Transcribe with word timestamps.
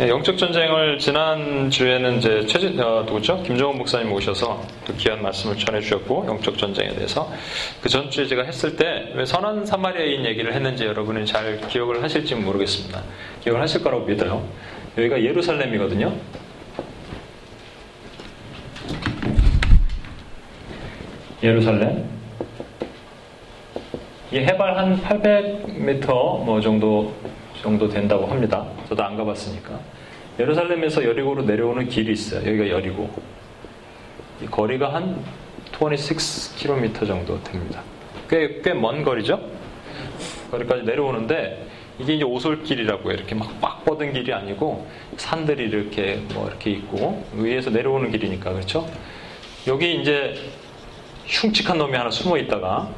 네, 0.00 0.08
영적 0.08 0.38
전쟁을 0.38 0.98
지난 0.98 1.68
주에는 1.68 2.16
이제 2.16 2.46
최진 2.46 2.80
어, 2.80 3.02
누구죠? 3.02 3.42
김정은 3.42 3.76
목사님 3.76 4.10
오셔서 4.10 4.62
또 4.86 4.94
귀한 4.94 5.20
말씀을 5.20 5.58
전해 5.58 5.78
주셨고 5.78 6.24
영적 6.26 6.56
전쟁에 6.56 6.88
대해서 6.94 7.30
그 7.82 7.90
전주에 7.90 8.24
제가 8.26 8.44
했을 8.44 8.76
때 8.76 9.12
왜 9.14 9.26
선한 9.26 9.66
사마리아인 9.66 10.24
얘기를 10.24 10.54
했는지 10.54 10.86
여러분이 10.86 11.26
잘 11.26 11.60
기억을 11.68 12.02
하실지 12.02 12.34
모르겠습니다. 12.34 13.02
기억을 13.42 13.60
하실 13.60 13.82
거라고 13.82 14.06
믿어요. 14.06 14.42
여기가 14.96 15.22
예루살렘이거든요. 15.22 16.14
예루살렘. 21.42 22.08
이 24.32 24.38
해발 24.38 24.78
한 24.78 25.02
800m 25.02 26.06
뭐 26.06 26.58
정도 26.62 27.12
정도 27.62 27.88
된다고 27.88 28.26
합니다. 28.26 28.66
저도 28.88 29.02
안 29.04 29.16
가봤으니까. 29.16 29.78
예루살렘에서 30.40 31.04
여리고로 31.04 31.42
내려오는 31.42 31.88
길이 31.88 32.12
있어요. 32.12 32.40
여기가 32.48 32.70
여리고. 32.70 33.10
이 34.42 34.46
거리가 34.46 34.94
한 34.94 35.22
26km 35.72 37.06
정도 37.06 37.42
됩니다. 37.44 37.82
꽤, 38.28 38.60
꽤 38.62 38.72
먼 38.72 39.02
거리죠? 39.04 39.38
거기까지 40.50 40.82
내려오는데, 40.84 41.66
이게 41.98 42.14
이제 42.14 42.24
오솔길이라고 42.24 43.10
이렇게 43.12 43.34
막 43.34 43.60
빡 43.60 43.84
뻗은 43.84 44.12
길이 44.14 44.32
아니고, 44.32 44.86
산들이 45.18 45.64
이렇게 45.64 46.22
뭐 46.32 46.48
이렇게 46.48 46.70
있고, 46.70 47.22
위에서 47.34 47.68
내려오는 47.70 48.10
길이니까, 48.10 48.52
그렇죠? 48.52 48.88
여기 49.66 50.00
이제 50.00 50.34
흉측한 51.26 51.76
놈이 51.76 51.94
하나 51.96 52.10
숨어 52.10 52.38
있다가, 52.38 52.88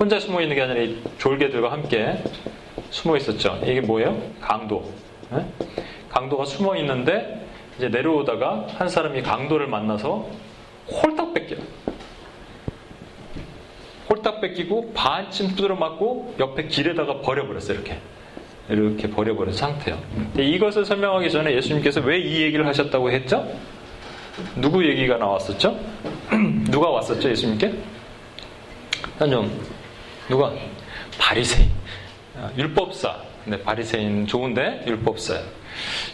혼자 0.00 0.18
숨어 0.18 0.40
있는 0.40 0.56
게 0.56 0.62
아니라 0.62 0.94
졸개들과 1.18 1.70
함께 1.70 2.22
숨어 2.90 3.16
있었죠. 3.18 3.60
이게 3.62 3.80
뭐예요? 3.82 4.20
강도. 4.40 4.90
네? 5.30 5.44
강도가 6.12 6.44
숨어 6.44 6.76
있는데 6.76 7.46
이제 7.78 7.88
내려오다가 7.88 8.66
한 8.76 8.88
사람이 8.88 9.22
강도를 9.22 9.66
만나서 9.66 10.28
홀딱 10.90 11.32
뺏겨요. 11.34 11.60
홀딱 14.10 14.40
뺏기고 14.42 14.92
반쯤 14.92 15.48
두드려 15.54 15.74
맞고 15.74 16.34
옆에 16.38 16.66
길에다가 16.66 17.20
버려버렸어요. 17.20 17.76
이렇게. 17.78 17.98
이렇게 18.68 19.10
버려버린 19.10 19.54
상태예요. 19.54 19.98
이것을 20.38 20.84
설명하기 20.84 21.30
전에 21.30 21.54
예수님께서 21.56 22.00
왜 22.00 22.18
이 22.20 22.42
얘기를 22.42 22.66
하셨다고 22.66 23.10
했죠? 23.10 23.46
누구 24.56 24.86
얘기가 24.86 25.16
나왔었죠? 25.16 25.78
누가 26.70 26.88
왔었죠? 26.90 27.28
예수님께? 27.30 27.72
좀 29.18 29.60
누가? 30.28 30.52
바리새인. 31.18 31.68
아, 32.38 32.50
율법사. 32.56 33.16
네, 33.44 33.60
바리새인 33.62 34.26
좋은데 34.26 34.84
율법사예요. 34.86 35.44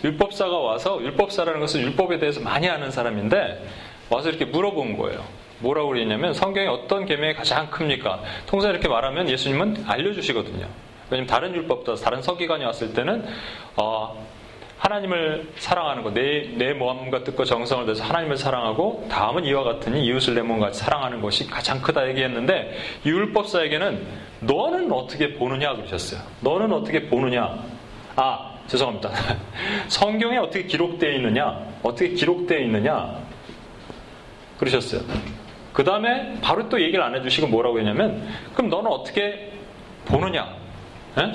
율법사가 0.05 0.57
와서 0.59 1.01
율법사라는 1.03 1.61
것은 1.61 1.81
율법에 1.81 2.19
대해서 2.19 2.41
많이 2.41 2.69
아는 2.69 2.91
사람인데 2.91 3.65
와서 4.09 4.29
이렇게 4.29 4.45
물어본 4.45 4.97
거예요. 4.97 5.25
뭐라고 5.61 5.89
그랬냐면 5.89 6.33
성경에 6.33 6.69
어떤 6.69 7.05
계명이 7.05 7.35
가장 7.35 7.69
큽니까? 7.71 8.23
통상 8.47 8.71
이렇게 8.71 8.89
말하면 8.89 9.29
예수님은 9.29 9.85
알려주시거든요. 9.87 10.67
왜냐면 11.11 11.27
다른 11.27 11.55
율법도 11.55 11.97
다른 11.97 12.23
서기관이 12.23 12.65
왔을 12.65 12.95
때는 12.95 13.27
어, 13.77 14.27
하나님을 14.79 15.53
사랑하는 15.57 16.03
것, 16.05 16.13
내, 16.13 16.49
내 16.57 16.73
마음과 16.73 17.25
뜻과 17.25 17.45
정성을 17.45 17.85
다해서 17.85 18.05
하나님을 18.05 18.37
사랑하고 18.37 19.07
다음은 19.11 19.45
이와 19.45 19.65
같으니 19.65 20.05
이웃을 20.07 20.35
내 20.35 20.43
몸과 20.43 20.67
같이 20.67 20.81
사랑하는 20.81 21.21
것이 21.21 21.49
가장 21.49 21.83
크다 21.83 22.09
얘기했는데 22.09 22.79
이 23.05 23.09
율법사에게는 23.09 24.07
너는 24.41 24.93
어떻게 24.93 25.35
보느냐 25.35 25.75
그러셨어요. 25.75 26.21
너는 26.41 26.73
어떻게 26.73 27.07
보느냐. 27.07 27.59
아, 28.15 28.55
죄송합니다. 28.69 29.11
성경에 29.89 30.37
어떻게 30.39 30.65
기록되어 30.65 31.11
있느냐? 31.13 31.61
어떻게 31.83 32.11
기록되어 32.11 32.59
있느냐? 32.61 33.19
그러셨어요. 34.59 35.03
그 35.73 35.85
다음에 35.85 36.39
바로 36.41 36.69
또 36.69 36.81
얘기를 36.81 37.03
안 37.03 37.15
해주시고 37.17 37.49
뭐라고 37.49 37.79
했냐면 37.79 38.29
그럼 38.55 38.71
너는 38.71 38.91
어떻게 38.91 39.53
보느냐? 40.05 40.57
에? 41.19 41.33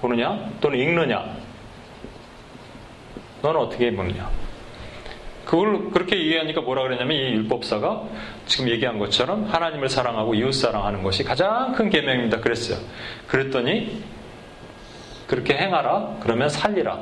보느냐? 0.00 0.50
또는 0.60 0.78
읽느냐? 0.78 1.43
너는 3.44 3.60
어떻게 3.60 3.94
보느냐? 3.94 4.30
그걸 5.44 5.90
그렇게 5.90 6.16
얘기하니까 6.18 6.62
뭐라 6.62 6.82
그랬냐면 6.82 7.14
이 7.14 7.20
율법사가 7.34 8.04
지금 8.46 8.70
얘기한 8.70 8.98
것처럼 8.98 9.44
하나님을 9.44 9.90
사랑하고 9.90 10.34
이웃 10.34 10.52
사랑하는 10.52 11.02
것이 11.02 11.22
가장 11.22 11.72
큰 11.74 11.90
계명입니다. 11.90 12.40
그랬어요. 12.40 12.78
그랬더니 13.26 14.02
그렇게 15.26 15.54
행하라. 15.54 16.20
그러면 16.20 16.48
살리라. 16.48 16.98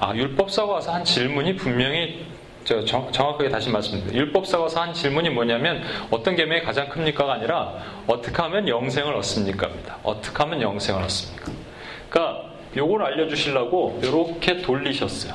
아, 0.00 0.14
율법사가 0.14 0.70
와서 0.70 0.92
한 0.92 1.02
질문이 1.02 1.56
분명히 1.56 2.26
저 2.64 2.82
정, 2.84 3.10
확하게 3.12 3.50
다시 3.50 3.68
말씀드립니다. 3.68 4.18
율법사가 4.18 4.62
와서 4.64 4.80
한 4.80 4.94
질문이 4.94 5.30
뭐냐면 5.30 5.82
어떤 6.10 6.34
계명이 6.34 6.62
가장 6.62 6.88
큽니까가 6.88 7.34
아니라 7.34 7.74
어떻게 8.06 8.34
하면 8.42 8.66
영생을 8.66 9.14
얻습니까입니다. 9.16 9.98
어떻게 10.02 10.36
하면 10.42 10.62
영생을 10.62 11.02
얻습니까? 11.02 11.52
그러니까 12.08 12.44
요걸 12.74 13.02
알려주시려고 13.02 14.00
이렇게 14.02 14.62
돌리셨어요. 14.62 15.34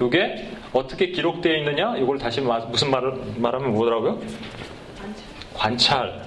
요게 0.00 0.48
어떻게 0.72 1.08
기록되어 1.08 1.56
있느냐? 1.58 1.96
이걸 1.96 2.18
다시 2.18 2.40
무슨 2.40 2.90
말을 2.90 3.14
말하면 3.36 3.72
뭐더라고요? 3.72 4.20
관찰. 5.54 6.24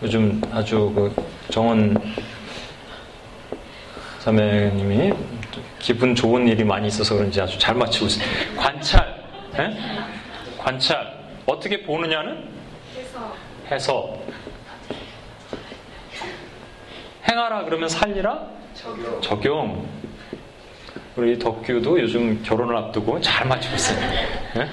요즘 0.00 0.40
아주 0.52 0.92
그 0.94 1.14
정원 1.50 1.96
사매님이 4.20 5.12
기분 5.82 6.14
좋은 6.14 6.46
일이 6.46 6.62
많이 6.62 6.86
있어서 6.86 7.16
그런지 7.16 7.40
아주 7.40 7.58
잘 7.58 7.74
맞추고 7.74 8.06
있어요. 8.06 8.24
관찰. 8.56 9.20
에? 9.58 9.76
관찰. 10.56 11.12
어떻게 11.44 11.82
보느냐는? 11.82 12.48
해석. 13.68 14.24
행하라 17.28 17.64
그러면 17.64 17.88
살리라? 17.88 18.46
적용. 18.74 19.20
적용. 19.20 19.88
우리 21.16 21.36
덕규도 21.36 22.00
요즘 22.00 22.40
결혼을 22.44 22.76
앞두고 22.76 23.20
잘 23.20 23.46
맞추고 23.48 23.74
있어요. 23.74 24.00
네? 24.54 24.68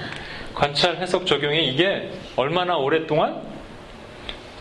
관찰, 0.54 0.96
해석, 0.98 1.26
적용이 1.26 1.70
이게 1.70 2.12
얼마나 2.36 2.78
오랫동안 2.78 3.42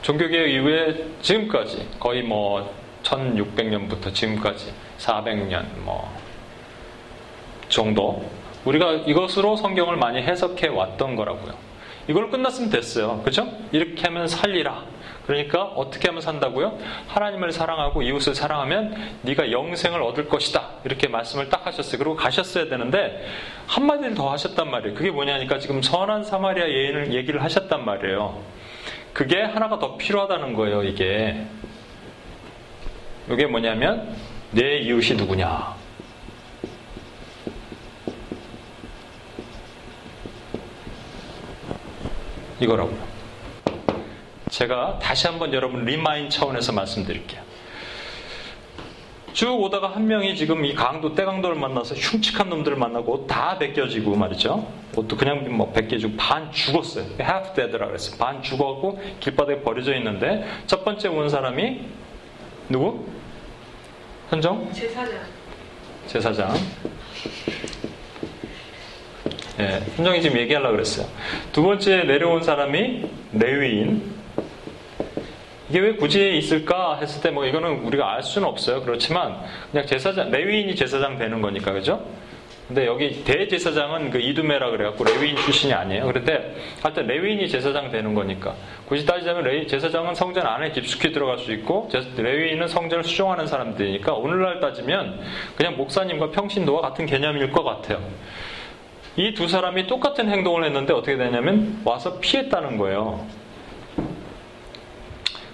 종교개혁 0.01 0.49
이후에 0.49 1.05
지금까지 1.21 1.87
거의 2.01 2.23
뭐 2.23 2.75
1600년부터 3.03 4.15
지금까지 4.15 4.73
400년 4.99 5.67
뭐 5.81 6.18
정도 7.69 8.29
우리가 8.65 8.93
이것으로 9.07 9.57
성경을 9.57 9.97
많이 9.97 10.23
해석해 10.23 10.69
왔던 10.69 11.17
거라고요. 11.17 11.55
이걸 12.09 12.31
끝났으면 12.31 12.71
됐어요. 12.71 13.23
그죠? 13.23 13.47
이렇게 13.71 14.03
하면 14.03 14.27
살리라. 14.29 14.83
그러니까 15.27 15.63
어떻게 15.63 16.09
하면 16.09 16.23
산다고요? 16.23 16.79
하나님을 17.07 17.53
사랑하고 17.53 18.01
이웃을 18.01 18.35
사랑하면 18.35 18.97
네가 19.23 19.53
영생을 19.53 20.03
얻을 20.03 20.27
것이다. 20.27 20.71
이렇게 20.85 21.07
말씀을 21.07 21.51
딱 21.51 21.67
하셨어요. 21.67 21.99
그리고 21.99 22.17
가셨어야 22.17 22.69
되는데 22.71 23.27
한마디를 23.67 24.15
더 24.15 24.31
하셨단 24.33 24.71
말이에요. 24.71 24.95
그게 24.95 25.11
뭐냐니까 25.11 25.59
지금 25.59 25.83
선한 25.83 26.25
사마리아 26.25 26.67
예인을 26.67 27.13
얘기를 27.13 27.43
하셨단 27.43 27.85
말이에요. 27.85 28.41
그게 29.13 29.43
하나가 29.43 29.79
더 29.79 29.99
필요하다는 29.99 30.55
거예요, 30.55 30.83
이게. 30.83 31.45
이게 33.31 33.45
뭐냐면 33.47 34.17
내 34.53 34.79
이웃이 34.79 35.15
누구냐. 35.19 35.78
이거라고요. 42.61 43.19
제가 44.51 44.99
다시 45.01 45.27
한번 45.27 45.53
여러분 45.53 45.85
remind 45.85 46.31
차원에서 46.31 46.73
말씀드릴게요. 46.73 47.43
쭉 49.33 49.53
오다가 49.61 49.95
한 49.95 50.09
명이 50.09 50.35
지금 50.35 50.65
이 50.65 50.75
강도 50.75 51.15
떼강도를 51.15 51.55
만나서 51.57 51.95
흉측한 51.95 52.49
놈들을 52.49 52.77
만나고 52.77 53.13
옷다 53.13 53.59
벗겨지고 53.59 54.17
말이죠. 54.17 54.67
옷도 54.97 55.17
그냥 55.17 55.57
뭐 55.57 55.71
벗겨지고 55.73 56.17
반 56.17 56.51
죽었어요. 56.51 57.05
half 57.21 57.55
dead라 57.55 57.87
그랬어요. 57.87 58.19
반 58.19 58.43
죽었고 58.43 59.01
길바닥에 59.21 59.63
버려져 59.63 59.95
있는데 59.95 60.45
첫 60.67 60.85
번째 60.85 61.09
온 61.09 61.29
사람이 61.29 61.83
누구? 62.69 63.07
현정? 64.31 64.73
제사장. 64.73 65.21
제사장. 66.07 66.55
예, 69.61 69.81
순정이 69.97 70.23
지금 70.23 70.39
얘기하려고 70.39 70.73
그랬어요. 70.73 71.07
두 71.53 71.63
번째 71.63 72.05
내려온 72.05 72.43
사람이 72.43 73.05
레위인. 73.33 74.17
이게 75.69 75.81
왜 75.81 75.93
굳이 75.97 76.39
있을까 76.39 76.97
했을 77.01 77.21
때 77.21 77.31
뭐 77.31 77.45
이거는 77.45 77.81
우리가 77.81 78.15
알 78.15 78.23
수는 78.23 78.49
없어요. 78.49 78.83
그렇지만 78.83 79.37
그냥 79.71 79.87
제사장, 79.87 80.31
레위인이 80.31 80.75
제사장 80.77 81.19
되는 81.19 81.43
거니까, 81.43 81.73
그죠? 81.73 82.05
근데 82.69 82.87
여기 82.87 83.25
대제사장은 83.25 84.11
그 84.11 84.19
이두메라 84.19 84.71
그래갖고 84.71 85.03
레위인 85.03 85.37
출신이 85.37 85.73
아니에요. 85.73 86.05
그런데 86.07 86.55
하여튼 86.83 87.07
레위인이 87.07 87.49
제사장 87.49 87.91
되는 87.91 88.13
거니까. 88.15 88.55
굳이 88.87 89.07
따지자면 89.07 89.45
레위, 89.45 89.67
제사장은 89.67 90.15
성전 90.15 90.47
안에 90.47 90.73
깊숙이 90.73 91.13
들어갈 91.13 91.39
수 91.39 91.51
있고 91.53 91.89
레위인은 92.17 92.69
성전을 92.69 93.05
수종하는 93.05 93.47
사람들이니까 93.47 94.13
오늘날 94.13 94.61
따지면 94.61 95.19
그냥 95.57 95.79
목사님과 95.79 96.31
평신도와 96.31 96.83
같은 96.83 97.07
개념일 97.07 97.51
것 97.53 97.65
같아요. 97.65 98.03
이 99.19 99.35
두 99.35 99.49
사람이 99.49 99.89
똑같은 99.89 100.31
행동을 100.31 100.65
했는데 100.65 100.93
어떻게 100.93 101.17
되냐면 101.17 101.81
와서 101.85 102.21
피했다는 102.21 102.79
거예요. 102.79 103.27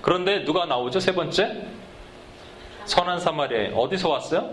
그런데 0.03 0.45
누가 0.45 0.67
나오죠? 0.67 1.01
세 1.01 1.15
번째? 1.15 1.67
선한 2.85 3.21
사마리아인. 3.21 3.73
어디서 3.75 4.11
왔어요? 4.11 4.51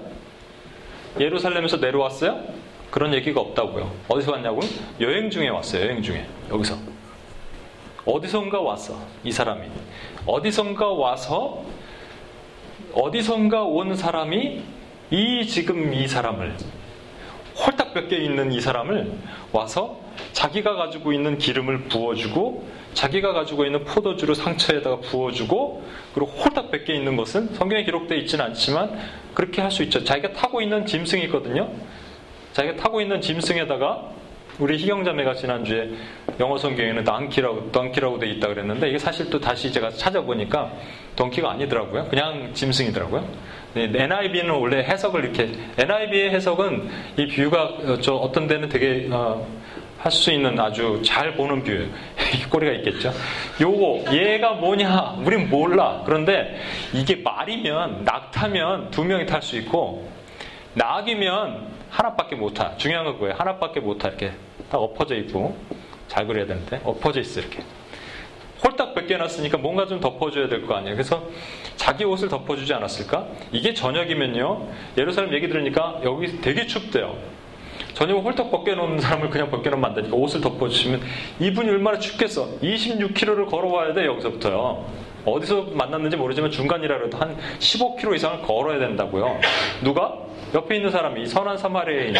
예루살렘에서 1.19 1.75
내려왔어요? 1.75 2.41
그런 2.89 3.13
얘기가 3.13 3.41
없다고요. 3.41 3.91
어디서 4.07 4.31
왔냐고요? 4.31 4.67
여행 5.01 5.29
중에 5.29 5.49
왔어요. 5.49 5.83
여행 5.83 6.01
중에. 6.01 6.25
여기서. 6.49 6.77
어디선가 8.05 8.61
왔어. 8.61 8.97
이 9.25 9.31
사람이. 9.33 9.67
어디선가 10.25 10.87
와서 10.87 11.65
어디선가 12.93 13.63
온 13.63 13.93
사람이 13.93 14.61
이 15.11 15.45
지금 15.47 15.93
이 15.93 16.07
사람을 16.07 16.55
홀딱 17.55 17.93
벗겨 17.93 18.15
있는 18.15 18.51
이 18.51 18.61
사람을 18.61 19.11
와서 19.51 19.99
자기가 20.33 20.75
가지고 20.75 21.13
있는 21.13 21.37
기름을 21.37 21.83
부어주고 21.85 22.67
자기가 22.93 23.33
가지고 23.33 23.65
있는 23.65 23.83
포도주를 23.85 24.35
상처에다가 24.35 24.97
부어주고 24.99 25.83
그리고 26.13 26.31
홀딱 26.31 26.71
벗겨 26.71 26.93
있는 26.93 27.15
것은 27.15 27.53
성경에 27.53 27.83
기록되어 27.83 28.17
있지는 28.19 28.45
않지만 28.45 28.99
그렇게 29.33 29.61
할 29.61 29.71
수 29.71 29.83
있죠. 29.83 30.03
자기가 30.03 30.33
타고 30.33 30.61
있는 30.61 30.85
짐승이 30.85 31.23
있거든요. 31.23 31.69
자기가 32.53 32.75
타고 32.75 32.99
있는 32.99 33.21
짐승에다가 33.21 34.09
우리 34.59 34.77
희경자매가 34.77 35.35
지난주에 35.35 35.91
영어 36.39 36.57
성경에는 36.57 37.03
donkey라고, 37.05 37.71
donkey라고 37.71 38.19
돼 38.19 38.29
있다 38.29 38.49
그랬는데 38.49 38.89
이게 38.89 38.99
사실 38.99 39.29
또 39.29 39.39
다시 39.39 39.71
제가 39.71 39.91
찾아보니까 39.91 40.71
donkey가 41.15 41.49
아니더라고요. 41.51 42.07
그냥 42.09 42.51
짐승이더라고요. 42.53 43.25
NIV는 43.75 44.51
원래 44.51 44.83
해석을 44.83 45.23
이렇게 45.23 45.51
NIV의 45.77 46.31
해석은 46.31 46.89
이 47.17 47.27
비유가 47.27 47.99
저 48.01 48.15
어떤 48.15 48.47
데는 48.47 48.69
되게 48.69 49.07
어, 49.11 49.45
할 50.01 50.11
수 50.11 50.31
있는 50.31 50.59
아주 50.59 50.99
잘 51.05 51.35
보는 51.35 51.63
뷰. 51.63 51.87
꼬리가 52.49 52.73
있겠죠. 52.77 53.13
요거, 53.61 54.11
얘가 54.13 54.53
뭐냐? 54.53 55.17
우린 55.23 55.47
몰라. 55.47 56.01
그런데 56.05 56.59
이게 56.91 57.17
말이면, 57.17 58.03
낙타면 58.03 58.89
두 58.89 59.03
명이 59.03 59.27
탈 59.27 59.41
수 59.43 59.55
있고, 59.57 60.09
낙이면 60.73 61.67
하나밖에 61.91 62.35
못 62.35 62.53
타. 62.55 62.75
중요한 62.77 63.05
건 63.05 63.19
뭐예요? 63.19 63.35
하나밖에 63.37 63.79
못 63.79 63.99
타. 63.99 64.07
이렇게 64.07 64.31
딱 64.71 64.79
엎어져 64.79 65.15
있고, 65.17 65.55
잘 66.07 66.25
그려야 66.25 66.47
되는데, 66.47 66.81
엎어져 66.83 67.19
있어, 67.21 67.39
이렇게. 67.39 67.59
홀딱 68.63 68.93
벗겨놨으니까 68.95 69.57
뭔가 69.57 69.85
좀 69.87 69.99
덮어줘야 69.99 70.47
될 70.47 70.65
거 70.65 70.75
아니에요. 70.75 70.95
그래서 70.95 71.23
자기 71.75 72.03
옷을 72.05 72.29
덮어주지 72.29 72.73
않았을까? 72.73 73.27
이게 73.51 73.73
저녁이면요. 73.73 74.67
예루살렘 74.97 75.33
얘기 75.33 75.47
들으니까 75.47 75.99
여기 76.03 76.39
되게 76.41 76.67
춥대요. 76.67 77.15
저녁 77.93 78.23
홀떡 78.23 78.51
벗겨놓은 78.51 78.99
사람을 78.99 79.29
그냥 79.29 79.49
벗겨놓으면 79.51 79.89
안 79.89 79.95
되니까 79.95 80.15
옷을 80.15 80.41
덮어주시면 80.41 81.01
이분이 81.39 81.69
얼마나 81.69 81.99
춥겠어. 81.99 82.59
26km를 82.61 83.49
걸어와야 83.49 83.93
돼, 83.93 84.05
여기서부터요. 84.05 84.85
어디서 85.25 85.67
만났는지 85.73 86.17
모르지만 86.17 86.49
중간이라 86.51 87.09
도 87.09 87.17
한 87.17 87.37
15km 87.59 88.15
이상을 88.15 88.41
걸어야 88.43 88.79
된다고요. 88.79 89.39
누가? 89.83 90.17
옆에 90.53 90.75
있는 90.77 90.89
사람이 90.89 91.25
선한 91.27 91.57
사마리아인. 91.57 92.15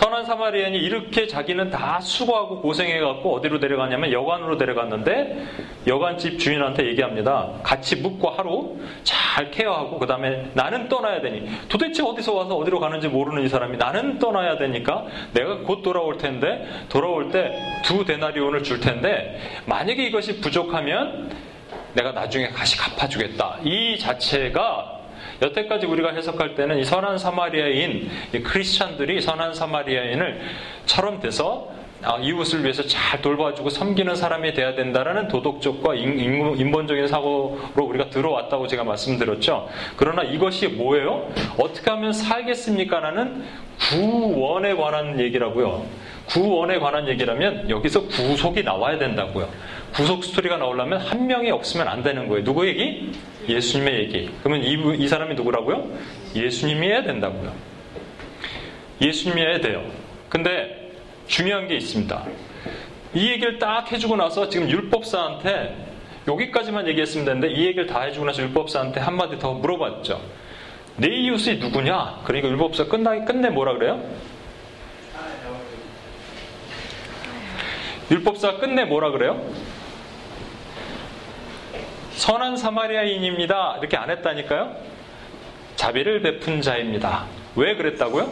선한 0.00 0.24
사마리아인이 0.24 0.78
이렇게 0.78 1.26
자기는 1.26 1.68
다 1.68 2.00
수고하고 2.00 2.62
고생해갖고 2.62 3.34
어디로 3.34 3.58
내려가냐면 3.58 4.12
여관으로 4.12 4.56
내려갔는데 4.56 5.44
여관집 5.86 6.38
주인한테 6.38 6.86
얘기합니다. 6.86 7.50
같이 7.62 7.96
묵고 7.96 8.30
하루 8.30 8.78
잘 9.04 9.50
케어하고 9.50 9.98
그 9.98 10.06
다음에 10.06 10.50
나는 10.54 10.88
떠나야 10.88 11.20
되니 11.20 11.46
도대체 11.68 12.02
어디서 12.02 12.32
와서 12.32 12.56
어디로 12.56 12.80
가는지 12.80 13.08
모르는 13.08 13.44
이 13.44 13.48
사람이 13.50 13.76
나는 13.76 14.18
떠나야 14.18 14.56
되니까 14.56 15.04
내가 15.34 15.58
곧 15.58 15.82
돌아올 15.82 16.16
텐데 16.16 16.66
돌아올 16.88 17.30
때 17.30 17.80
두 17.84 18.04
데나리온을 18.04 18.62
줄 18.62 18.80
텐데 18.80 19.38
만약에 19.66 20.04
이것이 20.06 20.40
부족하면 20.40 21.30
내가 21.94 22.12
나중에 22.12 22.50
다시 22.50 22.76
갚아주겠다. 22.78 23.58
이 23.64 23.98
자체가 23.98 24.99
여태까지 25.42 25.86
우리가 25.86 26.10
해석할 26.10 26.54
때는 26.54 26.78
이 26.78 26.84
선한 26.84 27.18
사마리아인 27.18 28.10
이 28.34 28.38
크리스찬들이 28.40 29.20
선한 29.20 29.54
사마리아인을 29.54 30.40
처럼 30.86 31.20
돼서 31.20 31.68
아, 32.02 32.16
이웃을 32.18 32.62
위해서 32.62 32.82
잘 32.84 33.20
돌봐주고 33.20 33.68
섬기는 33.68 34.14
사람이 34.14 34.54
돼야 34.54 34.74
된다라는 34.74 35.28
도덕적과 35.28 35.94
인본적인 35.96 37.06
사고로 37.08 37.74
우리가 37.76 38.08
들어왔다고 38.08 38.66
제가 38.68 38.84
말씀드렸죠. 38.84 39.68
그러나 39.96 40.22
이것이 40.22 40.68
뭐예요? 40.68 41.30
어떻게 41.58 41.90
하면 41.90 42.14
살겠습니까? 42.14 43.00
라는 43.00 43.44
구원에 43.90 44.74
관한 44.74 45.20
얘기라고요. 45.20 45.84
구원에 46.26 46.78
관한 46.78 47.06
얘기라면 47.08 47.68
여기서 47.68 48.06
구속이 48.06 48.62
나와야 48.62 48.96
된다고요. 48.98 49.48
구속 49.94 50.24
스토리가 50.24 50.56
나오려면 50.56 51.00
한 51.00 51.26
명이 51.26 51.50
없으면 51.50 51.88
안 51.88 52.02
되는 52.02 52.28
거예요. 52.28 52.44
누구 52.44 52.66
얘기? 52.66 53.12
예수님의 53.48 53.98
얘기. 54.00 54.30
그러면 54.42 54.64
이, 54.64 54.76
이 54.98 55.08
사람이 55.08 55.34
누구라고요? 55.34 55.90
예수님이 56.34 56.86
해야 56.86 57.02
된다고요. 57.02 57.52
예수님이 59.00 59.40
해야 59.40 59.60
돼요. 59.60 59.84
근데 60.28 60.92
중요한 61.26 61.66
게 61.68 61.76
있습니다. 61.76 62.24
이 63.14 63.28
얘기를 63.30 63.58
딱 63.58 63.90
해주고 63.90 64.16
나서 64.16 64.48
지금 64.48 64.68
율법사한테 64.70 65.86
여기까지만 66.28 66.86
얘기했으면 66.88 67.24
되는데 67.24 67.48
이 67.48 67.66
얘기를 67.66 67.86
다 67.86 68.02
해주고 68.02 68.26
나서 68.26 68.42
율법사한테 68.42 69.00
한마디 69.00 69.38
더 69.38 69.54
물어봤죠. 69.54 70.20
내 70.96 71.08
이웃이 71.08 71.56
누구냐? 71.56 72.20
그러니까 72.24 72.48
율법사 72.48 72.84
끝나기 72.86 73.24
끝내 73.24 73.48
뭐라 73.48 73.74
그래요? 73.74 74.00
율법사 78.10 78.58
끝내 78.58 78.84
뭐라 78.84 79.10
그래요? 79.12 79.40
선한 82.20 82.58
사마리아인입니다. 82.58 83.78
이렇게 83.80 83.96
안 83.96 84.10
했다니까요? 84.10 84.76
자비를 85.76 86.20
베푼 86.20 86.60
자입니다. 86.60 87.24
왜 87.56 87.74
그랬다고요? 87.76 88.30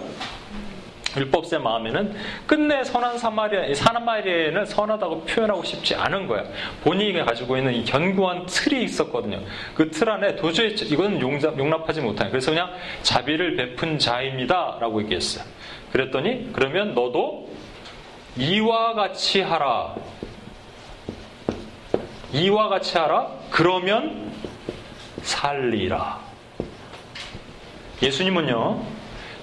율법세 1.16 1.57
마음에는 1.57 2.14
끝내 2.47 2.85
선한 2.85 3.16
사마리아, 3.16 3.75
사마리아인을 3.75 4.66
선하다고 4.66 5.23
표현하고 5.23 5.64
싶지 5.64 5.95
않은 5.95 6.26
거야. 6.26 6.45
본인이 6.85 7.18
가지고 7.25 7.57
있는 7.57 7.73
이 7.75 7.83
견고한 7.87 8.45
틀이 8.45 8.85
있었거든요. 8.85 9.40
그 9.75 9.90
틀 9.90 10.11
안에 10.11 10.37
도저히 10.37 10.75
이건 10.83 11.18
용납, 11.23 11.59
용납하지 11.59 12.02
못하요 12.02 12.28
그래서 12.30 12.50
그냥 12.50 12.71
자비를 13.02 13.57
베푼 13.57 13.99
자입니다. 13.99 14.76
라고 14.80 15.00
얘기했어요. 15.02 15.47
그랬더니 15.92 16.50
그러면 16.52 16.95
너도 16.95 17.49
이와 18.37 18.92
같이 18.92 19.40
하라. 19.40 19.95
이와 22.32 22.68
같이 22.68 22.97
하라. 22.99 23.28
그러면 23.50 24.32
살리라. 25.23 26.20
예수님은요, 28.02 28.80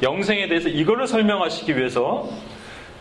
영생에 0.04 0.48
대해서 0.48 0.70
이거를 0.70 1.08
설명하시기 1.08 1.77
위해서 1.77 2.30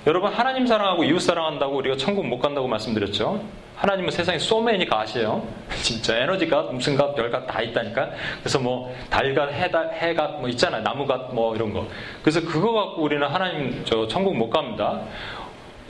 여러분 0.07 0.33
하나님 0.33 0.67
사랑하고 0.67 1.05
이웃 1.05 1.21
사랑한다고 1.21 1.77
우리가 1.77 1.97
천국 1.97 2.27
못 2.27 2.39
간다고 2.39 2.69
말씀드렸죠. 2.69 3.43
하나님은 3.77 4.11
세상에 4.11 4.39
소매니 4.39 4.87
가시요. 4.87 5.47
진짜 5.83 6.17
에너지가 6.19 6.63
무슨 6.65 6.97
값, 6.97 7.15
별값 7.15 7.47
다 7.47 7.61
있다니까. 7.61 8.11
그래서 8.41 8.59
뭐 8.59 8.95
달gat, 9.11 9.53
해다, 9.53 9.89
해gat 9.91 10.41
뭐 10.41 10.49
있잖아요. 10.51 10.83
나무gat 10.83 11.35
뭐 11.35 11.55
이런 11.57 11.73
거. 11.73 11.87
그래서 12.23 12.41
그거 12.41 12.73
갖고 12.73 13.03
우리는 13.03 13.27
하나님 13.27 13.83
저 13.85 14.07
천국 14.07 14.37
못 14.37 14.51
갑니다. 14.51 15.01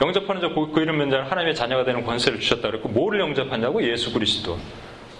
영접하는 0.01 0.41
자, 0.41 0.49
그 0.53 0.81
이름 0.81 0.97
면자는 0.97 1.25
하나님의 1.25 1.55
자녀가 1.55 1.83
되는 1.85 2.03
권세를 2.03 2.39
주셨다 2.39 2.69
그랬고 2.69 2.89
뭐를 2.89 3.19
영접하냐고 3.21 3.81
예수 3.83 4.11
그리스도. 4.13 4.57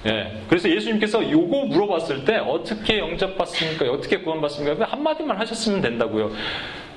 예. 0.06 0.42
그래서 0.50 0.70
예수님께서 0.70 1.30
요거 1.32 1.66
물어봤을 1.66 2.26
때 2.26 2.36
어떻게 2.38 3.00
영접받습니까? 3.00 3.86
어떻게 3.92 4.18
구원받습니까? 4.20 4.86
한마디만 4.86 5.38
하셨으면 5.38 5.82
된다고요. 5.82 6.32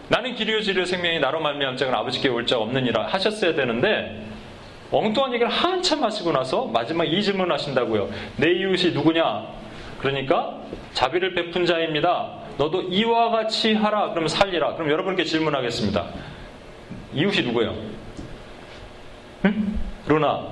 나는 0.08 0.34
길이요 0.34 0.60
지리요 0.62 0.84
생명이 0.84 1.18
나로 1.20 1.40
말미암 1.40 1.76
자는 1.76 1.94
아버지께 1.94 2.28
올 2.28 2.44
자 2.46 2.58
없느니라 2.58 3.06
하셨어야 3.06 3.54
되는데 3.54 4.26
엉뚱한 4.90 5.32
얘기를 5.34 5.50
한참 5.50 6.02
하시고 6.02 6.32
나서 6.32 6.64
마지막 6.66 7.04
이 7.04 7.22
질문 7.22 7.52
하신다고요. 7.52 8.08
내 8.36 8.50
이웃이 8.52 8.92
누구냐? 8.92 9.46
그러니까 10.00 10.58
자비를 10.94 11.34
베푼 11.34 11.66
자입니다. 11.66 12.32
너도 12.56 12.82
이와 12.82 13.30
같이 13.30 13.74
하라. 13.74 14.10
그러면 14.10 14.28
살리라. 14.28 14.74
그럼 14.74 14.90
여러분께 14.90 15.24
질문하겠습니다. 15.24 16.06
이웃이 17.14 17.42
누구예요? 17.42 17.76
응? 19.46 19.78
루나 20.06 20.48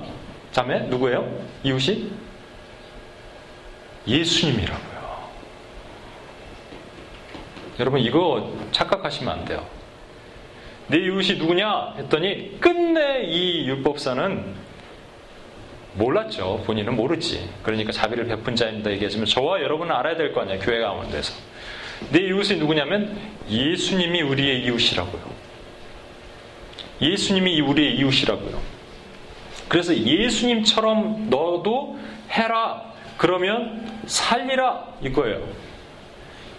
자매 0.51 0.79
누구예요? 0.81 1.39
이웃이? 1.63 2.11
예수님이라고요. 4.07 4.97
여러분 7.79 7.99
이거 7.99 8.53
착각하시면 8.71 9.39
안 9.39 9.45
돼요. 9.45 9.65
내 10.87 10.97
이웃이 10.97 11.37
누구냐 11.37 11.95
했더니 11.97 12.59
끝내 12.59 13.23
이 13.25 13.67
율법사는 13.67 14.67
몰랐죠. 15.95 16.63
본인은 16.65 16.95
모르지. 16.95 17.49
그러니까 17.63 17.91
자비를 17.91 18.25
베푼 18.27 18.55
자입니다. 18.55 18.91
얘기하지만 18.91 19.25
저와 19.25 19.61
여러분은 19.61 19.93
알아야 19.93 20.15
될 20.15 20.31
거 20.33 20.41
아니에요. 20.41 20.59
교회 20.59 20.79
가운데서. 20.79 21.33
내 22.11 22.19
이웃이 22.21 22.57
누구냐면 22.57 23.19
예수님이 23.49 24.21
우리의 24.21 24.63
이웃이라고요. 24.63 25.46
예수님이 27.01 27.61
우리의 27.61 27.95
이웃이라고요. 27.97 28.59
그래서 29.67 29.95
예수님처럼 29.95 31.29
너도 31.29 31.97
해라. 32.31 32.83
그러면 33.17 34.01
살리라. 34.05 34.83
이거예요. 35.01 35.47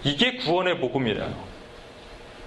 이게 0.03 0.37
구원의 0.37 0.79
복음이래요. 0.79 1.49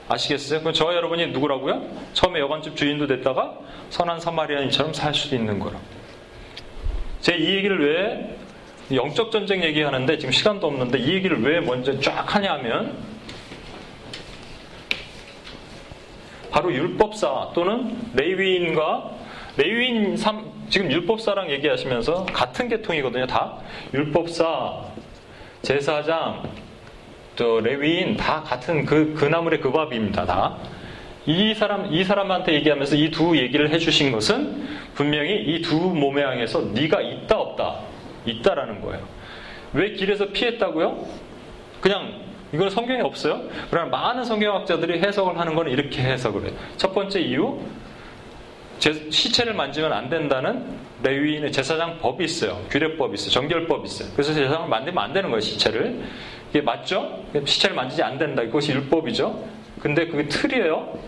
아시겠어요? 0.09 0.61
그럼 0.61 0.73
저와 0.73 0.95
여러분이 0.95 1.29
누구라고요? 1.29 1.87
처음에 2.13 2.41
여관집 2.41 2.77
주인도 2.77 3.07
됐다가 3.07 3.59
선한 3.91 4.21
사마리아인처럼 4.21 4.93
살 4.93 5.15
수도 5.15 5.37
있는 5.37 5.59
거라. 5.59 5.79
제이 7.21 7.57
얘기를 7.57 7.81
왜 7.81 8.37
영적 8.95 9.31
전쟁 9.31 9.63
얘기하는데 9.63 10.19
지금 10.19 10.33
시간도 10.33 10.67
없는데 10.67 10.99
이 10.99 11.15
얘기를 11.15 11.43
왜 11.43 11.61
먼저 11.61 11.99
쫙 12.01 12.35
하냐면 12.35 12.97
바로 16.53 16.73
율법사 16.73 17.51
또는 17.55 17.97
레위인과 18.15 19.11
레위인 19.57 20.17
3, 20.17 20.45
지금 20.69 20.91
율법사랑 20.93 21.51
얘기하시면서 21.51 22.27
같은 22.27 22.69
계통이거든요. 22.69 23.27
다 23.27 23.59
율법사, 23.93 24.85
제사장, 25.63 26.43
또 27.37 27.61
레위인 27.61 28.17
다 28.17 28.43
같은 28.43 28.85
그, 28.85 29.15
그 29.15 29.25
나물의 29.25 29.61
그 29.61 29.73
밥입니다. 29.73 30.27
다. 30.27 30.57
이 31.25 31.55
사람, 31.55 31.93
이 31.93 32.05
사람한테 32.05 32.53
얘기하면서 32.55 32.97
이 32.97 33.11
두 33.11 33.37
얘기를 33.37 33.71
해주신 33.71 34.13
것은 34.13 34.67
분명히 34.95 35.37
이 35.37 35.63
두 35.63 35.77
몸의 35.77 36.25
항에서 36.25 36.61
네가 36.75 37.01
있다 37.01 37.39
없다 37.39 37.77
있다라는 38.27 38.81
거예요. 38.83 39.03
왜 39.73 39.93
길에서 39.93 40.27
피했다고요? 40.29 41.07
그냥 41.81 42.32
이건 42.53 42.69
성경에 42.71 43.01
없어요. 43.01 43.43
그러나 43.71 43.89
많은 43.89 44.25
성경학자들이 44.25 45.01
해석을 45.01 45.39
하는 45.39 45.55
건 45.55 45.69
이렇게 45.69 46.03
해석을 46.03 46.47
해요. 46.47 46.53
첫 46.77 46.93
번째 46.93 47.21
이유, 47.21 47.59
시체를 48.79 49.55
만지면 49.55 49.93
안 49.93 50.09
된다는 50.09 50.65
레위인의 51.03 51.53
제사장 51.53 51.99
법이 51.99 52.25
있어요. 52.25 52.61
규례법이 52.71 53.15
있어요. 53.15 53.31
정결법이 53.31 53.85
있어요. 53.87 54.09
그래서 54.13 54.35
제사장을 54.35 54.69
만들면 54.69 55.03
안 55.03 55.13
되는 55.13 55.31
거예요, 55.31 55.41
시체를. 55.41 56.03
이게 56.51 56.61
맞죠? 56.61 57.25
시체를 57.45 57.75
만지지 57.75 58.03
안 58.03 58.19
된다. 58.19 58.43
이것이 58.43 58.73
율법이죠. 58.73 59.45
근데 59.81 60.07
그게 60.07 60.29
틀이에요. 60.29 60.99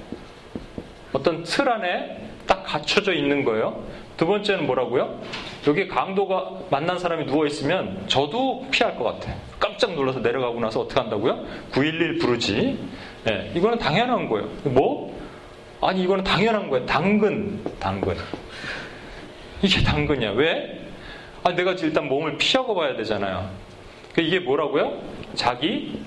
어떤 1.12 1.42
틀 1.42 1.68
안에 1.68 2.28
딱 2.46 2.64
갖춰져 2.64 3.12
있는 3.12 3.44
거예요. 3.44 3.84
두 4.16 4.26
번째는 4.26 4.66
뭐라고요? 4.66 5.20
여기 5.66 5.88
강도가 5.88 6.50
만난 6.70 6.98
사람이 6.98 7.24
누워있으면 7.24 8.04
저도 8.06 8.66
피할 8.70 8.96
것 8.96 9.04
같아. 9.04 9.34
깜짝 9.58 9.94
놀라서 9.94 10.20
내려가고 10.20 10.60
나서 10.60 10.80
어떻게 10.80 11.00
한다고요? 11.00 11.44
911 11.72 12.18
부르지. 12.18 12.78
네, 13.24 13.52
이거는 13.54 13.78
당연한 13.78 14.28
거예요. 14.28 14.46
뭐? 14.64 15.18
아니, 15.80 16.02
이거는 16.02 16.22
당연한 16.22 16.68
거예요. 16.68 16.84
당근, 16.86 17.62
당근. 17.80 18.16
이게 19.62 19.82
당근이야. 19.82 20.32
왜? 20.32 20.80
아, 21.42 21.52
내가 21.52 21.72
일단 21.72 22.08
몸을 22.08 22.36
피하고 22.36 22.74
봐야 22.74 22.94
되잖아요. 22.96 23.48
그 24.14 24.20
이게 24.20 24.40
뭐라고요? 24.40 25.00
자기 25.34 26.02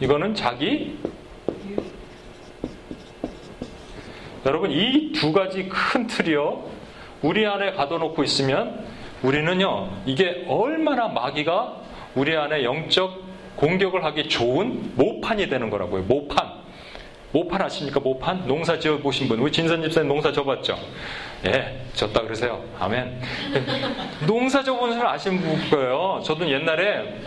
이거는 0.00 0.34
자기 0.34 0.98
여러분 4.44 4.70
이 4.70 5.12
두 5.12 5.32
가지 5.32 5.68
큰 5.68 6.06
틀이요 6.06 6.64
우리 7.22 7.46
안에 7.46 7.72
가둬놓고 7.72 8.22
있으면 8.24 8.84
우리는요 9.22 9.90
이게 10.06 10.44
얼마나 10.48 11.08
마귀가 11.08 11.76
우리 12.14 12.36
안에 12.36 12.64
영적 12.64 13.24
공격을 13.56 14.04
하기 14.04 14.28
좋은 14.28 14.92
모판이 14.96 15.48
되는 15.48 15.70
거라고요. 15.70 16.02
모판. 16.02 16.66
모판 17.32 17.60
아십니까? 17.62 18.00
모판? 18.00 18.46
농사 18.46 18.78
지어 18.78 18.98
보신 18.98 19.28
분. 19.28 19.40
우리 19.40 19.50
진선 19.50 19.82
집사님 19.82 20.08
농사 20.08 20.30
져봤죠? 20.32 20.78
예 21.46 21.80
졌다 21.94 22.22
그러세요. 22.22 22.62
아멘. 22.78 23.20
농사 24.26 24.62
져본 24.62 24.92
사람 24.92 25.12
아시는 25.12 25.70
거예요. 25.70 26.20
저도 26.24 26.48
옛날에 26.50 27.20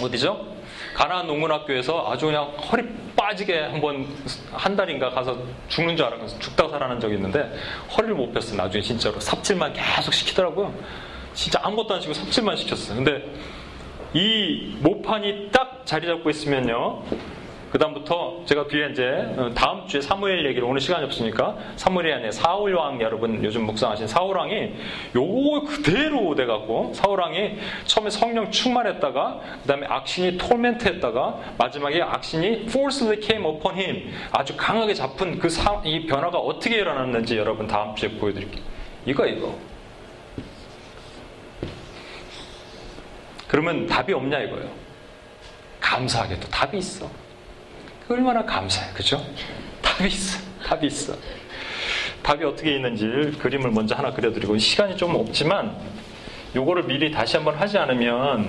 어디죠 0.00 0.57
가나안 0.98 1.28
농문학교에서 1.28 2.10
아주 2.10 2.26
그냥 2.26 2.46
허리 2.56 2.82
빠지게 3.14 3.56
한번 3.60 4.04
한 4.50 4.74
달인가 4.74 5.10
가서 5.10 5.38
죽는 5.68 5.96
줄 5.96 6.04
알아서 6.04 6.36
죽다 6.40 6.68
살아난 6.68 6.98
적이 6.98 7.14
있는데 7.14 7.56
허리를 7.96 8.16
못 8.16 8.32
폈어 8.32 8.56
나중에 8.56 8.82
진짜로 8.82 9.20
삽질만 9.20 9.74
계속 9.74 10.12
시키더라고요. 10.12 10.74
진짜 11.34 11.60
아무것도 11.62 11.94
안 11.94 12.00
시키고 12.00 12.14
삽질만 12.14 12.56
시켰어요. 12.56 12.96
근데 12.96 13.32
이 14.12 14.76
모판이 14.80 15.50
딱 15.52 15.82
자리 15.84 16.08
잡고 16.08 16.30
있으면요. 16.30 17.04
그 17.70 17.78
다음부터 17.78 18.42
제가 18.46 18.66
뒤에 18.66 18.88
이제 18.90 19.04
어, 19.36 19.50
다음 19.54 19.86
주에 19.86 20.00
사무엘 20.00 20.46
얘기를 20.46 20.64
오늘 20.66 20.80
시간이 20.80 21.04
없으니까 21.04 21.56
사무엘이 21.76 22.12
아니라 22.12 22.30
사울왕 22.32 23.00
여러분 23.00 23.44
요즘 23.44 23.66
묵상하신 23.66 24.06
사울왕이 24.06 24.74
요거 25.14 25.66
그대로 25.66 26.34
돼갖고 26.34 26.92
사울왕이 26.94 27.58
처음에 27.84 28.10
성령 28.10 28.50
충만했다가 28.50 29.40
그 29.62 29.68
다음에 29.68 29.86
악신이 29.86 30.38
톨멘트했다가 30.38 31.54
마지막에 31.58 32.02
악신이 32.02 32.64
forcefully 32.68 33.22
came 33.22 33.46
upon 33.46 33.76
him 33.76 34.10
아주 34.32 34.56
강하게 34.56 34.94
잡은 34.94 35.38
그 35.38 35.48
이 35.84 36.06
변화가 36.06 36.38
어떻게 36.38 36.76
일어났는지 36.76 37.36
여러분 37.36 37.66
다음 37.66 37.94
주에 37.94 38.08
보여드릴게요. 38.10 38.62
이거 39.06 39.26
이거. 39.26 39.56
그러면 43.46 43.86
답이 43.86 44.12
없냐 44.12 44.40
이거예요. 44.40 44.70
감사하게도 45.80 46.48
답이 46.48 46.78
있어. 46.78 47.08
얼마나 48.08 48.44
감사해. 48.44 48.92
그죠? 48.94 49.24
답이 49.82 50.08
있어. 50.08 50.40
답이 50.64 50.86
있어. 50.86 51.14
답이 52.22 52.44
어떻게 52.44 52.74
있는지 52.74 53.38
그림을 53.38 53.70
먼저 53.70 53.94
하나 53.94 54.12
그려드리고 54.12 54.56
시간이 54.58 54.96
좀 54.96 55.14
없지만 55.14 55.76
요거를 56.54 56.84
미리 56.84 57.10
다시 57.10 57.36
한번 57.36 57.54
하지 57.54 57.78
않으면 57.78 58.48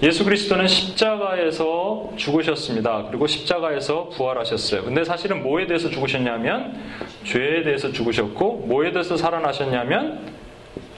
예수 0.00 0.24
그리스도는 0.24 0.68
십자가에서 0.68 2.12
죽으셨습니다. 2.16 3.06
그리고 3.08 3.26
십자가에서 3.26 4.10
부활하셨어요. 4.10 4.84
근데 4.84 5.04
사실은 5.04 5.42
뭐에 5.42 5.66
대해서 5.66 5.90
죽으셨냐면 5.90 6.80
죄에 7.24 7.64
대해서 7.64 7.90
죽으셨고 7.90 8.66
뭐에 8.68 8.92
대해서 8.92 9.16
살아나셨냐면 9.16 10.37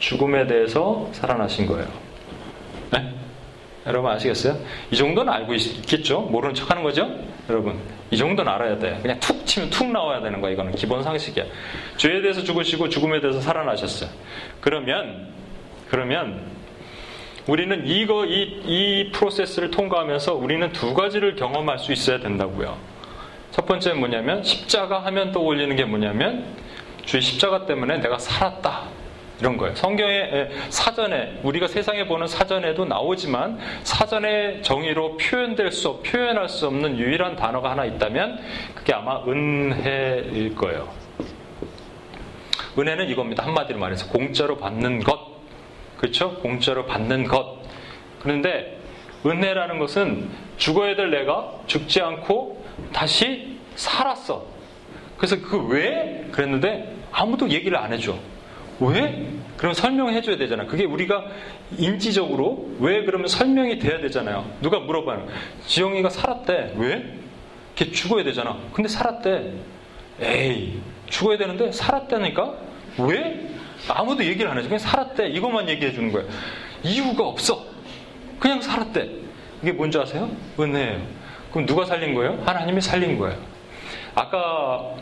죽음에 0.01 0.47
대해서 0.47 1.09
살아나신 1.13 1.67
거예요. 1.67 1.87
네? 2.91 3.15
여러분 3.87 4.11
아시겠어요? 4.11 4.59
이 4.91 4.97
정도는 4.97 5.33
알고 5.33 5.55
있겠죠? 5.55 6.23
모르는 6.23 6.55
척 6.55 6.71
하는 6.71 6.83
거죠? 6.83 7.09
여러분, 7.49 7.79
이 8.11 8.17
정도는 8.17 8.51
알아야 8.51 8.79
돼. 8.79 8.99
그냥 9.03 9.21
툭 9.21 9.47
치면 9.47 9.71
툭 9.71 9.91
나와야 9.91 10.21
되는 10.21 10.41
거야. 10.41 10.53
이거는 10.53 10.75
기본 10.75 11.03
상식이야. 11.03 11.45
죄에 11.97 12.23
대해서 12.23 12.43
죽으시고 12.43 12.89
죽음에 12.89 13.21
대해서 13.21 13.41
살아나셨어요. 13.41 14.11
그러면, 14.61 15.29
그러면, 15.89 16.41
우리는 17.47 17.87
이거, 17.87 18.25
이, 18.25 18.63
이 18.65 19.11
프로세스를 19.13 19.71
통과하면서 19.71 20.35
우리는 20.35 20.73
두 20.73 20.95
가지를 20.95 21.37
경험할 21.37 21.79
수 21.79 21.93
있어야 21.93 22.21
된다고요. 22.21 22.77
첫 23.51 23.67
번째는 23.67 23.99
뭐냐면, 23.99 24.43
십자가 24.43 25.05
하면 25.07 25.33
떠올리는 25.33 25.75
게 25.77 25.85
뭐냐면, 25.85 26.47
주의 27.05 27.23
십자가 27.23 27.67
때문에 27.67 27.99
내가 27.99 28.19
살았다. 28.19 29.00
이런 29.41 29.57
거예요. 29.57 29.75
성경의 29.75 30.51
사전에 30.69 31.41
우리가 31.43 31.67
세상에 31.67 32.07
보는 32.07 32.27
사전에도 32.27 32.85
나오지만 32.85 33.59
사전의 33.83 34.63
정의로 34.63 35.17
표현될 35.17 35.73
수 35.73 36.03
표현할 36.03 36.49
수 36.49 36.67
없는 36.67 36.99
유일한 36.99 37.37
단어가 37.37 37.71
하나 37.71 37.87
있다면 37.87 38.39
그게 38.75 38.93
아마 38.93 39.25
은혜일 39.25 40.55
거예요. 40.55 40.89
은혜는 42.79 43.09
이겁니다. 43.09 43.45
한마디로 43.45 43.79
말해서 43.79 44.09
공짜로 44.09 44.59
받는 44.59 45.01
것. 45.01 45.19
그렇죠? 45.97 46.37
공짜로 46.37 46.87
받는 46.87 47.25
것. 47.25 47.61
그런데 48.21 48.79
은혜라는 49.25 49.79
것은 49.79 50.29
죽어야 50.59 50.97
될 50.97 51.11
내가 51.11 51.53
죽지 51.67 52.01
않고 52.01 52.65
다시 52.93 53.59
살았어. 53.75 54.45
그래서 55.17 55.37
그 55.41 55.67
왜? 55.69 56.27
그랬는데 56.31 56.95
아무도 57.11 57.49
얘기를 57.51 57.77
안 57.77 57.93
해줘. 57.93 58.15
왜? 58.81 59.27
그럼 59.57 59.75
설명해 59.75 60.23
줘야 60.23 60.37
되잖아. 60.37 60.65
그게 60.65 60.85
우리가 60.85 61.25
인지적으로 61.77 62.71
왜 62.81 63.05
그러면 63.05 63.29
설명이 63.29 63.79
돼야 63.79 63.99
되잖아요. 64.01 64.51
누가 64.63 64.79
물어봐요. 64.79 65.27
지영이가 65.67 66.09
살았대. 66.09 66.75
왜? 66.77 67.15
걔 67.75 67.91
죽어야 67.91 68.25
되잖아. 68.25 68.57
근데 68.73 68.89
살았대. 68.89 69.53
에이, 70.23 70.81
죽어야 71.09 71.39
되는데 71.39 71.73
살았다니까? 71.73 72.55
왜? 72.99 73.49
아무도 73.89 74.25
얘기를 74.25 74.51
안 74.51 74.57
해줘. 74.59 74.69
그냥 74.69 74.79
살았대. 74.79 75.29
이것만 75.29 75.69
얘기해 75.69 75.93
주는 75.93 76.11
거야. 76.11 76.25
이유가 76.83 77.25
없어. 77.27 77.65
그냥 78.39 78.61
살았대. 78.63 79.11
이게 79.63 79.73
뭔지 79.73 79.99
아세요? 79.99 80.31
은혜예요. 80.59 81.01
그럼 81.53 81.67
누가 81.67 81.85
살린 81.85 82.15
거예요? 82.15 82.43
하나님이 82.47 82.81
살린 82.81 83.19
거예요. 83.19 83.37
아까 84.15 84.95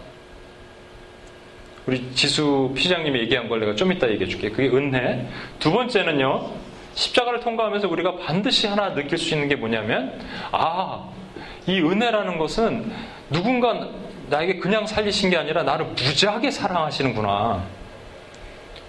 우리 1.88 2.12
지수 2.14 2.70
피장님이 2.76 3.18
얘기한 3.20 3.48
걸 3.48 3.60
내가 3.60 3.74
좀 3.74 3.90
이따 3.90 4.06
얘기해 4.10 4.28
줄게. 4.28 4.50
그게 4.50 4.68
은혜. 4.68 5.26
두 5.58 5.72
번째는요. 5.72 6.50
십자가를 6.92 7.40
통과하면서 7.40 7.88
우리가 7.88 8.16
반드시 8.16 8.66
하나 8.66 8.92
느낄 8.92 9.16
수 9.16 9.32
있는 9.32 9.48
게 9.48 9.56
뭐냐면 9.56 10.20
아, 10.52 11.08
이 11.66 11.80
은혜라는 11.80 12.36
것은 12.36 12.92
누군가 13.30 13.88
나에게 14.28 14.58
그냥 14.58 14.86
살리신 14.86 15.30
게 15.30 15.38
아니라 15.38 15.62
나를 15.62 15.86
무지하게 15.86 16.50
사랑하시는구나. 16.50 17.64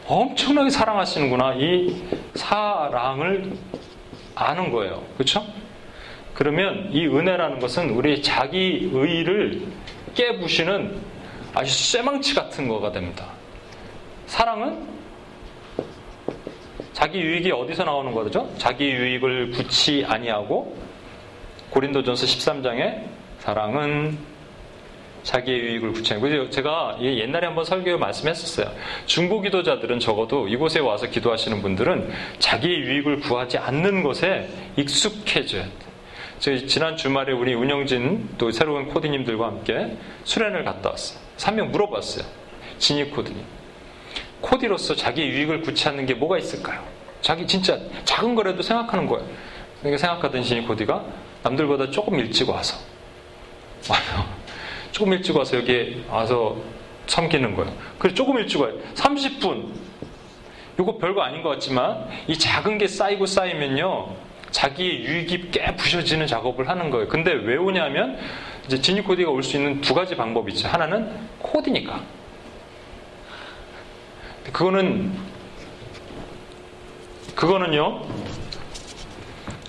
엄청나게 0.05 0.69
사랑하시는구나. 0.69 1.53
이 1.53 2.03
사랑을 2.35 3.53
아는 4.35 4.73
거예요. 4.73 5.03
그렇죠? 5.13 5.45
그러면 6.33 6.89
이 6.91 7.07
은혜라는 7.07 7.59
것은 7.59 7.91
우리 7.91 8.21
자기 8.21 8.89
의를 8.91 9.67
깨부시는 10.15 11.08
아주 11.53 11.71
쇠망치 11.71 12.35
같은 12.35 12.67
거가 12.67 12.91
됩니다. 12.91 13.25
사랑은 14.27 14.87
자기 16.93 17.19
유익이 17.19 17.51
어디서 17.51 17.83
나오는 17.83 18.11
거죠? 18.11 18.53
자기 18.57 18.91
유익을 18.91 19.51
굳이 19.51 20.05
아니하고 20.07 20.77
고린도전서 21.69 22.25
13장에 22.25 23.03
사랑은 23.39 24.17
자기의 25.23 25.59
유익을 25.59 25.93
구체하고 25.93 26.49
제가 26.49 26.97
옛날에 27.01 27.47
한번 27.47 27.65
설교에 27.65 27.97
말씀했었어요. 27.97 28.73
중고 29.05 29.41
기도자들은 29.41 29.99
적어도 29.99 30.47
이곳에 30.47 30.79
와서 30.79 31.07
기도하시는 31.07 31.61
분들은 31.61 32.11
자기의 32.39 32.79
유익을 32.79 33.19
구하지 33.19 33.57
않는 33.57 34.03
것에 34.03 34.49
익숙해져야 34.77 35.63
돼. 35.63 35.71
저희 36.39 36.67
지난 36.67 36.95
주말에 36.95 37.33
우리 37.33 37.53
운영진 37.53 38.29
또 38.37 38.49
새로운 38.51 38.87
코디님들과 38.87 39.45
함께 39.45 39.97
수련을 40.23 40.63
갔다 40.63 40.89
왔어요. 40.89 41.28
3명 41.39 41.69
물어봤어요. 41.69 42.25
진이 42.77 43.05
코디님. 43.11 43.43
코디로서 44.41 44.95
자기 44.95 45.23
유익을 45.23 45.61
구체하는 45.61 46.05
게 46.05 46.13
뭐가 46.13 46.37
있을까요? 46.37 46.83
자기 47.21 47.47
진짜 47.47 47.79
작은 48.05 48.35
거라도 48.35 48.61
생각하는 48.61 49.07
거예요. 49.07 49.25
그러니까 49.79 49.97
생각하던 49.99 50.43
진이 50.43 50.67
코디가 50.67 51.03
남들보다 51.43 51.89
조금 51.91 52.19
일찍 52.19 52.49
와서. 52.49 52.77
조금 54.91 55.13
일찍 55.13 55.35
와서 55.35 55.57
여기 55.57 56.03
와서 56.09 56.57
섬기는 57.07 57.55
거예요. 57.55 57.73
그래서 57.97 58.15
조금 58.15 58.37
일찍 58.37 58.61
와요. 58.61 58.73
30분. 58.95 59.73
이거 60.79 60.97
별거 60.97 61.21
아닌 61.21 61.41
것 61.43 61.49
같지만 61.49 62.07
이 62.27 62.37
작은 62.37 62.77
게 62.77 62.87
쌓이고 62.87 63.25
쌓이면요. 63.25 64.15
자기의 64.51 65.03
유익이 65.03 65.51
깨 65.51 65.75
부셔지는 65.75 66.27
작업을 66.27 66.69
하는 66.69 66.89
거예요. 66.89 67.07
근데 67.07 67.31
왜 67.33 67.57
오냐면 67.57 68.17
이제 68.69 68.79
지니 68.79 69.01
코디가 69.01 69.31
올 69.31 69.41
수 69.41 69.57
있는 69.57 69.81
두 69.81 69.95
가지 69.95 70.15
방법이 70.15 70.51
있죠. 70.51 70.67
하나는 70.67 71.11
코디니까. 71.39 72.01
그거는 74.53 75.11
그거는요. 77.33 78.01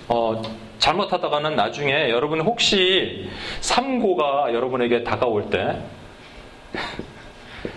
어, 0.07 0.41
잘못하다가는 0.77 1.55
나중에 1.55 2.11
여러분 2.11 2.41
혹시 2.41 3.27
삼고가 3.61 4.53
여러분에게 4.53 5.03
다가올 5.03 5.49
때 5.49 5.81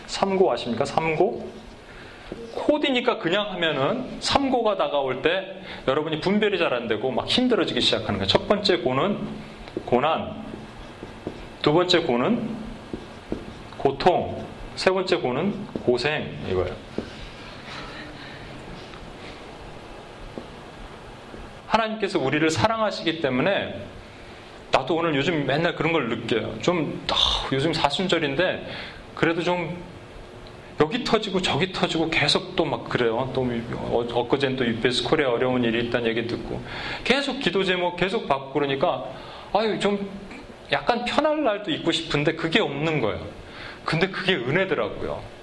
삼고 0.07 0.53
아십니까? 0.53 0.85
삼고? 0.85 1.65
코디니까 2.55 3.17
그냥 3.19 3.51
하면은 3.53 4.21
3고가 4.21 4.77
다가올 4.77 5.23
때 5.23 5.57
여러분이 5.89 6.21
분별이 6.21 6.59
잘 6.59 6.75
안 6.75 6.87
되고 6.87 7.11
막 7.11 7.27
힘들어지기 7.27 7.81
시작하는 7.81 8.19
거예요. 8.19 8.27
첫 8.27 8.47
번째 8.47 8.79
고는 8.79 9.19
고난, 9.87 10.44
두 11.65 11.73
번째 11.73 12.01
고는 12.01 12.47
고통, 13.79 14.47
세 14.77 14.91
번째 14.91 15.17
고는 15.17 15.67
고생 15.83 16.37
이거예요. 16.47 16.77
하나님께서 21.67 22.19
우리를 22.19 22.51
사랑하시기 22.51 23.23
때문에 23.23 23.83
나도 24.73 24.95
오늘 24.95 25.15
요즘 25.15 25.47
맨날 25.47 25.75
그런 25.75 25.95
걸 25.95 26.11
느껴요. 26.11 26.55
좀 26.61 27.03
아, 27.11 27.17
요즘 27.51 27.73
사순절인데 27.73 28.67
그래도 29.15 29.43
좀 29.43 29.83
여기 30.81 31.03
터지고 31.03 31.41
저기 31.41 31.73
터지고 31.73 32.11
계속 32.11 32.55
또 32.57 32.67
막 32.67 32.91
그래요. 32.91 33.31
또 33.33 33.41
어, 33.73 34.07
엊그젠 34.13 34.57
또 34.57 34.67
UPS 34.67 35.05
코리아 35.05 35.31
어려운 35.31 35.65
일이 35.65 35.87
있다는 35.87 36.09
얘기 36.11 36.27
듣고 36.27 36.61
계속 37.05 37.41
기도 37.41 37.65
제목 37.65 37.97
계속 37.97 38.29
받고 38.29 38.53
그러니까 38.53 39.05
아유 39.55 39.79
좀 39.79 40.07
약간 40.73 41.05
편할 41.05 41.43
날도 41.43 41.71
있고 41.73 41.93
싶은데 41.93 42.33
그게 42.35 42.61
없는 42.61 43.01
거예요. 43.01 43.27
근데 43.85 44.09
그게 44.09 44.35
은혜더라고요. 44.35 45.34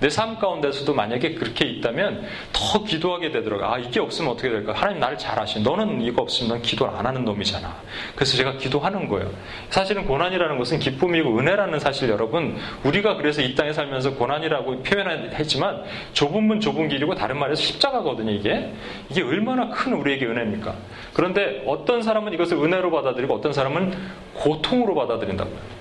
내 0.00 0.08
삶 0.08 0.38
가운데서도 0.38 0.94
만약에 0.94 1.34
그렇게 1.34 1.66
있다면 1.66 2.26
더 2.52 2.84
기도하게 2.84 3.30
되더라고요. 3.30 3.66
아, 3.66 3.78
이게 3.78 4.00
없으면 4.00 4.32
어떻게 4.32 4.48
될까? 4.48 4.72
하나님 4.72 4.98
나를 4.98 5.18
잘 5.18 5.38
아시. 5.38 5.60
너는 5.60 6.00
이거 6.02 6.22
없으면 6.22 6.50
넌 6.50 6.62
기도를 6.62 6.94
안 6.94 7.06
하는 7.06 7.24
놈이잖아. 7.24 7.76
그래서 8.14 8.36
제가 8.36 8.54
기도하는 8.54 9.08
거예요. 9.08 9.30
사실은 9.68 10.06
고난이라는 10.06 10.58
것은 10.58 10.78
기쁨이고 10.78 11.38
은혜라는 11.38 11.78
사실 11.78 12.08
여러분, 12.08 12.56
우리가 12.84 13.16
그래서 13.16 13.42
이 13.42 13.54
땅에 13.54 13.72
살면서 13.72 14.14
고난이라고 14.14 14.82
표현했지만 14.82 15.84
좁은 16.12 16.42
문 16.44 16.60
좁은 16.60 16.88
길이고 16.88 17.14
다른 17.14 17.38
말에서 17.38 17.60
십자가거든요, 17.62 18.30
이게. 18.30 18.72
이게 19.10 19.22
얼마나 19.22 19.68
큰 19.68 19.92
우리에게 19.92 20.26
은혜입니까? 20.26 20.74
그런데 21.12 21.62
어떤 21.66 22.02
사람은 22.02 22.32
이것을 22.32 22.56
은혜로 22.56 22.90
받아들이고 22.90 23.34
어떤 23.34 23.52
사람은 23.52 23.94
고통으로 24.34 24.94
받아들인다고요. 24.94 25.80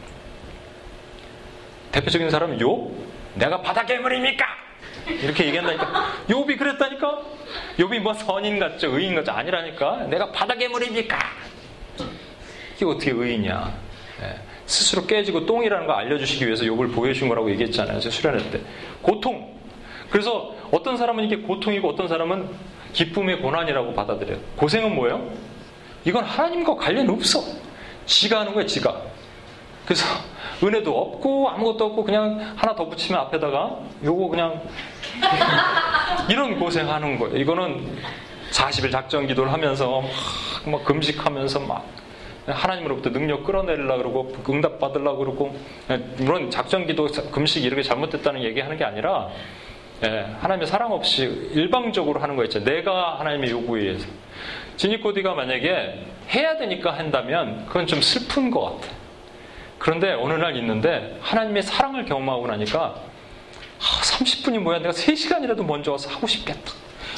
대표적인 1.92 2.30
사람은 2.30 2.60
욥, 2.60 3.09
내가 3.40 3.62
바다 3.62 3.86
괴물입니까? 3.86 4.46
이렇게 5.08 5.48
얘기한다니까. 5.48 6.14
욥이 6.28 6.58
그랬다니까? 6.58 7.22
욥이 7.78 8.00
뭐 8.00 8.14
선인 8.14 8.60
같죠? 8.60 8.96
의인 8.96 9.16
같죠? 9.16 9.32
아니라니까. 9.32 10.08
내가 10.10 10.32
바다 10.32 10.54
괴물입니까? 10.54 11.18
이게 12.76 12.86
어떻게 12.86 13.12
의인이야? 13.12 13.74
네. 14.22 14.36
스스로 14.66 15.06
깨지고 15.06 15.46
똥이라는 15.46 15.88
거 15.88 15.94
알려주시기 15.94 16.46
위해서 16.46 16.64
욥을 16.66 16.94
보여준 16.94 17.30
거라고 17.30 17.50
얘기했잖아요. 17.52 18.00
제가 18.00 18.14
수련회 18.14 18.52
때. 18.52 18.62
고통. 19.02 19.58
그래서 20.12 20.54
어떤 20.72 20.98
사람은 20.98 21.24
이게 21.24 21.38
고통이고 21.38 21.90
어떤 21.90 22.08
사람은 22.08 22.48
기쁨의 22.94 23.42
고난이라고 23.42 23.94
받아들여요. 23.94 24.38
고생은 24.58 24.94
뭐예요? 24.96 25.32
이건 26.04 26.24
하나님과 26.26 26.76
관련 26.76 27.10
없어. 27.10 27.42
지가 28.06 28.42
하는 28.42 28.54
거야, 28.54 28.66
지가. 28.66 29.02
그래서 29.90 30.06
은혜도 30.64 30.96
없고 30.96 31.50
아무것도 31.50 31.86
없고 31.86 32.04
그냥 32.04 32.54
하나 32.56 32.76
더 32.76 32.88
붙이면 32.88 33.20
앞에다가 33.22 33.80
요거 34.04 34.28
그냥 34.28 34.62
이런 36.30 36.60
고생하는 36.60 37.18
거예요. 37.18 37.36
이거는 37.38 37.98
40일 38.52 38.92
작전 38.92 39.26
기도를 39.26 39.52
하면서 39.52 40.02
막, 40.02 40.72
막 40.72 40.86
금식하면서 40.86 41.62
막 41.62 41.88
하나님으로부터 42.46 43.10
능력 43.10 43.46
끌어내려고 43.46 44.28
그러고 44.28 44.54
응답 44.54 44.80
받으려고 44.80 45.18
그러고 45.18 45.58
물론 46.18 46.52
작전 46.52 46.86
기도 46.86 47.08
금식 47.32 47.66
이렇게 47.66 47.82
잘못됐다는 47.82 48.44
얘기하는 48.44 48.78
게 48.78 48.84
아니라 48.84 49.30
예, 50.04 50.28
하나님의 50.40 50.68
사랑 50.68 50.92
없이 50.92 51.50
일방적으로 51.52 52.20
하는 52.20 52.36
거 52.36 52.44
있죠. 52.44 52.64
내가 52.64 53.20
하나님의 53.20 53.50
요구에 53.50 53.82
의해서. 53.82 54.08
지니코디가 54.78 55.34
만약에 55.34 56.06
해야 56.30 56.58
되니까 56.58 56.92
한다면 56.92 57.66
그건 57.66 57.88
좀 57.88 58.02
슬픈 58.02 58.52
것 58.52 58.62
같아. 58.82 58.99
그런데 59.80 60.12
어느 60.12 60.34
날 60.34 60.56
있는데 60.58 61.18
하나님의 61.22 61.64
사랑을 61.64 62.06
경험하고 62.06 62.48
나니까 62.48 62.96
아, 63.80 64.02
30분이 64.02 64.60
뭐야 64.60 64.80
내가 64.80 64.92
3시간이라도 64.92 65.66
먼저 65.66 65.94
와서 65.94 66.10
하고 66.10 66.28
싶겠다. 66.28 66.74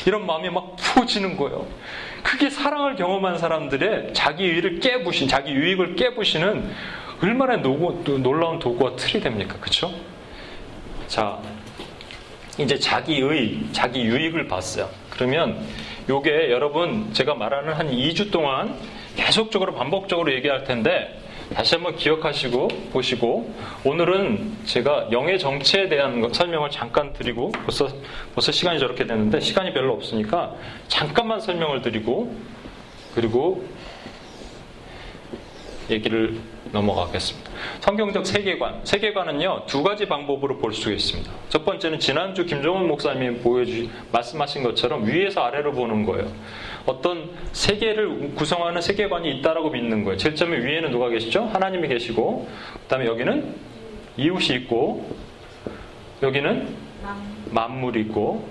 이런 0.06 0.26
마음이 0.26 0.50
막 0.50 0.76
부어지는 0.78 1.38
거예요. 1.38 1.68
그게 2.24 2.50
사랑을 2.50 2.96
경험한 2.96 3.38
사람들의 3.38 4.14
자기 4.14 4.46
의를 4.46 4.80
깨부신, 4.80 5.28
자기 5.28 5.52
유익을 5.52 5.96
깨부시는 5.96 6.72
얼마나 7.24 7.58
노고, 7.58 8.04
놀라운 8.20 8.60
도구와 8.60 8.96
틀이 8.96 9.22
됩니까? 9.22 9.58
그쵸? 9.60 9.92
자, 11.08 11.40
이제 12.58 12.78
자기의, 12.78 13.60
자기 13.72 14.02
유익을 14.02 14.48
봤어요. 14.48 14.90
그러면 15.10 15.64
요게 16.10 16.52
여러분 16.52 17.14
제가 17.14 17.36
말하는 17.36 17.74
한 17.74 17.92
2주 17.92 18.32
동안 18.32 18.76
계속적으로 19.16 19.76
반복적으로 19.76 20.34
얘기할 20.34 20.64
텐데 20.64 21.21
다시 21.54 21.76
한번 21.76 21.96
기억하시고 21.98 22.68
보시고 22.94 23.54
오늘은 23.84 24.66
제가 24.66 25.10
영의 25.12 25.38
정체에 25.38 25.90
대한 25.90 26.32
설명을 26.32 26.70
잠깐 26.70 27.12
드리고 27.12 27.52
벌써 27.52 27.90
벌써 28.34 28.52
시간이 28.54 28.80
저렇게 28.80 29.06
됐는데 29.06 29.42
시간이 29.42 29.74
별로 29.74 29.94
없으니까 29.94 30.56
잠깐만 30.88 31.42
설명을 31.42 31.82
드리고 31.82 32.34
그리고 33.14 33.66
얘기를 35.90 36.40
넘어가겠습니다. 36.72 37.51
성경적 37.80 38.26
세계관. 38.26 38.82
세계관은요, 38.84 39.64
두 39.66 39.84
가지 39.84 40.08
방법으로 40.08 40.58
볼 40.58 40.74
수 40.74 40.92
있습니다. 40.92 41.32
첫 41.50 41.66
번째는 41.66 42.00
지난주 42.00 42.46
김종훈 42.46 42.88
목사님이 42.88 43.40
보여주, 43.40 43.88
말씀하신 44.12 44.64
것처럼 44.64 45.06
위에서 45.06 45.42
아래로 45.42 45.74
보는 45.74 46.06
거예요. 46.06 46.32
어떤 46.86 47.30
세계를 47.52 48.34
구성하는 48.36 48.82
세계관이 48.82 49.40
있다라고 49.40 49.70
믿는 49.70 50.04
거예요. 50.04 50.18
제일 50.18 50.36
처음에 50.36 50.58
위에는 50.64 50.92
누가 50.92 51.10
계시죠? 51.10 51.44
하나님이 51.44 51.88
계시고, 51.88 52.48
그 52.74 52.80
다음에 52.88 53.06
여기는 53.06 53.54
이웃이 54.18 54.58
있고, 54.62 55.10
여기는 56.24 56.68
만물이 57.52 58.02
있고, 58.02 58.48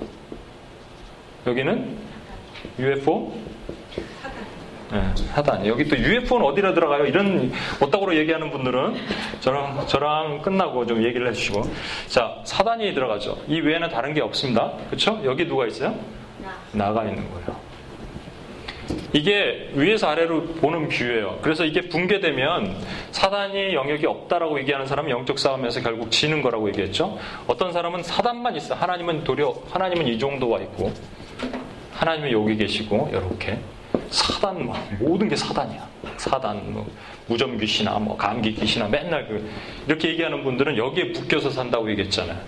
여기는 1.46 1.96
UFO, 2.78 3.32
네, 4.92 5.14
하단. 5.33 5.66
여기 5.66 5.87
또 5.87 5.96
UFO는 5.96 6.46
어디로 6.46 6.74
들어가요? 6.74 7.07
이런 7.07 7.53
어따구로 7.81 8.16
얘기하는 8.16 8.50
분들은 8.50 8.96
저랑 9.38 9.87
저랑 9.87 10.42
끝나고 10.42 10.85
좀 10.87 11.05
얘기를 11.05 11.29
해주시고. 11.29 11.62
자, 12.09 12.37
사단이 12.44 12.92
들어가죠. 12.92 13.38
이 13.46 13.61
외에는 13.61 13.88
다른 13.88 14.14
게 14.14 14.20
없습니다. 14.20 14.72
그렇죠? 14.88 15.20
여기 15.24 15.46
누가 15.46 15.66
있어요? 15.66 15.94
나. 16.72 16.92
가 16.92 17.05
있는 17.05 17.22
거예요. 17.31 17.70
이게 19.12 19.70
위에서 19.74 20.09
아래로 20.09 20.44
보는 20.55 20.88
뷰예요. 20.88 21.38
그래서 21.42 21.64
이게 21.64 21.83
붕괴되면 21.83 22.76
사단이 23.12 23.74
영역이 23.74 24.07
없다라고 24.07 24.59
얘기하는 24.61 24.87
사람은 24.87 25.11
영적 25.11 25.38
싸움에서 25.38 25.81
결국 25.83 26.11
지는 26.11 26.42
거라고 26.42 26.68
얘기했죠. 26.68 27.16
어떤 27.46 27.72
사람은 27.72 28.03
사단만 28.03 28.57
있어. 28.57 28.74
하나님은 28.74 29.22
도려 29.22 29.55
하나님은 29.70 30.09
이 30.09 30.18
정도 30.18 30.48
와 30.48 30.61
있고 30.61 30.92
하나님은 31.92 32.33
여기 32.33 32.57
계시고 32.57 33.11
이렇게. 33.12 33.59
사단 34.10 34.66
뭐 34.66 34.76
모든 34.98 35.28
게 35.28 35.36
사단이야. 35.36 35.88
사단 36.16 36.72
뭐 36.72 36.86
무좀 37.26 37.58
귀신아 37.58 37.98
뭐 38.00 38.16
감기 38.16 38.52
귀신아 38.52 38.88
맨날 38.88 39.26
그 39.26 39.48
이렇게 39.86 40.08
얘기하는 40.08 40.44
분들은 40.44 40.76
여기에 40.76 41.04
묶여서 41.04 41.50
산다고 41.50 41.88
얘기했잖아요. 41.90 42.38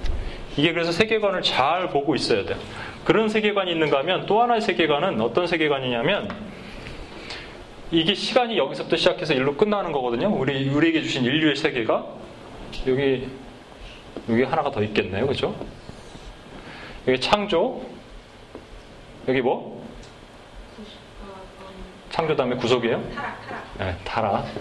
이게 0.57 0.72
그래서 0.72 0.92
세계관을 0.92 1.42
잘 1.42 1.88
보고 1.88 2.14
있어야 2.14 2.44
돼요. 2.44 2.59
그런 3.05 3.29
세계관이 3.29 3.72
있는가 3.72 3.98
하면 4.01 4.27
또 4.27 4.42
하나의 4.42 4.61
세계관은 4.61 5.20
어떤 5.20 5.46
세계관이냐면 5.46 6.29
이게 7.90 8.14
시간이 8.14 8.59
여기서부터 8.59 8.96
시작해서 8.96 9.35
일로 9.35 9.57
끝나는 9.57 9.92
거거든요. 9.92 10.29
우리 10.29 10.68
우리에게 10.68 11.03
주신 11.03 11.25
인류의 11.25 11.57
세계가 11.57 12.07
여기 12.87 13.29
여기 14.29 14.42
하나가 14.42 14.70
더 14.70 14.83
있겠네요. 14.83 15.27
그죠? 15.27 15.55
여기 17.07 17.20
창조 17.20 17.83
여기 19.29 19.40
뭐? 19.40 19.82
창조 22.12 22.37
다음에 22.37 22.55
구속이에요? 22.57 23.03
타락, 23.79 24.05
타락. 24.05 24.44
네. 24.44 24.61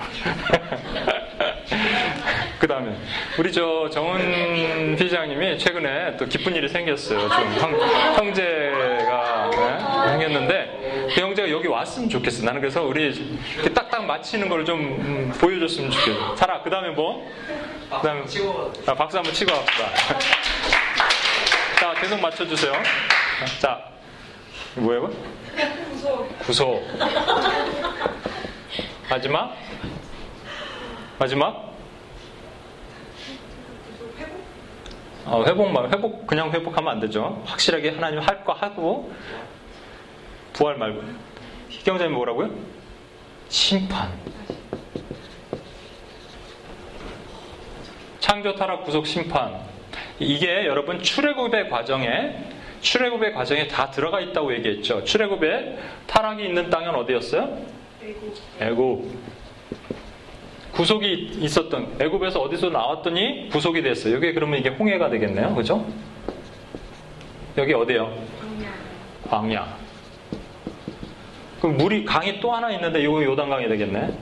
그 2.60 2.68
다음에, 2.68 2.96
우리 3.38 3.52
저 3.52 3.90
정은 3.90 4.96
피장님이 4.96 5.58
최근에 5.58 6.16
또 6.16 6.26
기쁜 6.28 6.56
일이 6.56 6.70
생겼어요. 6.70 7.20
좀 7.20 7.54
형, 7.60 7.78
형제가 8.16 9.50
네, 9.52 10.10
생겼는데, 10.12 11.10
그 11.14 11.22
형제가 11.22 11.50
여기 11.52 11.68
왔으면 11.68 12.08
좋겠어. 12.08 12.46
나는 12.46 12.62
그래서 12.62 12.84
우리 12.84 13.12
딱딱 13.74 14.06
맞히는 14.06 14.48
걸좀 14.48 14.80
음, 14.80 15.34
보여줬으면 15.38 15.92
좋겠어. 15.92 16.36
타락. 16.36 16.64
그 16.64 16.70
다음에 16.70 16.92
뭐? 16.92 17.30
그 17.90 18.08
다음에, 18.08 18.22
아, 18.86 18.94
박수 18.94 19.18
한번 19.18 19.34
치고 19.34 19.52
갑시다. 19.52 19.90
자, 21.82 21.94
계속 22.00 22.22
맞춰주세요. 22.22 22.72
자, 23.60 23.84
뭐예요? 24.76 25.12
구소. 26.46 26.82
마지막? 29.10 29.56
마지막? 31.20 31.72
어, 35.26 35.44
회복만, 35.46 35.94
회복, 35.94 36.26
그냥 36.26 36.52
회복하면 36.52 36.94
안 36.94 37.00
되죠. 37.00 37.42
확실하게 37.46 37.92
하나님 37.92 38.20
할 38.20 38.44
거 38.44 38.54
하고, 38.54 39.12
부활 40.54 40.78
말고. 40.78 41.04
희경자님 41.70 42.14
뭐라고요? 42.14 42.50
심판. 43.50 44.12
창조, 48.20 48.56
타락, 48.56 48.84
구속, 48.84 49.06
심판. 49.06 49.60
이게 50.20 50.66
여러분 50.66 51.02
출애굽의 51.02 51.70
과정에 51.70 52.44
출애굽의 52.82 53.34
과정에 53.34 53.68
다 53.68 53.90
들어가 53.92 54.20
있다고 54.20 54.54
얘기했죠. 54.56 55.04
출애굽에 55.04 55.78
타락이 56.08 56.44
있는 56.46 56.70
땅은 56.70 56.96
어디였어요? 56.96 57.58
애굽. 58.60 59.12
구속이 60.74 61.38
있었던 61.42 61.98
애굽에서 62.00 62.42
어디서 62.42 62.70
나왔더니 62.70 63.50
구속이 63.50 63.82
됐어요. 63.82 64.16
여기 64.16 64.34
그러면 64.34 64.60
이게 64.60 64.70
홍해가 64.70 65.10
되겠네요. 65.10 65.54
그죠? 65.54 65.86
여기 67.58 67.74
어디요? 67.74 68.06
광야. 68.40 68.74
광야. 69.30 69.78
그럼 71.60 71.78
물이 71.78 72.06
강이 72.06 72.40
또 72.40 72.52
하나 72.52 72.72
있는데 72.72 73.04
여기 73.04 73.26
요단강이 73.26 73.68
되겠네. 73.68 74.18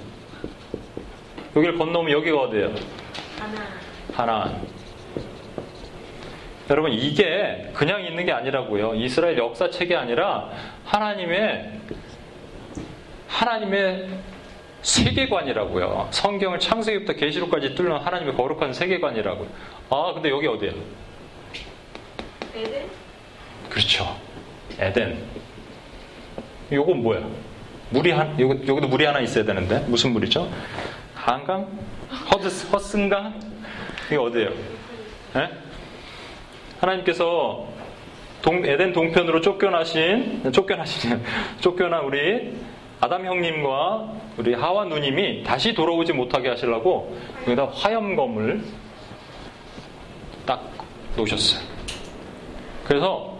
여기를 1.55 1.77
건너면 1.77 2.11
여기가 2.11 2.41
어디예요? 2.41 2.73
하나. 3.39 3.67
하나. 4.13 4.61
여러분 6.69 6.91
이게 6.93 7.69
그냥 7.73 8.03
있는 8.05 8.25
게 8.25 8.31
아니라고요. 8.31 8.95
이스라엘 8.95 9.37
역사책이 9.37 9.95
아니라 9.95 10.49
하나님의 10.85 11.79
하나님의 13.27 14.09
세계관이라고요. 14.81 16.07
성경을 16.11 16.59
창세기부터 16.59 17.13
계시록까지 17.13 17.75
뚫는 17.75 17.97
하나님의 17.97 18.35
거룩한 18.35 18.73
세계관이라고요. 18.73 19.47
아 19.89 20.11
근데 20.13 20.29
여기 20.29 20.47
어디야? 20.47 20.71
에덴? 22.55 22.89
그렇죠. 23.69 24.15
에덴. 24.79 25.17
요건 26.71 27.01
뭐야? 27.01 27.27
물이 27.89 28.11
한 28.11 28.39
요거, 28.39 28.55
여기도 28.67 28.87
물이 28.87 29.05
하나 29.05 29.19
있어야 29.19 29.43
되는데 29.43 29.79
무슨 29.87 30.11
물이죠? 30.11 30.51
한강? 31.15 31.67
허드, 32.31 32.47
허슨강? 32.71 33.39
이게 34.07 34.17
어디예요? 34.17 34.49
에? 35.35 35.68
하나님께서 36.79 37.67
동, 38.41 38.65
에덴 38.65 38.93
동편으로 38.93 39.41
쫓겨나신, 39.41 40.51
쫓겨나신, 40.51 41.21
쫓겨난 41.59 42.05
우리 42.05 42.53
아담 43.01 43.25
형님과 43.25 44.13
우리 44.37 44.53
하와 44.53 44.85
누님이 44.85 45.43
다시 45.43 45.73
돌아오지 45.73 46.13
못하게 46.13 46.49
하시려고 46.49 47.17
여기다 47.45 47.65
화염검을 47.65 48.61
딱 50.45 50.69
놓으셨어요. 51.15 51.61
그래서 52.85 53.37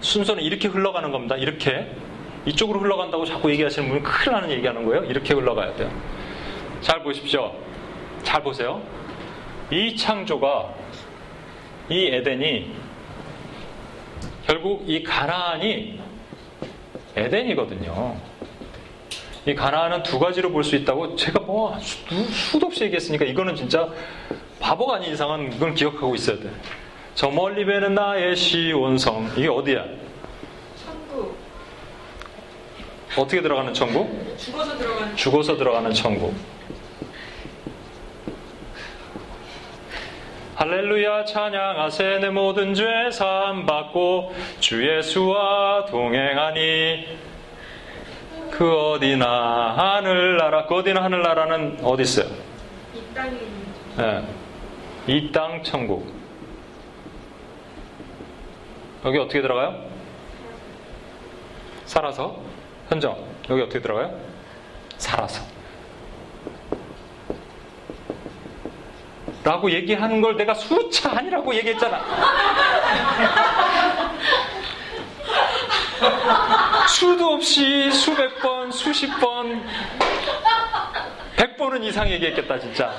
순서는 0.00 0.42
이렇게 0.42 0.68
흘러가는 0.68 1.10
겁니다. 1.10 1.36
이렇게. 1.36 1.90
이쪽으로 2.46 2.80
흘러간다고 2.80 3.26
자꾸 3.26 3.50
얘기하시는 3.50 3.88
분은 3.88 4.02
큰일 4.02 4.32
나는 4.32 4.50
얘기하는 4.50 4.84
거예요. 4.86 5.04
이렇게 5.04 5.34
흘러가야 5.34 5.74
돼요. 5.74 5.90
잘 6.80 7.02
보십시오. 7.02 7.52
잘 8.22 8.42
보세요. 8.42 8.80
이 9.70 9.94
창조가 9.96 10.72
이 11.90 12.06
에덴이 12.06 12.72
결국 14.46 14.84
이 14.88 15.02
가나안이 15.02 16.00
에덴이거든요. 17.16 18.16
이 19.46 19.54
가나안은 19.54 20.02
두 20.02 20.18
가지로 20.18 20.50
볼 20.50 20.62
수 20.62 20.76
있다고 20.76 21.16
제가 21.16 21.40
뭐 21.40 21.78
수, 21.80 22.58
도 22.58 22.66
없이 22.66 22.84
얘기했으니까 22.84 23.24
이거는 23.24 23.56
진짜 23.56 23.88
바보가 24.60 24.96
아닌 24.96 25.12
이상은 25.12 25.52
이건 25.52 25.74
기억하고 25.74 26.14
있어야 26.14 26.38
돼. 26.38 26.50
저 27.14 27.30
멀리 27.30 27.64
배는 27.64 27.94
나의 27.94 28.36
시온성 28.36 29.32
이게 29.36 29.48
어디야? 29.48 29.84
천국. 30.84 31.36
어떻게 33.16 33.40
들어가는 33.42 33.72
천국? 33.74 34.36
죽어서 34.38 34.76
들어가는 34.78 35.16
죽어서 35.16 35.56
들어가는 35.56 35.92
천국. 35.92 36.34
할렐루야 40.58 41.24
찬양하세 41.24 42.18
내 42.18 42.30
모든 42.30 42.74
죄 42.74 43.12
사함 43.12 43.64
받고 43.64 44.34
주 44.58 44.84
예수와 44.84 45.86
동행하니 45.86 47.16
그 48.50 48.76
어디나 48.76 49.76
하늘나라 49.76 50.66
그 50.66 50.74
어디나 50.74 51.04
하늘나라는 51.04 51.78
어디 51.84 52.02
있어요? 52.02 52.26
이 52.92 53.14
땅에 53.14 53.38
네. 53.98 54.24
이땅 55.06 55.62
천국 55.62 56.12
여기 59.04 59.16
어떻게 59.16 59.40
들어가요? 59.40 59.80
살아서 61.84 62.36
현정 62.88 63.16
여기 63.48 63.62
어떻게 63.62 63.80
들어가요? 63.80 64.12
살아서 64.96 65.57
라고 69.48 69.70
얘기하는 69.70 70.20
걸 70.20 70.36
내가 70.36 70.52
수차 70.52 71.16
아니라고 71.16 71.54
얘기했잖아. 71.54 72.04
수도 76.86 77.32
없이 77.32 77.90
수백 77.90 78.38
번, 78.40 78.70
수십 78.70 79.06
번, 79.18 79.66
백 81.34 81.56
번은 81.56 81.82
이상 81.82 82.10
얘기했겠다, 82.10 82.60
진짜. 82.60 82.92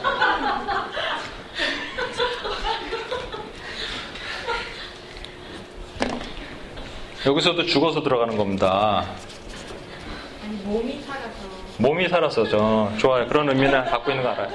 여기서도 7.27 7.63
죽어서 7.67 8.01
들어가는 8.01 8.35
겁니다. 8.35 9.05
아니 10.43 10.55
몸이 10.63 10.99
살아서 11.01 11.29
몸이 11.77 12.09
살아서죠. 12.09 12.93
좋아요. 12.97 13.27
그런 13.27 13.47
의미는 13.49 13.85
갖고 13.85 14.09
있는 14.11 14.23
거 14.23 14.31
알아요. 14.31 14.49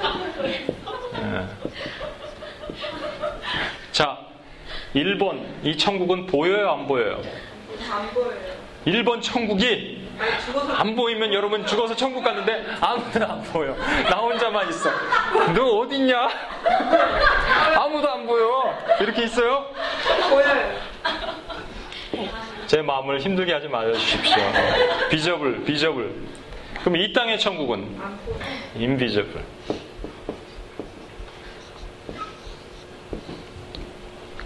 예. 1.15 1.47
자, 3.91 4.17
1번. 4.95 5.43
이 5.63 5.77
천국은 5.77 6.25
보여요, 6.25 6.71
안 6.71 6.87
보여요? 6.87 7.21
다안 7.87 8.09
보여요. 8.11 8.55
1번 8.85 9.21
천국이 9.21 10.05
안 10.77 10.95
보이면 10.95 11.33
여러분 11.33 11.65
죽어서 11.65 11.95
천국 11.95 12.23
갔는데 12.23 12.65
아무도 12.79 13.25
안 13.25 13.41
보여. 13.43 13.75
나 14.09 14.17
혼자만 14.17 14.69
있어. 14.69 14.89
너 15.53 15.79
어딨냐? 15.79 16.29
아무도 17.75 18.09
안 18.09 18.25
보여. 18.25 18.73
이렇게 19.01 19.23
있어요? 19.23 19.65
보여요. 20.29 20.79
제 22.67 22.81
마음을 22.81 23.19
힘들게 23.19 23.53
하지 23.53 23.67
말아주십시오. 23.67 24.37
비저블, 25.09 25.63
비저블. 25.65 26.15
그럼 26.81 26.95
이 26.97 27.11
땅의 27.11 27.39
천국은. 27.39 27.99
인비저블. 28.75 29.43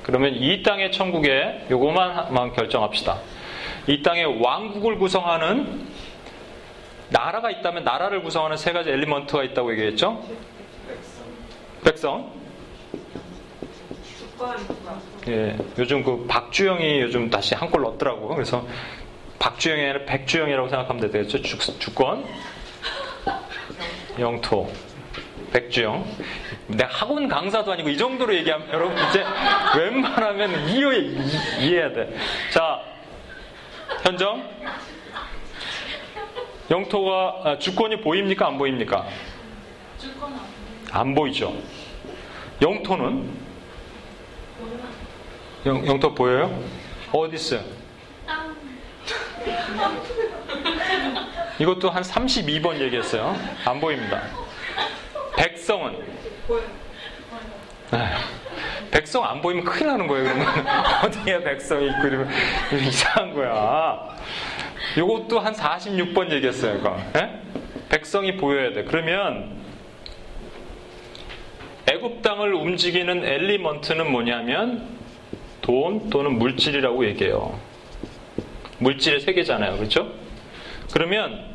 그러면 0.09 0.33
이 0.33 0.63
땅의 0.63 0.91
천국에 0.91 1.67
요거만 1.69 2.53
결정합시다. 2.53 3.19
이 3.85 4.01
땅에 4.01 4.23
왕국을 4.23 4.97
구성하는 4.97 5.87
나라가 7.09 7.51
있다면 7.51 7.83
나라를 7.83 8.23
구성하는 8.23 8.57
세 8.57 8.71
가지 8.71 8.89
엘리먼트가 8.89 9.43
있다고 9.43 9.71
얘기했죠? 9.73 10.23
백성. 11.83 12.31
예, 15.27 15.55
요즘 15.77 16.03
그 16.03 16.25
박주영이 16.27 17.01
요즘 17.01 17.29
다시 17.29 17.53
한 17.53 17.69
골 17.69 17.83
넣었더라고. 17.83 18.29
그래서 18.29 18.65
박주영이 19.37 19.81
아니라 19.83 20.05
백주영이라고 20.05 20.69
생각하면 20.69 21.11
되겠죠. 21.11 21.41
주, 21.43 21.57
주권, 21.77 22.25
영토, 24.17 24.71
백주영. 25.51 26.05
내가 26.67 26.89
학원 26.89 27.27
강사도 27.27 27.71
아니고 27.71 27.89
이 27.89 27.97
정도로 27.97 28.33
얘기하면 28.35 28.69
여러분 28.69 28.95
이제 29.09 29.23
웬만하면 29.77 30.69
이해, 30.69 30.97
이해해야 31.61 31.93
돼. 31.93 32.15
자, 32.51 32.81
현정. 34.03 34.43
영토가, 36.69 37.41
아, 37.43 37.57
주권이 37.57 38.01
보입니까? 38.01 38.47
안 38.47 38.57
보입니까? 38.57 39.07
안 40.91 41.15
보이죠. 41.15 41.55
영토는 42.61 43.29
영, 45.65 45.85
영토 45.87 46.13
보여요? 46.13 46.63
어디 47.11 47.35
있어요? 47.35 47.61
이것도 51.59 51.89
한 51.89 52.03
32번 52.03 52.79
얘기했어요. 52.79 53.35
안 53.65 53.79
보입니다. 53.81 54.23
백성은. 55.39 55.95
에휴, 57.93 58.91
백성 58.91 59.23
안 59.23 59.41
보이면 59.41 59.63
큰일 59.63 59.87
나는 59.87 60.05
거예요. 60.05 60.25
그러면 60.25 60.47
어디에 61.05 61.41
백성이 61.41 61.87
있고 61.87 62.07
이러면 62.07 62.29
이상한 62.85 63.33
거야. 63.33 64.17
이것도 64.97 65.39
한 65.39 65.53
46번 65.53 66.29
얘기했어요. 66.33 67.01
예? 67.15 67.41
백성이 67.87 68.35
보여야 68.35 68.73
돼. 68.73 68.83
그러면 68.83 69.57
애굽 71.87 72.21
땅을 72.21 72.53
움직이는 72.53 73.23
엘리먼트는 73.23 74.11
뭐냐면 74.11 74.99
돈 75.61 76.09
또는 76.09 76.37
물질이라고 76.37 77.05
얘기해요. 77.07 77.57
물질의 78.79 79.21
세계잖아요. 79.21 79.77
그렇죠? 79.77 80.11
그러면 80.91 81.45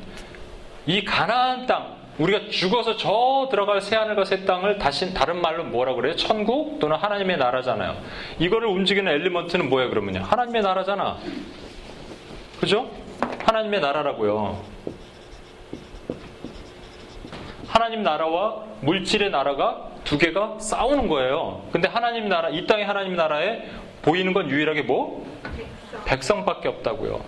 이 0.87 1.05
가나안 1.05 1.67
땅 1.67 1.94
우리가 2.19 2.49
죽어서 2.51 2.97
저 2.97 3.49
들어갈 3.51 3.81
새하늘과 3.81 4.25
새 4.25 4.45
땅을 4.45 4.79
다시 4.79 5.13
다른 5.15 5.41
말로 5.41 5.65
뭐라 5.65 5.95
그래요? 5.95 6.15
천국 6.17 6.79
또는 6.79 6.97
하나님의 6.97 7.39
나라잖아요. 7.39 7.97
이거를 8.39 8.69
움직이는 8.69 9.11
엘리먼트는 9.13 9.69
뭐예요? 9.69 9.91
그러면요. 9.91 10.21
하나님의 10.21 10.63
나라잖아. 10.63 11.19
그죠? 12.61 12.89
하나님의 13.45 13.81
나라라고요. 13.81 14.63
하나님 17.67 18.05
나라와 18.05 18.63
물질의 18.83 19.31
나라가 19.31 19.89
두 20.05 20.17
개가 20.17 20.61
싸우는 20.61 21.09
거예요. 21.09 21.65
근데 21.73 21.89
하나님 21.89 22.29
나라, 22.29 22.49
이 22.51 22.67
땅의 22.67 22.85
하나님 22.85 23.17
나라에 23.17 23.65
보이는 24.03 24.33
건 24.33 24.49
유일하게 24.51 24.83
뭐? 24.83 25.27
백성. 25.43 26.05
백성밖에 26.05 26.69
없다고요. 26.69 27.21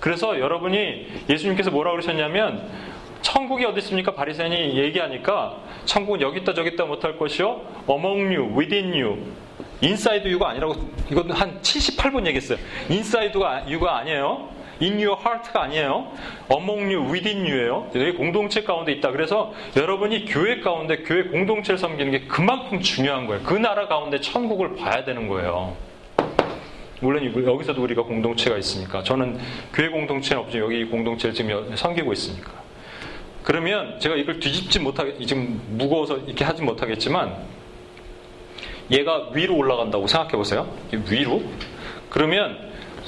그래서 0.00 0.38
여러분이 0.38 1.24
예수님께서 1.30 1.70
뭐라고 1.70 1.96
그러셨냐면 1.96 2.68
천국이 3.26 3.64
어디 3.64 3.78
있습니까? 3.80 4.14
바리새인이 4.14 4.78
얘기하니까 4.78 5.56
천국은 5.84 6.20
여기 6.20 6.38
있다 6.40 6.54
저기 6.54 6.70
있다 6.70 6.84
못할 6.84 7.18
것이요. 7.18 7.60
among 7.90 8.36
you, 8.36 8.56
within 8.56 8.92
you. 8.92 9.18
inside 9.80 10.28
you가 10.28 10.50
아니라고 10.50 10.76
이건 11.10 11.32
한 11.32 11.60
78번 11.60 12.24
얘기했어요. 12.26 12.56
인사이드가 12.88 13.68
유가 13.68 13.98
아니에요. 13.98 14.48
in 14.80 14.92
your 15.04 15.20
heart가 15.20 15.64
아니에요. 15.64 16.12
among 16.52 16.94
you, 16.94 17.12
within 17.12 17.44
you예요. 17.44 17.90
여기 17.96 18.12
공동체 18.12 18.62
가운데 18.62 18.92
있다. 18.92 19.10
그래서 19.10 19.52
여러분이 19.76 20.26
교회 20.26 20.60
가운데 20.60 20.98
교회 20.98 21.24
공동체를 21.24 21.78
섬기는 21.78 22.12
게 22.12 22.20
그만큼 22.28 22.80
중요한 22.80 23.26
거예요. 23.26 23.42
그 23.42 23.54
나라 23.54 23.88
가운데 23.88 24.20
천국을 24.20 24.76
봐야 24.76 25.04
되는 25.04 25.26
거예요. 25.26 25.74
물론 27.00 27.24
여기서도 27.24 27.82
우리가 27.82 28.02
공동체가 28.02 28.56
있으니까 28.56 29.02
저는 29.02 29.38
교회 29.74 29.88
공동체는 29.88 30.44
없지만 30.44 30.64
여기 30.64 30.84
공동체를 30.84 31.34
지금 31.34 31.74
섬기고 31.74 32.12
있으니까 32.12 32.65
그러면 33.46 34.00
제가 34.00 34.16
이걸 34.16 34.40
뒤집지 34.40 34.80
못하게 34.80 35.24
지금 35.24 35.62
무거워서 35.70 36.18
이렇게 36.18 36.44
하지 36.44 36.62
못하겠지만 36.62 37.34
얘가 38.90 39.30
위로 39.32 39.56
올라간다고 39.56 40.06
생각해 40.06 40.32
보세요 40.32 40.68
위로 41.08 41.42
그러면 42.10 42.58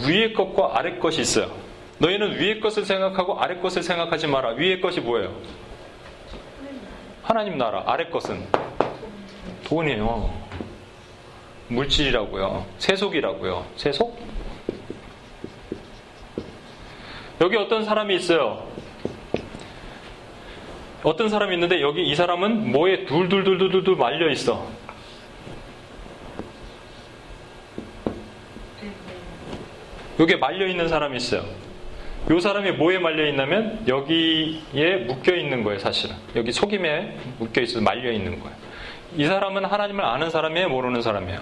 위의 0.06 0.32
것과 0.32 0.78
아래 0.78 0.96
것이 0.98 1.20
있어요 1.20 1.50
너희는 1.98 2.38
위의 2.38 2.60
것을 2.60 2.84
생각하고 2.84 3.40
아래 3.40 3.56
것을 3.56 3.82
생각하지 3.82 4.28
마라 4.28 4.50
위의 4.50 4.80
것이 4.80 5.00
뭐예요 5.00 5.34
하나님 7.22 7.58
나라 7.58 7.82
아래 7.86 8.04
것은 8.06 8.46
돈이에요 9.64 10.48
물질이라고요. 11.68 12.66
세속이라고요. 12.78 13.66
세속? 13.76 14.18
여기 17.40 17.56
어떤 17.56 17.84
사람이 17.84 18.16
있어요. 18.16 18.67
어떤 21.02 21.28
사람이 21.28 21.54
있는데 21.54 21.80
여기 21.80 22.02
이 22.02 22.14
사람은 22.14 22.72
뭐에 22.72 23.04
둘둘둘둘둘 23.06 23.96
말려 23.96 24.30
있어. 24.30 24.68
여기에 30.18 30.36
말려 30.36 30.66
있는 30.66 30.88
사람이 30.88 31.16
있어요. 31.16 31.44
이 32.30 32.40
사람이 32.40 32.72
뭐에 32.72 32.98
말려 32.98 33.26
있냐면 33.28 33.84
여기에 33.86 34.96
묶여 35.06 35.34
있는 35.34 35.62
거예요, 35.62 35.78
사실은. 35.78 36.16
여기 36.34 36.50
속임에 36.52 37.16
묶여 37.38 37.60
있어 37.62 37.80
말려 37.80 38.10
있는 38.10 38.40
거예요. 38.40 38.56
이 39.16 39.24
사람은 39.24 39.64
하나님을 39.64 40.04
아는 40.04 40.28
사람이에요, 40.28 40.68
모르는 40.68 41.00
사람이에요? 41.00 41.40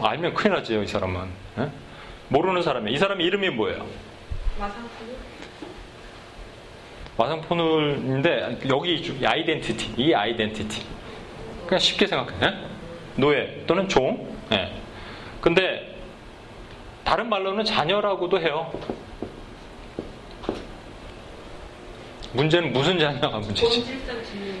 알면 0.00 0.34
큰일 0.34 0.54
나지, 0.54 0.78
이 0.78 0.86
사람은. 0.86 1.28
예? 1.58 1.70
모르는 2.28 2.62
사람이에요. 2.62 2.94
이 2.94 2.98
사람 2.98 3.20
이름이 3.20 3.50
뭐예요? 3.50 3.86
마상쿠. 4.60 5.21
마상포눌인데 7.22 8.58
여기 8.68 8.96
이 8.96 9.24
아이덴티티, 9.24 9.94
이 9.96 10.14
아이덴티티. 10.14 10.82
그냥 11.66 11.78
쉽게 11.78 12.06
생각해. 12.06 12.32
예? 12.42 12.54
노예 13.16 13.64
또는 13.66 13.88
종. 13.88 14.28
예. 14.52 14.72
근데 15.40 15.96
다른 17.04 17.28
말로는 17.28 17.64
자녀라고도 17.64 18.40
해요. 18.40 18.72
문제는 22.32 22.72
무슨 22.72 22.98
자녀가 22.98 23.38
문제지? 23.38 23.84
본질상 23.84 24.24
진리. 24.24 24.60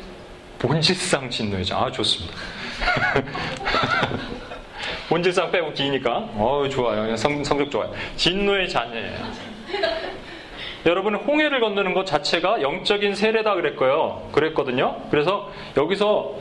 본질상 0.58 1.30
진노이죠. 1.30 1.76
아, 1.76 1.90
좋습니다. 1.90 2.34
본질상 5.08 5.50
빼고 5.50 5.72
기니까. 5.72 6.18
어 6.36 6.68
좋아요. 6.70 7.16
성, 7.16 7.42
성적 7.42 7.70
좋아요. 7.70 7.92
진노의 8.16 8.68
자녀예요. 8.68 9.32
여러분, 10.86 11.14
홍해를 11.14 11.60
건너는 11.60 11.94
것 11.94 12.06
자체가 12.06 12.62
영적인 12.62 13.14
세례다 13.14 13.54
그랬고요. 13.54 14.30
그랬거든요. 14.32 14.96
그래서 15.10 15.50
여기서 15.76 16.36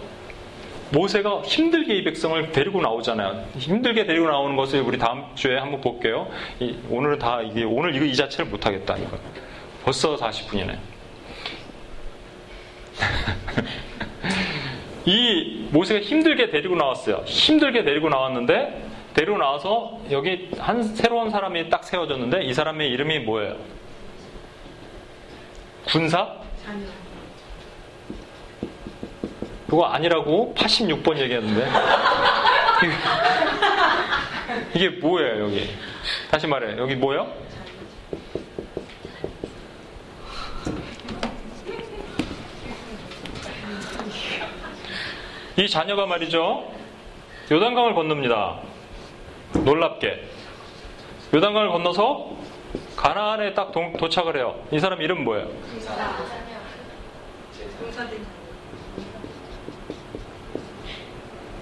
모세가 0.92 1.44
힘들게 1.44 1.96
이 1.96 2.04
백성을 2.04 2.52
데리고 2.52 2.82
나오잖아요. 2.82 3.46
힘들게 3.58 4.06
데리고 4.06 4.28
나오는 4.28 4.56
것을 4.56 4.82
우리 4.82 4.98
다음 4.98 5.24
주에 5.36 5.58
한번 5.58 5.80
볼게요. 5.80 6.28
이, 6.60 6.76
오늘은 6.90 7.20
다 7.20 7.42
이게 7.42 7.64
오늘 7.64 7.96
이거 7.96 8.04
이 8.04 8.16
자체를 8.16 8.52
못 8.52 8.66
하겠다 8.66 8.98
이거. 8.98 9.18
벌써 9.84 10.16
40분이네. 10.18 10.78
이 15.06 15.68
모세가 15.72 16.02
힘들게 16.02 16.50
데리고 16.50 16.76
나왔어요. 16.76 17.24
힘들게 17.26 17.84
데리고 17.84 18.10
나왔는데 18.10 18.90
데리고 19.14 19.38
나와서 19.38 20.00
여기 20.12 20.50
한 20.58 20.84
새로운 20.84 21.30
사람이 21.30 21.70
딱 21.70 21.84
세워졌는데 21.84 22.44
이 22.44 22.54
사람의 22.54 22.90
이름이 22.92 23.20
뭐예요? 23.20 23.56
군사? 25.86 26.28
그거 29.68 29.86
아니라고 29.86 30.54
86번 30.58 31.18
얘기했는데 31.18 31.70
이게 34.76 34.90
뭐예요 34.90 35.46
여기? 35.46 35.70
다시 36.30 36.46
말해 36.48 36.78
여기 36.78 36.96
뭐예요? 36.96 37.32
이 45.58 45.70
자녀가 45.70 46.06
말이죠 46.06 46.72
요단강을 47.52 47.94
건넙니다. 47.94 48.60
놀랍게 49.54 50.24
요단강을 51.36 51.70
건너서 51.70 52.38
가나안에 52.96 53.54
딱 53.54 53.72
도, 53.72 53.92
도착을 53.98 54.38
해요. 54.38 54.56
이 54.72 54.80
사람 54.80 55.02
이름 55.02 55.24
뭐예요? 55.24 55.48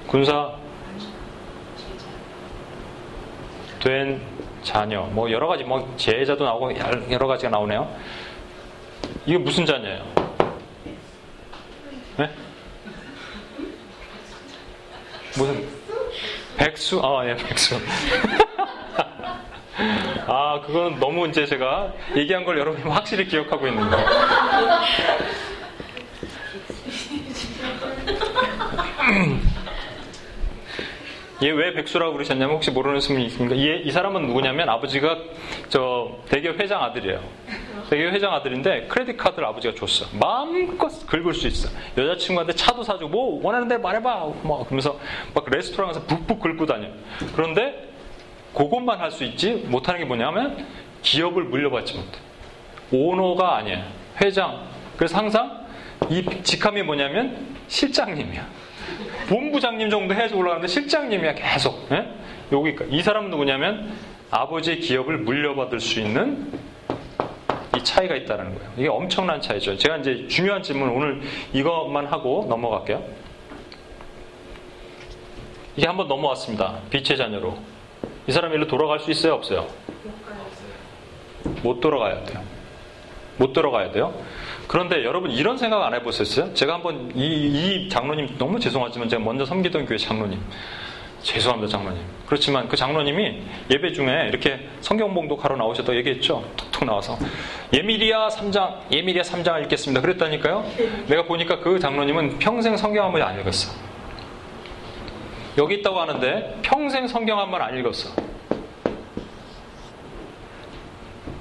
군사 0.08 0.56
된 3.80 4.22
자녀 4.63 5.04
뭐 5.04 5.32
여러 5.32 5.48
가지 5.48 5.63
뭐 5.63 5.93
제자도 5.95 6.43
나오고 6.43 6.74
여러 7.12 7.28
가지가 7.28 7.50
나오네요. 7.50 7.95
이게 9.26 9.38
무슨 9.38 9.65
자녀예요? 9.65 10.04
네? 12.17 12.30
무슨 15.38 15.67
백수? 16.58 17.00
아, 17.04 17.26
예, 17.26 17.36
백수. 17.36 17.80
아, 20.28 20.62
그건 20.65 21.00
너무 21.00 21.28
이제 21.28 21.46
제가 21.46 21.94
얘기한 22.15 22.44
걸 22.44 22.60
여러분이 22.60 22.89
확실히 22.89 23.26
기억하고 23.26 23.68
있는 23.68 23.89
거. 23.89 23.98
얘왜 31.42 31.74
백수라고 31.74 32.13
그러셨냐면 32.13 32.56
혹시 32.56 32.70
모르는 32.70 33.00
분이 33.00 33.26
있습니까? 33.28 33.58
얘, 33.58 33.78
이 33.78 33.92
사람은 33.92 34.28
누구냐면 34.28 34.68
아버지가 34.68 35.18
저 35.70 36.18
대기업 36.28 36.60
회장 36.60 36.84
아들이에요. 36.84 37.22
대기업 37.89 38.13
회장 38.13 38.34
아들인데 38.34 38.88
크레딧 38.88 39.15
카드를 39.15 39.48
아버지가 39.48 39.74
줬어. 39.74 40.06
마음껏 40.20 40.89
긁을 41.08 41.34
수 41.34 41.48
있어. 41.48 41.70
여자친구한테 41.98 42.54
차도 42.54 42.84
사주고 42.84 43.10
뭐 43.10 43.39
원하는 43.42 43.70
데 43.70 43.78
말해봐. 43.78 44.34
막 44.44 44.65
그러면서 44.65 45.00
막 45.34 45.46
레스토랑에서 45.50 46.04
북북 46.04 46.42
긁고 46.42 46.65
다녀. 46.65 46.89
그런데 47.34 47.88
그것만 48.60 49.00
할 49.00 49.10
수 49.10 49.24
있지 49.24 49.54
못하는 49.67 50.02
게 50.02 50.06
뭐냐면 50.06 50.65
기업을 51.02 51.45
물려받지 51.45 51.93
못해. 51.95 52.19
오너가 52.91 53.56
아니야. 53.56 53.86
회장. 54.19 54.65
그래서 54.98 55.17
항상 55.17 55.65
이 56.10 56.26
직함이 56.43 56.84
뭐냐면 56.84 57.56
실장님이야. 57.69 58.45
본부장님 59.30 59.89
정도 59.89 60.13
해서 60.13 60.36
올라가는데 60.36 60.67
실장님이야 60.67 61.36
계속. 61.36 61.88
예? 61.93 62.06
여기까 62.52 62.84
이 62.89 63.02
사람은 63.02 63.30
누구냐면 63.30 63.93
아버지의 64.30 64.82
기업을 64.82 65.19
물려받을 65.19 65.80
수 65.80 66.02
있는 66.02 66.52
이 67.78 67.84
차이가 67.86 68.13
있다는 68.15 68.56
거예요. 68.56 68.72
이게 68.76 68.88
엄청난 68.89 69.39
차이죠. 69.39 69.78
제가 69.78 69.98
이제 69.98 70.28
중요한 70.28 70.62
질문 70.63 70.89
오늘 70.89 71.22
이것만 71.54 72.08
하고 72.08 72.45
넘어갈게요. 72.50 73.02
이게 75.78 75.88
한번 75.88 76.10
넘어왔습니다. 76.10 76.80
빛의 76.89 77.15
자녀로. 77.17 77.79
이 78.27 78.32
사람 78.32 78.53
일로 78.53 78.67
돌아갈 78.67 78.99
수 78.99 79.12
있어요, 79.12 79.34
없어요? 79.34 79.67
못 81.63 81.79
돌아가야 81.79 82.23
돼요. 82.23 82.41
못 83.38 83.53
돌아가야 83.53 83.91
돼요. 83.91 84.13
그런데 84.67 85.03
여러분 85.03 85.32
이런 85.32 85.58
생각 85.58 85.84
안 85.84 85.95
해보셨어요? 85.95 86.53
제가 86.53 86.75
한번 86.75 87.12
이, 87.15 87.25
이 87.25 87.89
장로님 87.89 88.38
너무 88.38 88.60
죄송하지만 88.60 89.10
제가 89.10 89.23
먼저 89.23 89.43
섬기던 89.43 89.88
교회 89.88 89.97
장로님 89.97 90.39
죄송합니다 91.23 91.71
장로님 91.71 92.01
그렇지만 92.27 92.67
그 92.67 92.77
장로님이 92.77 93.41
예배 93.71 93.93
중에 93.93 94.27
이렇게 94.29 94.69
성경 94.82 95.13
봉독하러 95.13 95.58
나오셨다고 95.58 95.97
얘기했죠 95.97 96.43
톡톡 96.55 96.86
나와서 96.86 97.17
예미리아 97.73 98.29
3장 98.29 98.91
예미리아 98.91 99.23
3장을 99.23 99.63
읽겠습니다 99.63 100.01
그랬다니까요 100.01 100.65
내가 101.08 101.23
보니까 101.23 101.60
그 101.60 101.79
장로님은 101.79 102.38
평생 102.39 102.77
성경 102.77 103.05
한 103.05 103.12
번이 103.12 103.23
안 103.23 103.39
읽었어 103.39 103.88
여기 105.57 105.75
있다고 105.75 105.99
하는데 105.99 106.59
평생 106.62 107.07
성경 107.07 107.39
한 107.39 107.49
번 107.51 107.62
안 107.62 107.77
읽었어 107.77 108.09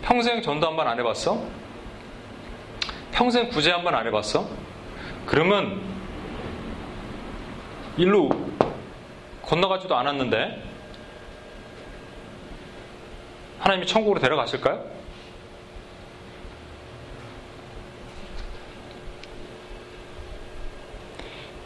평생 0.03 0.41
전도 0.43 0.67
한 0.67 0.77
번 0.77 0.87
안 0.89 0.99
해봤어? 0.99 1.39
평생 3.13 3.49
구제 3.51 3.71
한 3.71 3.85
번 3.85 3.95
안 3.95 4.07
해봤어? 4.07 4.49
그러면 5.27 5.83
일로 7.99 8.31
건너가지도 9.43 9.95
않았는데 9.97 10.63
하나님이 13.61 13.87
천국으로 13.87 14.21
데려가실까요? 14.21 14.85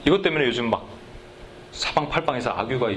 이것 0.04 0.22
때문에 0.22 0.46
요즘 0.46 0.68
막 0.70 0.88
사방팔방에서 1.72 2.50
악유가 2.50 2.90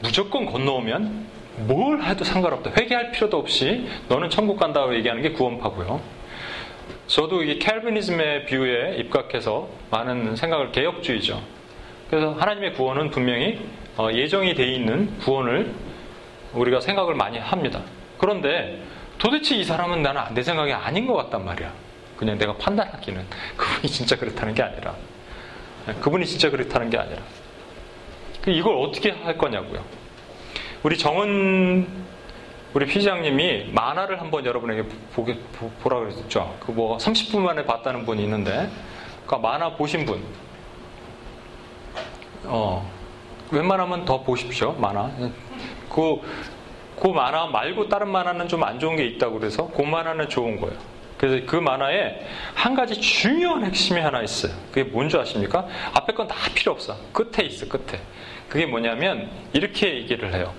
무조건 0.00 0.46
건너오면 0.46 1.26
뭘 1.58 2.02
해도 2.02 2.24
상관없다. 2.24 2.72
회개할 2.76 3.12
필요도 3.12 3.38
없이 3.38 3.88
너는 4.08 4.28
천국 4.28 4.58
간다고 4.58 4.94
얘기하는 4.96 5.22
게 5.22 5.30
구원파고요. 5.30 6.00
저도 7.06 7.42
이 7.42 7.58
캘비니즘의 7.58 8.46
뷰에 8.46 8.96
입각해서 8.96 9.68
많은 9.90 10.36
생각을 10.36 10.72
개혁주의죠. 10.72 11.40
그래서 12.10 12.32
하나님의 12.32 12.74
구원은 12.74 13.10
분명히 13.10 13.60
어, 13.96 14.08
예정이 14.12 14.54
돼 14.54 14.66
있는 14.66 15.16
구원을 15.18 15.72
우리가 16.52 16.80
생각을 16.80 17.14
많이 17.14 17.38
합니다. 17.38 17.82
그런데 18.18 18.82
도대체 19.18 19.56
이 19.56 19.64
사람은 19.64 20.02
나는 20.02 20.22
내 20.34 20.42
생각이 20.42 20.72
아닌 20.72 21.06
것 21.06 21.14
같단 21.14 21.44
말이야. 21.44 21.72
그냥 22.16 22.38
내가 22.38 22.54
판단하기는 22.56 23.24
그분이 23.56 23.88
진짜 23.88 24.16
그렇다는 24.16 24.54
게 24.54 24.62
아니라 24.62 24.94
네, 25.86 25.94
그분이 25.94 26.24
진짜 26.26 26.50
그렇다는 26.50 26.90
게 26.90 26.98
아니라 26.98 27.18
그 27.18 27.43
이걸 28.46 28.76
어떻게 28.76 29.10
할 29.10 29.38
거냐고요. 29.38 29.82
우리 30.82 30.98
정은 30.98 31.86
우리 32.74 32.86
피장님이 32.86 33.70
만화를 33.72 34.20
한번 34.20 34.44
여러분에게 34.44 34.82
보게, 35.14 35.38
보 35.82 35.88
라 35.88 36.00
그랬죠. 36.00 36.56
그 36.60 36.72
뭐 36.72 36.98
30분 36.98 37.38
만에 37.38 37.64
봤다는 37.64 38.04
분이 38.04 38.22
있는데, 38.24 38.68
그 39.26 39.36
만화 39.36 39.74
보신 39.76 40.04
분, 40.04 40.22
어, 42.44 42.90
웬만하면 43.50 44.04
더 44.04 44.22
보십시오, 44.22 44.72
만화. 44.72 45.10
그, 45.88 46.20
그 47.00 47.08
만화 47.08 47.46
말고 47.46 47.88
다른 47.88 48.08
만화는 48.10 48.48
좀 48.48 48.62
안 48.64 48.78
좋은 48.78 48.96
게 48.96 49.04
있다고 49.06 49.38
그래서 49.38 49.68
그 49.70 49.82
만화는 49.82 50.28
좋은 50.28 50.60
거예요. 50.60 50.76
그래서 51.16 51.46
그 51.46 51.56
만화에 51.56 52.26
한 52.54 52.74
가지 52.74 53.00
중요한 53.00 53.64
핵심이 53.64 54.00
하나 54.00 54.20
있어요. 54.22 54.52
그게 54.72 54.82
뭔지 54.90 55.16
아십니까? 55.16 55.66
앞에 55.94 56.12
건 56.12 56.26
다 56.26 56.34
필요 56.54 56.72
없어. 56.72 56.96
끝에 57.12 57.46
있어, 57.46 57.66
끝에. 57.68 58.00
그게 58.48 58.66
뭐냐면, 58.66 59.30
이렇게 59.52 59.94
얘기를 59.96 60.34
해요. 60.34 60.54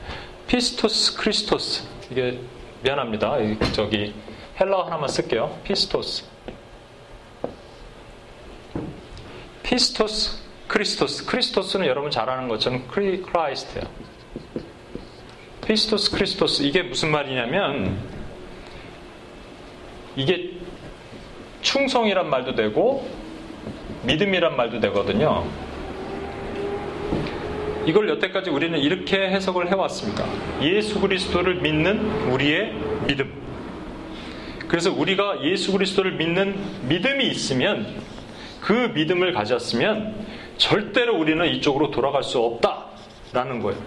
πιστός 0.48 1.18
Χριστός. 1.18 1.84
이게 2.12 2.40
미안합니다. 2.84 3.38
저기 3.72 4.14
헬라어 4.60 4.84
하나만 4.84 5.10
쓸게요. 5.10 5.60
πιστός. 5.64 6.26
πιστός 9.64 10.44
Χριστός. 10.68 11.26
Χριστός는 11.26 11.88
여러분 11.88 12.12
잘 12.12 12.30
아는 12.30 12.48
것처럼 12.48 12.88
크리, 12.88 13.22
Christ예요. 13.22 13.88
πιστός 15.66 16.12
Χριστός. 16.12 16.64
이게 16.64 16.84
무슨 16.84 17.12
말이냐면 17.12 17.98
이게 20.16 20.52
충성이란 21.62 22.30
말도 22.30 22.56
되고 22.56 23.10
믿음이란 24.04 24.56
말도 24.56 24.80
되거든요. 24.82 25.46
이걸 27.86 28.10
여태까지 28.10 28.50
우리는 28.50 28.80
이렇게 28.80 29.18
해석을 29.30 29.70
해왔습니다. 29.70 30.26
예수 30.62 31.00
그리스도를 31.00 31.56
믿는 31.56 32.32
우리의 32.32 32.74
믿음. 33.08 33.32
그래서 34.68 34.92
우리가 34.92 35.44
예수 35.44 35.72
그리스도를 35.72 36.14
믿는 36.14 36.56
믿음이 36.88 37.28
있으면 37.28 37.86
그 38.60 38.74
믿음을 38.96 39.34
가졌으면 39.34 40.26
절대로 40.58 41.16
우리는 41.18 41.46
이쪽으로 41.46 41.92
돌아갈 41.92 42.24
수 42.24 42.40
없다라는 42.40 43.60
거예요. 43.62 43.80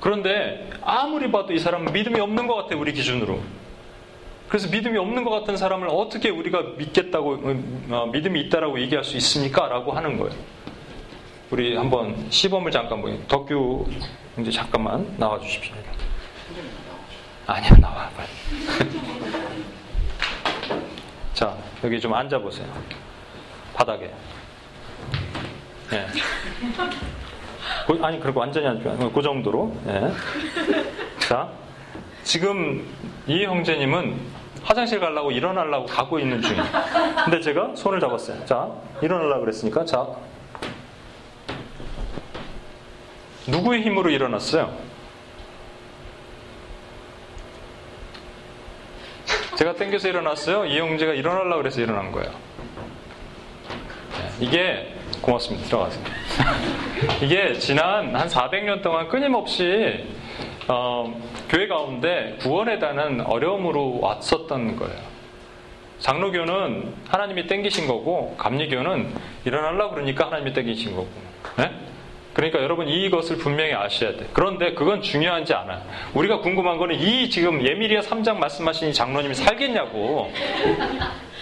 그런데 0.00 0.68
아무리 0.82 1.30
봐도 1.30 1.52
이 1.54 1.58
사람은 1.58 1.92
믿음이 1.92 2.20
없는 2.20 2.46
것 2.46 2.54
같아요, 2.54 2.78
우리 2.78 2.92
기준으로. 2.92 3.40
그래서 4.48 4.68
믿음이 4.70 4.98
없는 4.98 5.24
것 5.24 5.30
같은 5.30 5.56
사람을 5.56 5.88
어떻게 5.90 6.30
우리가 6.30 6.62
믿겠다고, 6.76 7.42
어, 7.90 8.06
믿음이 8.12 8.40
있다라고 8.42 8.80
얘기할 8.80 9.04
수 9.04 9.16
있습니까? 9.16 9.68
라고 9.68 9.92
하는 9.92 10.18
거예요. 10.18 10.32
우리 11.50 11.76
한번 11.76 12.30
시범을 12.30 12.70
잠깐 12.70 13.00
보요 13.00 13.16
덕규 13.26 13.86
이제 14.38 14.50
잠깐만 14.50 15.14
나와 15.16 15.38
주십시오. 15.40 15.74
아니야, 17.46 17.70
나와. 17.80 18.10
빨리. 18.10 18.28
자, 21.32 21.56
여기 21.82 21.98
좀 21.98 22.12
앉아 22.12 22.38
보세요. 22.38 22.66
바닥에. 23.74 24.12
예. 25.92 26.06
그, 27.86 27.98
아니, 28.02 28.20
그리고 28.20 28.40
완전히 28.40 28.66
앉아. 28.66 29.10
그 29.12 29.22
정도로. 29.22 29.74
예. 29.86 30.12
자, 31.20 31.50
지금 32.22 32.86
이 33.26 33.44
형제님은 33.44 34.14
화장실 34.62 35.00
가려고 35.00 35.30
일어나려고 35.30 35.86
가고 35.86 36.18
있는 36.18 36.42
중이에요. 36.42 36.64
근데 37.24 37.40
제가 37.40 37.74
손을 37.74 37.98
잡았어요. 37.98 38.44
자, 38.44 38.68
일어나려고 39.00 39.40
그랬으니까, 39.40 39.86
자. 39.86 40.06
누구의 43.48 43.82
힘으로 43.82 44.10
일어났어요? 44.10 44.72
제가 49.56 49.74
땡겨서 49.74 50.08
일어났어요. 50.08 50.66
이 50.66 50.78
형제가 50.78 51.14
일어나려고 51.14 51.56
그래서 51.56 51.80
일어난 51.80 52.12
거예요. 52.12 52.30
네, 52.30 54.46
이게 54.46 54.94
고맙습니다. 55.20 55.66
들어가세요. 55.66 56.04
이게 57.22 57.54
지난 57.54 58.14
한 58.14 58.28
400년 58.28 58.82
동안 58.82 59.08
끊임없이 59.08 60.06
어, 60.68 61.20
교회 61.48 61.66
가운데 61.66 62.36
구원에 62.40 62.78
대한 62.78 63.20
어려움으로 63.22 63.98
왔었던 64.00 64.76
거예요. 64.76 65.08
장로교는 65.98 66.94
하나님이 67.08 67.48
땡기신 67.48 67.88
거고 67.88 68.36
감리교는 68.36 69.12
일어나려고 69.44 69.94
그러니까 69.94 70.26
하나님이 70.26 70.52
땡기신 70.52 70.94
거고. 70.94 71.08
네? 71.56 71.72
그러니까 72.38 72.62
여러분 72.62 72.86
이것을 72.88 73.38
분명히 73.38 73.72
아셔야 73.72 74.12
돼. 74.12 74.28
그런데 74.32 74.72
그건 74.74 75.02
중요하지 75.02 75.54
않아요. 75.54 75.82
우리가 76.14 76.38
궁금한 76.38 76.78
거는 76.78 76.94
이 76.94 77.28
지금 77.30 77.66
예미리아 77.66 78.00
3장 78.00 78.36
말씀하신 78.36 78.90
이 78.90 78.92
장로님이 78.92 79.34
살겠냐고. 79.34 80.32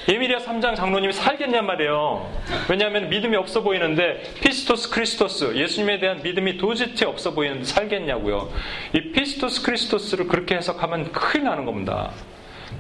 예미리아 0.09 0.39
3장 0.39 0.75
장로님이 0.75 1.13
살겠냐 1.13 1.61
말이에요. 1.61 2.33
왜냐하면 2.71 3.11
믿음이 3.11 3.37
없어 3.37 3.63
보이는데 3.63 4.23
πιστός 4.41 4.89
Χριστός 4.89 5.55
예수님에 5.55 5.99
대한 5.99 6.23
믿음이 6.23 6.57
도저히 6.57 6.95
없어 7.05 7.35
보이는데 7.35 7.65
살겠냐고요. 7.65 8.51
이 8.95 9.13
πιστός 9.13 9.65
Χριστός를 9.65 10.29
그렇게 10.29 10.55
해석하면 10.55 11.13
큰일 11.13 11.45
나는 11.45 11.67
겁니다. 11.67 12.11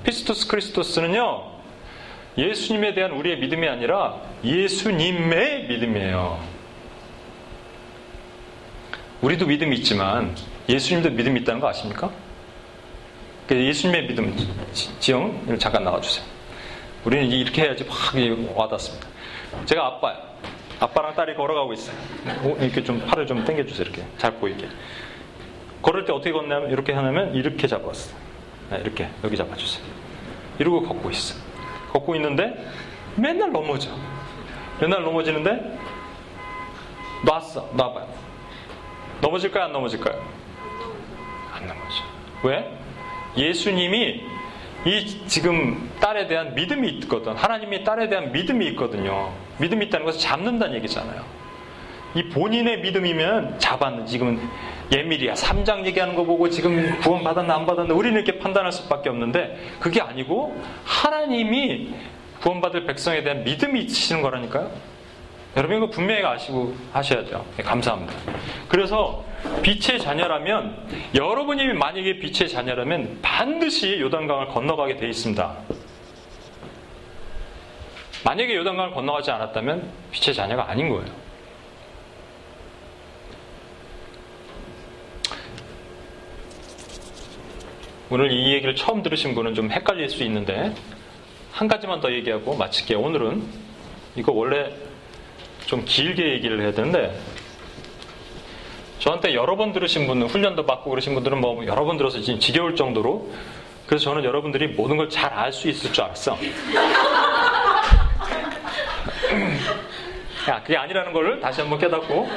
피스토스 0.05 0.49
크리스토스는요. 0.49 1.43
예수님에 2.39 2.95
대한 2.95 3.11
우리의 3.11 3.41
믿음이 3.41 3.69
아니라 3.69 4.23
예수님의 4.43 5.67
믿음이에요. 5.69 6.56
우리도 9.27 9.47
믿음이 9.47 9.77
있지만 9.79 10.37
예수님도 10.68 11.11
믿음이 11.11 11.41
있다는 11.41 11.61
거 11.61 11.68
아십니까? 11.68 12.09
예수님의 13.51 14.07
믿음, 14.07 14.37
지영, 15.01 15.59
잠깐 15.59 15.83
나와주세요. 15.83 16.24
우리는 17.05 17.27
이렇게 17.27 17.62
해야지 17.62 17.85
확 17.89 18.14
와닿습니다. 18.55 19.09
제가 19.64 19.85
아빠야. 19.85 20.16
아빠랑 20.79 21.16
딸이 21.16 21.35
걸어가고 21.35 21.72
있어요. 21.72 21.97
이렇게 22.61 22.85
좀 22.85 23.05
팔을 23.05 23.27
좀 23.27 23.45
당겨주세요. 23.45 23.87
이렇게. 23.87 24.05
잘 24.16 24.33
보이게. 24.35 24.68
걸을 25.83 26.05
때 26.05 26.12
어떻게 26.12 26.31
걷냐면, 26.31 26.70
이렇게 26.70 26.93
하냐면, 26.93 27.35
이렇게 27.35 27.66
잡았어. 27.66 28.14
네, 28.70 28.79
이렇게. 28.79 29.09
여기 29.24 29.37
잡아주세요. 29.37 29.85
이러고 30.61 30.83
걷고 30.83 31.11
있어. 31.11 31.35
걷고 31.93 32.14
있는데, 32.16 32.64
맨날 33.16 33.51
넘어져. 33.51 33.91
맨날 34.81 35.03
넘어지는데, 35.03 35.79
놨어. 37.24 37.70
놔봐요. 37.74 38.26
넘어질까요? 39.21 39.64
안 39.64 39.73
넘어질까요? 39.73 40.23
안 41.53 41.67
넘어져. 41.67 42.05
왜? 42.43 42.71
예수님이 43.37 44.23
이 44.85 45.27
지금 45.27 45.91
딸에 46.01 46.27
대한 46.27 46.55
믿음이 46.55 46.89
있거든. 47.01 47.35
하나님이 47.35 47.83
딸에 47.83 48.09
대한 48.09 48.33
믿음이 48.33 48.67
있거든요. 48.69 49.33
믿음이 49.59 49.87
있다는 49.87 50.07
것을 50.07 50.21
잡는다는 50.21 50.77
얘기잖아요. 50.77 51.25
이 52.14 52.23
본인의 52.31 52.81
믿음이면 52.81 53.59
잡았는 53.59 54.07
지금 54.07 54.49
예밀이야. 54.93 55.35
3장 55.35 55.85
얘기하는 55.87 56.14
거 56.14 56.23
보고 56.25 56.49
지금 56.49 56.99
구원 57.01 57.25
받았나 57.25 57.55
안 57.55 57.67
받았나 57.67 57.93
우리는 57.95 58.17
이렇게 58.23 58.39
판단할 58.39 58.71
수밖에 58.73 59.09
없는데 59.09 59.59
그게 59.81 60.01
아니고 60.01 60.57
하나님이 60.85 61.95
구원받을 62.41 62.87
백성에 62.87 63.23
대한 63.23 63.45
믿음이 63.45 63.83
있으시는 63.83 64.23
거라니까요. 64.23 64.71
여러분 65.57 65.79
이거 65.79 65.87
분명히 65.89 66.23
아시고 66.23 66.77
하셔야 66.93 67.25
돼요. 67.25 67.43
네, 67.57 67.63
감사합니다. 67.63 68.13
그래서 68.69 69.25
빛의 69.63 70.01
자녀라면 70.01 71.13
여러분이 71.15 71.73
만약에 71.73 72.19
빛의 72.19 72.51
자녀라면 72.51 73.21
반드시 73.23 73.99
요단강을 73.99 74.49
건너가게 74.49 74.97
돼 74.97 75.09
있습니다. 75.09 75.57
만약에 78.23 78.55
요단강을 78.55 78.91
건너가지 78.91 79.31
않았다면 79.31 79.91
빛의 80.11 80.35
자녀가 80.35 80.69
아닌 80.69 80.91
거예요. 80.91 81.07
오늘 88.11 88.31
이 88.31 88.53
얘기를 88.53 88.77
처음 88.77 89.03
들으신 89.03 89.35
분은 89.35 89.55
좀 89.55 89.71
헷갈릴 89.71 90.11
수 90.11 90.23
있는데 90.25 90.75
한 91.51 91.67
가지만 91.67 92.01
더 92.01 92.13
얘기하고 92.13 92.57
마칠게요. 92.57 93.01
오늘은 93.01 93.43
이거 94.17 94.33
원래 94.33 94.71
좀 95.67 95.85
길게 95.85 96.33
얘기를 96.35 96.61
해야 96.62 96.73
되는데 96.73 97.19
저한테 98.99 99.35
여러 99.35 99.57
번 99.57 99.73
들으신 99.73 100.07
분은 100.07 100.29
훈련도 100.29 100.64
받고 100.67 100.91
그러신 100.91 101.14
분들은 101.14 101.41
뭐 101.41 101.64
여러 101.67 101.85
번 101.85 101.97
들어서 101.97 102.21
지금 102.21 102.41
지겨울 102.41 102.75
정도로 102.77 103.31
그래서 103.87 104.05
저는 104.05 104.25
여러분들이 104.25 104.69
모든 104.69 104.97
걸 104.97 105.09
잘 105.09 105.33
알 105.33 105.53
수 105.53 105.69
있을 105.69 105.93
줄 105.93 106.03
알았어. 106.05 106.37
야, 110.49 110.62
그게 110.62 110.77
아니라는 110.77 111.12
걸 111.12 111.41
다시 111.41 111.61
한번 111.61 111.79
깨닫고 111.79 112.29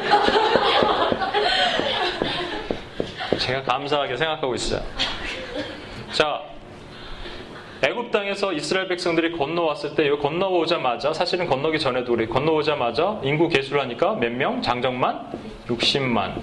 제가 3.39 3.63
감사하게 3.63 4.17
생각하고 4.17 4.53
있어요. 4.55 4.81
자, 6.11 6.41
애굽 7.81 8.11
땅에서 8.11 8.51
이스라엘 8.51 8.89
백성들이 8.89 9.31
건너왔을 9.37 9.95
때 9.95 10.09
건너오자마자 10.09 11.13
사실은 11.13 11.47
건너기 11.47 11.79
전에도 11.79 12.11
우리 12.11 12.27
건너오자마자 12.27 13.21
인구 13.23 13.47
개수를 13.47 13.79
하니까 13.81 14.15
몇 14.15 14.33
명? 14.33 14.61
장정만 14.61 15.31
60만. 15.67 16.41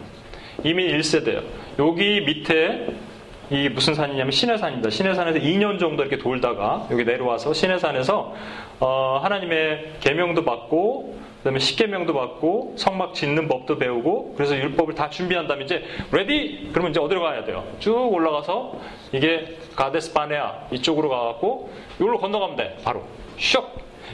이미 0.65 0.89
1세대요. 0.89 1.43
여기 1.79 2.23
밑에 2.23 2.87
이 3.51 3.69
무슨 3.69 3.95
산이냐면 3.95 4.31
시내산입니다. 4.31 4.89
시내산에서 4.89 5.39
2년 5.39 5.79
정도 5.79 6.03
이렇게 6.03 6.17
돌다가 6.17 6.89
여기 6.91 7.05
내려와서 7.05 7.53
시내산에서 7.53 8.35
어, 8.81 9.21
하나님의 9.23 9.93
계명도 10.01 10.43
받고 10.45 11.19
그다음에 11.39 11.61
십계명도 11.61 12.13
받고 12.15 12.75
성막 12.77 13.15
짓는 13.15 13.47
법도 13.47 13.79
배우고 13.79 14.35
그래서 14.37 14.57
율법을 14.57 14.95
다 14.95 15.11
준비한 15.11 15.47
다음에 15.47 15.65
이제 15.65 15.85
ready 16.11 16.71
그러면 16.73 16.91
이제 16.91 16.99
어디로 16.99 17.21
가야 17.21 17.45
돼요? 17.45 17.63
쭉 17.79 17.95
올라가서 17.95 18.81
이게 19.13 19.57
가데스 19.77 20.13
바네아 20.13 20.69
이쪽으로 20.73 21.09
가갖고 21.09 21.71
이걸로 22.01 22.19
건너가면 22.19 22.57
돼 22.57 22.77
바로 22.83 23.05
슉 23.39 23.65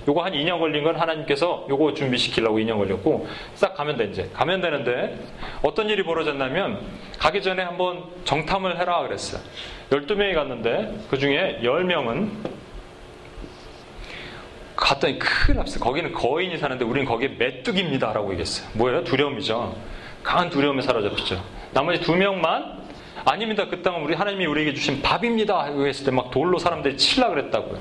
요거 0.09 0.25
한 0.25 0.33
2년 0.33 0.59
걸린 0.59 0.85
건 0.85 0.97
하나님께서 0.97 1.67
요거 1.69 1.95
준비시키려고 1.95 2.59
2년 2.59 2.79
걸렸고 2.79 3.27
싹 3.55 3.75
가면 3.75 3.97
돼 3.97 4.05
이제 4.05 4.31
가면 4.33 4.61
되는데 4.61 5.19
어떤 5.63 5.89
일이 5.89 6.03
벌어졌냐면 6.03 6.81
가기 7.19 7.43
전에 7.43 7.63
한번 7.63 8.05
정탐을 8.25 8.79
해라 8.79 9.03
그랬어요 9.03 9.41
12명이 9.91 10.35
갔는데 10.35 10.99
그 11.11 11.19
중에 11.19 11.61
10명은 11.63 12.63
갔더니 14.75 15.19
큰일 15.19 15.59
났어요. 15.59 15.79
거기는 15.79 16.13
거인이 16.13 16.59
사는데 16.59 16.85
우리는 16.85 17.07
거기에 17.07 17.29
메뚜기입니다. 17.39 18.13
라고 18.13 18.31
얘기했어요. 18.33 18.69
뭐예요? 18.75 19.05
두려움이죠. 19.05 19.77
강한 20.25 20.51
두려움에 20.51 20.83
사로잡혔죠. 20.83 21.41
나머지 21.73 22.01
두 22.01 22.17
명만 22.17 22.82
아닙니다. 23.25 23.67
그 23.69 23.83
땅은 23.83 24.03
우리 24.03 24.15
하나님이 24.15 24.47
우리에게 24.47 24.75
주신 24.75 25.03
밥입니다. 25.03 25.65
했을 25.67 26.07
때 26.07 26.11
막 26.11 26.31
돌로 26.31 26.59
사람들이 26.59 26.97
칠라 26.97 27.29
그랬다고요. 27.29 27.79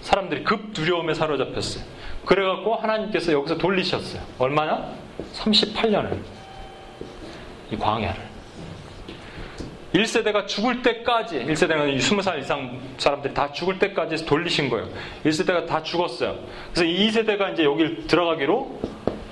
사람들이 0.00 0.44
급 0.44 0.72
두려움에 0.72 1.14
사로잡혔어요. 1.14 1.84
그래갖고 2.26 2.74
하나님께서 2.76 3.32
여기서 3.32 3.58
돌리셨어요. 3.58 4.22
얼마나? 4.38 4.92
38년을. 5.34 6.18
이 7.70 7.76
광야를. 7.76 8.34
1세대가 9.94 10.46
죽을 10.48 10.82
때까지, 10.82 11.38
1세대는 11.38 11.96
20살 11.96 12.40
이상 12.40 12.80
사람들이 12.98 13.32
다 13.32 13.52
죽을 13.52 13.78
때까지 13.78 14.26
돌리신 14.26 14.68
거예요. 14.68 14.88
1세대가 15.24 15.66
다 15.66 15.82
죽었어요. 15.82 16.36
그래서 16.74 16.84
2세대가 16.90 17.52
이제 17.52 17.62
여길 17.64 18.08
들어가기로 18.08 18.80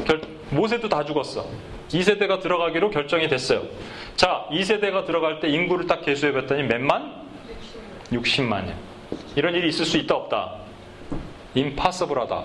결, 0.06 0.20
모세도 0.50 0.88
다 0.88 1.04
죽었어. 1.04 1.46
2세대가 1.90 2.40
들어가기로 2.40 2.90
결정이 2.90 3.28
됐어요. 3.28 3.62
자, 4.16 4.46
2세대가 4.50 5.04
들어갈 5.06 5.40
때 5.40 5.48
인구를 5.48 5.86
딱 5.86 6.02
계수해 6.02 6.32
봤더니 6.32 6.64
몇만? 6.64 7.22
60만이에요. 8.10 8.74
이런 9.36 9.54
일이 9.54 9.68
있을 9.68 9.84
수 9.84 9.96
있다 9.98 10.14
없다. 10.14 10.54
임파서블하다. 11.54 12.44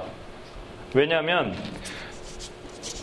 왜냐하면 0.94 1.56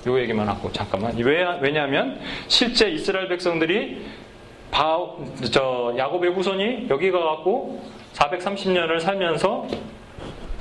요 0.06 0.20
얘기만 0.20 0.48
하고 0.48 0.70
잠깐만. 0.72 1.16
왜, 1.16 1.44
왜냐하면 1.60 2.20
실제 2.48 2.90
이스라엘 2.90 3.28
백성들이 3.28 4.04
바, 4.70 4.98
저 5.50 5.94
야곱의 5.96 6.32
후손이 6.32 6.88
여기 6.90 7.10
가갖고 7.10 7.82
430년을 8.14 9.00
살면서 9.00 9.68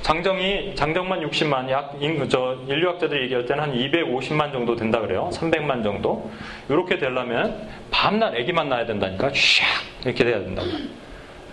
장정이 0.04 0.74
장정만 0.74 1.26
60만 1.30 1.70
약 1.70 1.96
인, 1.98 2.28
저 2.28 2.58
인류학자들이 2.68 3.22
얘기할 3.22 3.46
때는 3.46 3.62
한 3.64 3.72
250만 3.72 4.52
정도 4.52 4.76
된다 4.76 5.00
그래요. 5.00 5.30
300만 5.32 5.82
정도. 5.82 6.30
이렇게 6.68 6.98
되려면 6.98 7.66
밤낮 7.90 8.34
아기만 8.34 8.68
낳아야 8.68 8.84
된다니까. 8.84 9.30
샥 9.30 9.62
이렇게 10.04 10.24
돼야 10.24 10.40
된다고. 10.40 10.68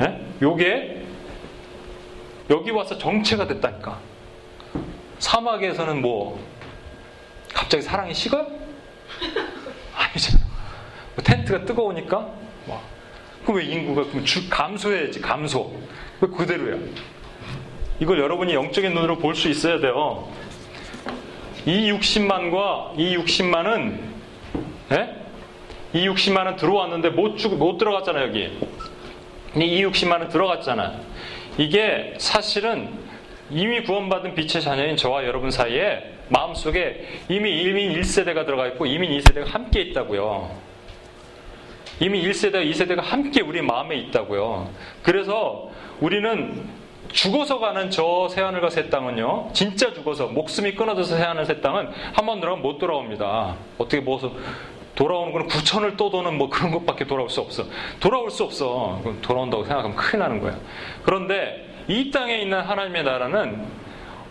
예? 0.02 0.20
요게 0.42 1.02
여기 2.50 2.72
와서 2.72 2.98
정체가 2.98 3.48
됐다니까. 3.48 3.98
사막에서는 5.20 6.02
뭐 6.02 6.38
갑자기 7.54 7.82
사랑이 7.82 8.14
식어요? 8.14 8.48
아니잖아. 9.96 10.44
뭐 11.16 11.24
텐트가 11.24 11.64
뜨거우니까 11.64 12.28
그럼 13.44 13.58
왜 13.58 13.64
인구가 13.64 14.04
그럼 14.10 14.26
주, 14.26 14.50
감소해야지 14.50 15.22
감소. 15.22 15.74
왜 16.20 16.28
그대로야? 16.28 16.78
이걸 18.02 18.18
여러분이 18.20 18.54
영적인 18.56 18.94
눈으로 18.96 19.18
볼 19.18 19.36
수 19.36 19.48
있어야 19.48 19.80
돼요. 19.80 20.28
이 21.68 21.92
60만과 21.92 23.00
이 23.00 23.16
60만은 23.16 24.00
예? 24.92 25.16
이 25.94 26.10
60만은 26.10 26.58
들어왔는데 26.58 27.10
못, 27.10 27.38
주, 27.38 27.50
못 27.50 27.78
들어갔잖아 27.78 28.24
여기. 28.24 28.58
이 29.56 29.86
60만은 29.86 30.30
들어갔잖아. 30.32 30.96
이게 31.60 32.16
사실은 32.18 32.90
이미 33.52 33.84
구원받은 33.84 34.34
빛의 34.34 34.64
자녀인 34.64 34.98
저와 34.98 35.26
여러분 35.26 35.52
사이에 35.52 36.16
마음속에 36.30 37.06
이미 37.30 37.62
이민 37.62 37.94
1세대가 38.02 38.46
들어가 38.46 38.66
있고 38.68 38.88
이민 38.88 39.12
2세대가 39.20 39.46
함께 39.46 39.82
있다고요. 39.82 40.50
이미 42.00 42.24
1세대와 42.28 42.68
2세대가 42.72 43.02
함께 43.02 43.42
우리 43.42 43.62
마음에 43.62 43.96
있다고요. 43.98 44.72
그래서 45.04 45.70
우리는 46.00 46.81
죽어서 47.12 47.60
가는 47.60 47.90
저 47.90 48.28
새하늘과 48.30 48.70
새 48.70 48.90
땅은요, 48.90 49.50
진짜 49.54 49.94
죽어서, 49.94 50.28
목숨이 50.28 50.74
끊어져서 50.76 51.18
새하늘 51.18 51.46
새 51.46 51.62
땅은 51.62 51.90
한 52.14 52.26
번 52.26 52.40
들어가면 52.40 52.62
못 52.64 52.78
돌아옵니다. 52.78 53.56
어떻게 53.78 54.00
뭐, 54.00 54.20
돌아오는 54.96 55.34
건 55.34 55.48
구천을 55.48 55.98
또 55.98 56.10
도는 56.10 56.38
뭐 56.38 56.50
그런 56.50 56.72
것밖에 56.72 57.06
돌아올 57.06 57.30
수 57.30 57.42
없어. 57.42 57.64
돌아올 58.00 58.30
수 58.30 58.44
없어. 58.44 59.02
돌아온다고 59.22 59.64
생각하면 59.64 59.96
큰일 59.96 60.20
나는 60.20 60.40
거야. 60.40 60.56
그런데 61.04 61.66
이 61.88 62.12
땅에 62.12 62.38
있는 62.38 62.60
하나님의 62.62 63.04
나라는 63.04 63.66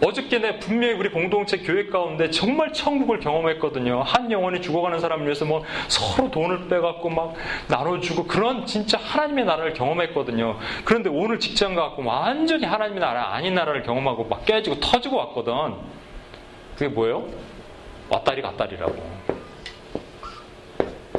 어저께 0.03 0.39
내 0.39 0.59
분명히 0.59 0.95
우리 0.95 1.11
공동체 1.11 1.59
교회 1.59 1.87
가운데 1.87 2.31
정말 2.31 2.73
천국을 2.73 3.21
경험했거든요. 3.21 4.03
한 4.03 4.33
영혼이 4.33 4.63
죽어가는 4.63 4.99
사람을 4.99 5.27
위해서 5.27 5.45
뭐 5.45 5.63
서로 5.89 6.31
돈을 6.31 6.69
빼갖고 6.69 7.11
막 7.11 7.35
나눠주고 7.69 8.27
그런 8.27 8.65
진짜 8.65 8.99
하나님의 8.99 9.45
나라를 9.45 9.75
경험했거든요. 9.75 10.59
그런데 10.85 11.11
오늘 11.11 11.39
직장 11.39 11.75
가고 11.75 12.03
완전히 12.05 12.65
하나님의 12.65 13.01
나라 13.01 13.35
아닌 13.35 13.55
나라를 13.55 13.83
경험하고 13.83 14.25
막 14.25 14.45
깨지고 14.47 14.81
터지고 14.81 15.17
왔거든. 15.17 15.53
그게 16.77 16.89
뭐예요? 16.89 17.27
왔다리 18.09 18.41
갔다리라고. 18.43 18.97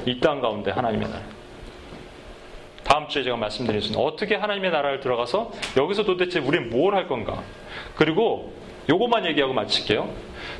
이 0.07 0.19
땅 0.19 0.41
가운데 0.41 0.71
하나님의 0.71 1.07
나라. 1.07 1.21
다음 2.83 3.07
주에 3.07 3.23
제가 3.23 3.37
말씀드리겠습니다. 3.37 4.01
어떻게 4.01 4.35
하나님의 4.35 4.71
나라를 4.71 4.99
들어가서 4.99 5.51
여기서 5.77 6.03
도대체 6.03 6.39
우리는 6.39 6.69
뭘 6.71 6.95
할 6.95 7.07
건가? 7.07 7.41
그리고 7.95 8.51
요것만 8.89 9.25
얘기하고 9.27 9.53
마칠게요. 9.53 10.13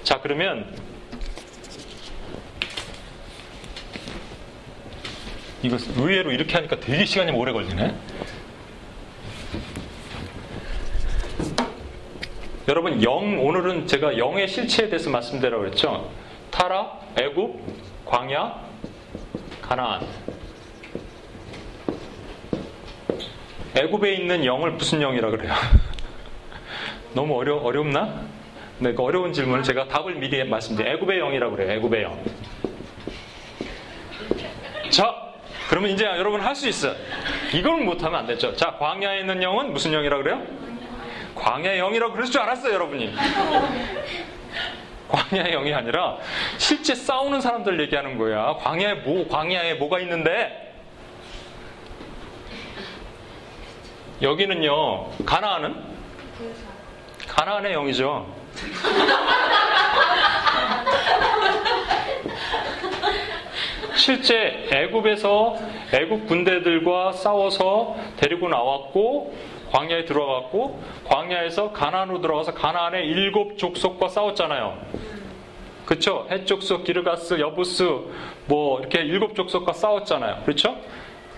자, 0.03 0.19
그러면 0.21 0.73
이거 5.63 5.77
의외로 5.97 6.31
이렇게 6.31 6.55
하니까 6.55 6.79
되게 6.79 7.05
시간이 7.05 7.31
오래 7.31 7.51
걸리네. 7.51 7.95
여러분 12.67 13.03
영 13.03 13.45
오늘은 13.45 13.87
제가 13.87 14.17
영의 14.17 14.47
실체에 14.47 14.87
대해서 14.87 15.09
말씀드리라고 15.09 15.63
그랬죠. 15.63 16.09
타라, 16.51 16.99
애굽, 17.17 17.59
광야, 18.05 18.65
가나안. 19.61 20.07
애굽에 23.75 24.13
있는 24.13 24.45
영을 24.45 24.71
무슨 24.71 24.99
영이라 24.99 25.31
그래요? 25.31 25.53
너무 27.13 27.37
어려, 27.37 27.57
어렵나? 27.57 28.21
네, 28.79 28.93
그 28.93 29.03
어려운 29.03 29.33
질문을 29.33 29.63
제가 29.63 29.87
답을 29.87 30.15
미리 30.15 30.43
말씀드려요. 30.43 30.93
애굽의 30.95 31.19
영이라고 31.19 31.55
그래요. 31.55 31.71
애굽의 31.73 32.03
영. 32.03 32.23
자, 34.89 35.15
그러면 35.69 35.91
이제 35.91 36.05
여러분 36.05 36.41
할 36.41 36.55
수 36.55 36.67
있어요. 36.67 36.95
이걸 37.53 37.81
못하면 37.81 38.21
안 38.21 38.27
되죠. 38.27 38.55
자, 38.55 38.75
광야에 38.79 39.19
있는 39.19 39.41
영은 39.43 39.71
무슨 39.73 39.91
영이라고 39.91 40.23
그래요? 40.23 40.41
광야의 41.35 41.79
영이라고 41.79 42.13
그럴 42.13 42.25
줄 42.27 42.41
알았어요, 42.41 42.73
여러분이. 42.73 43.13
광야의 45.09 45.51
영이 45.51 45.73
아니라 45.73 46.17
실제 46.57 46.95
싸우는 46.95 47.41
사람들 47.41 47.79
얘기하는 47.81 48.17
거야. 48.17 48.55
광야에 48.59 48.93
뭐, 48.95 49.27
광야에 49.27 49.75
뭐가 49.75 49.99
있는데? 49.99 50.73
여기는요, 54.21 55.09
가나안은? 55.25 55.90
가나안의 57.31 57.73
영이죠. 57.73 58.27
실제 63.95 64.67
애굽에서 64.71 65.57
애굽 65.93 66.27
군대들과 66.27 67.13
싸워서 67.13 67.95
데리고 68.17 68.49
나왔고 68.49 69.33
광야에 69.71 70.05
들어갔고 70.05 70.83
광야에서 71.05 71.71
가나안으로 71.71 72.19
들어가서 72.19 72.53
가나안의 72.53 73.07
일곱 73.07 73.57
족속과 73.57 74.09
싸웠잖아요. 74.09 74.77
그렇죠? 75.85 76.27
헷족속, 76.29 76.83
기르가스, 76.83 77.39
여부스 77.39 77.83
뭐 78.47 78.79
이렇게 78.79 78.99
일곱 78.99 79.35
족속과 79.35 79.73
싸웠잖아요. 79.73 80.43
그렇죠? 80.43 80.75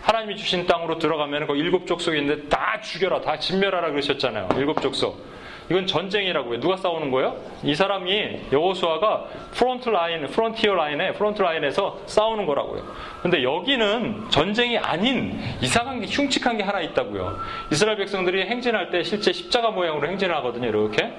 하나님이 0.02 0.36
주신 0.38 0.66
땅으로 0.66 0.98
들어가면 1.00 1.48
그 1.48 1.56
일곱 1.56 1.86
족속이 1.86 2.18
있는데 2.20 2.50
다 2.50 2.80
죽여라, 2.82 3.22
다 3.22 3.38
진멸하라 3.38 3.92
그러셨잖아요. 3.92 4.50
일곱 4.58 4.82
족속. 4.82 5.33
이건 5.70 5.88
전쟁이라고요. 5.88 6.60
누가 6.60 6.78
싸우는 6.78 7.12
거예요? 7.12 7.38
이 7.64 7.74
사람이 7.74 8.42
여호수아가 8.52 9.26
front 9.54 9.90
line, 9.90 10.28
frontier 10.28 10.74
line에 10.74 11.14
front 11.14 11.42
line에서 11.42 12.00
싸우는 12.06 12.46
거라고요. 12.46 12.84
근데 13.22 13.44
여기는 13.44 14.30
전쟁이 14.30 14.78
아닌 14.78 15.40
이상한 15.62 16.02
게 16.02 16.08
흉측한 16.08 16.58
게 16.58 16.64
하나 16.64 16.82
있다고요. 16.82 17.40
이스라엘 17.72 17.98
백성들이 17.98 18.44
행진할 18.48 18.90
때 18.90 19.04
실제 19.04 19.32
십자가 19.32 19.72
모양으로 19.72 20.08
행진을 20.08 20.36
하거든요. 20.38 20.68
이렇게. 20.68 21.14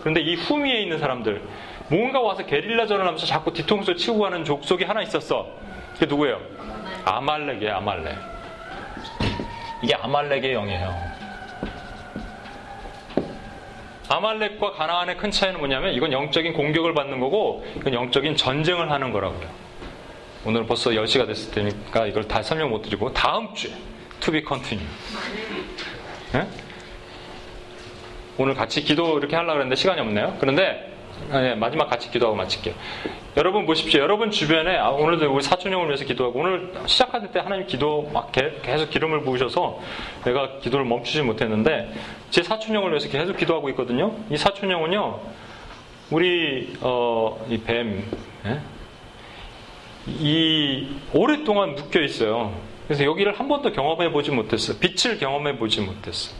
그런데 0.00 0.20
이 0.20 0.34
후미에 0.34 0.80
있는 0.80 0.98
사람들 0.98 1.42
뭔가 1.88 2.20
와서 2.20 2.44
게릴라전을 2.44 3.06
하면서 3.06 3.26
자꾸 3.26 3.52
뒤통수 3.52 3.94
치고 3.96 4.18
가는 4.18 4.44
족속이 4.44 4.84
하나 4.84 5.02
있었어. 5.02 5.48
그게 5.94 6.06
누구예요? 6.06 6.40
아말렉이에요. 7.04 7.76
아말렉. 7.76 8.14
이게 9.82 9.94
아말렉의 9.94 10.54
영이에요. 10.54 11.21
아말렉과 14.12 14.72
가나안의 14.72 15.16
큰 15.16 15.30
차이는 15.30 15.58
뭐냐면 15.58 15.94
이건 15.94 16.12
영적인 16.12 16.52
공격을 16.52 16.92
받는 16.94 17.18
거고 17.20 17.64
이건 17.76 17.94
영적인 17.94 18.36
전쟁을 18.36 18.90
하는 18.90 19.10
거라고요. 19.10 19.48
오늘 20.44 20.66
벌써 20.66 20.90
10시가 20.90 21.26
됐을 21.26 21.52
테니까 21.52 22.06
이걸 22.06 22.28
다 22.28 22.42
설명 22.42 22.70
못 22.70 22.82
드리고 22.82 23.12
다음 23.12 23.54
주에 23.54 23.72
be 24.30 24.44
continue. 24.46 24.86
네? 26.32 26.46
오늘 28.38 28.54
같이 28.54 28.82
기도 28.82 29.18
이렇게 29.18 29.36
하려고 29.36 29.52
했는데 29.54 29.76
시간이 29.76 30.00
없네요. 30.00 30.36
그런데 30.40 30.91
네, 31.30 31.54
마지막 31.54 31.88
같이 31.88 32.10
기도하고 32.10 32.36
마칠게요. 32.36 32.74
여러분 33.36 33.64
보십시오. 33.64 34.00
여러분 34.02 34.30
주변에 34.30 34.76
아, 34.76 34.90
오늘도 34.90 35.32
우리 35.32 35.42
사촌형을 35.42 35.86
위해서 35.86 36.04
기도하고 36.04 36.40
오늘 36.40 36.72
시작할 36.86 37.32
때 37.32 37.40
하나님 37.40 37.66
기도 37.66 38.10
막 38.12 38.30
계속 38.32 38.90
기름을 38.90 39.22
부으셔서 39.22 39.80
내가 40.24 40.58
기도를 40.58 40.84
멈추지 40.84 41.22
못했는데 41.22 41.92
제 42.30 42.42
사촌형을 42.42 42.90
위해서 42.90 43.08
계속 43.08 43.36
기도하고 43.36 43.70
있거든요. 43.70 44.14
이 44.30 44.36
사촌형은요. 44.36 45.20
우리 46.10 46.74
어, 46.82 47.42
이 47.48 47.58
뱀, 47.58 48.04
예? 48.44 48.60
이 50.06 50.88
오랫동안 51.14 51.74
묶여 51.74 52.02
있어요. 52.02 52.52
그래서 52.86 53.04
여기를 53.04 53.38
한 53.38 53.48
번도 53.48 53.72
경험해 53.72 54.12
보지 54.12 54.30
못했어. 54.30 54.78
빛을 54.78 55.18
경험해 55.18 55.56
보지 55.56 55.80
못했어. 55.80 56.34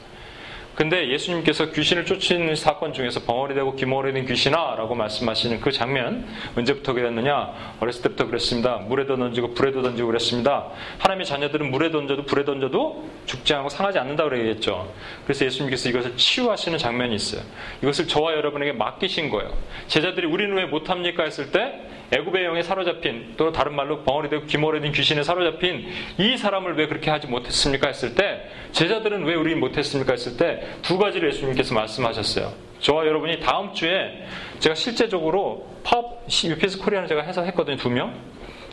근데 0.75 1.11
예수님께서 1.11 1.71
귀신을 1.71 2.07
쫓는 2.07 2.57
사건 2.57 2.93
중에서 2.93 3.21
벙어리 3.21 3.55
되고 3.55 3.77
기머리 3.77 4.13
된 4.13 4.27
귀신아 4.27 4.77
라고 4.77 4.95
말씀하시는 4.95 5.61
그 5.61 5.71
장면 5.71 6.27
언제부터 6.57 6.95
그랬느냐? 6.95 7.77
어렸을 7.81 8.03
때부터 8.03 8.27
그랬습니다. 8.27 8.77
물에도 8.77 9.17
던지고 9.17 9.53
불에도 9.53 9.83
던지고 9.83 10.09
그랬습니다. 10.09 10.69
하나님의 10.99 11.27
자녀들은 11.27 11.71
물에 11.71 11.91
던져도 11.91 12.25
불에 12.25 12.45
던져도 12.45 13.09
죽지 13.27 13.53
않고 13.55 13.69
상하지 13.69 13.99
않는다 13.99 14.25
그러겠죠. 14.25 14.93
그래서 15.25 15.45
예수님께서 15.45 15.91
이것을 15.91 16.17
치유하시는 16.17 16.79
장면이 16.79 17.15
있어요. 17.17 17.43
이것을 17.83 18.09
저와 18.09 18.33
여러분에게 18.33 18.73
맡기신 18.73 19.29
거예요. 19.29 19.53
제자들이 19.89 20.27
우리는 20.27 20.57
왜 20.57 20.65
못합니까? 20.65 21.25
했을 21.25 21.51
때 21.51 21.81
애굽의 22.13 22.45
영에 22.45 22.63
사로잡힌 22.63 23.35
또 23.39 23.53
다른 23.53 23.75
말로 23.75 24.03
벙어리 24.03 24.29
되고 24.29 24.45
기머리 24.47 24.81
된 24.81 24.93
귀신에 24.93 25.23
사로잡힌 25.23 25.87
이 26.19 26.37
사람을 26.37 26.77
왜 26.77 26.87
그렇게 26.87 27.11
하지 27.11 27.27
못했습니까 27.27 27.89
했을 27.89 28.15
때 28.15 28.51
제자들은 28.73 29.25
왜 29.25 29.35
우리 29.35 29.55
못했습니까 29.55 30.13
했을 30.13 30.37
때 30.37 30.63
두 30.83 30.99
가지를 30.99 31.31
예수님께서 31.31 31.75
말씀하셨어요. 31.75 32.53
저와 32.81 33.07
여러분이 33.07 33.41
다음 33.41 33.73
주에 33.73 34.27
제가 34.59 34.75
실제적으로 34.75 35.67
파업 35.85 36.27
UPS 36.29 36.79
코리아는 36.79 37.09
제가 37.09 37.23
해석했거든요. 37.23 37.77
두 37.77 37.89
명. 37.89 38.15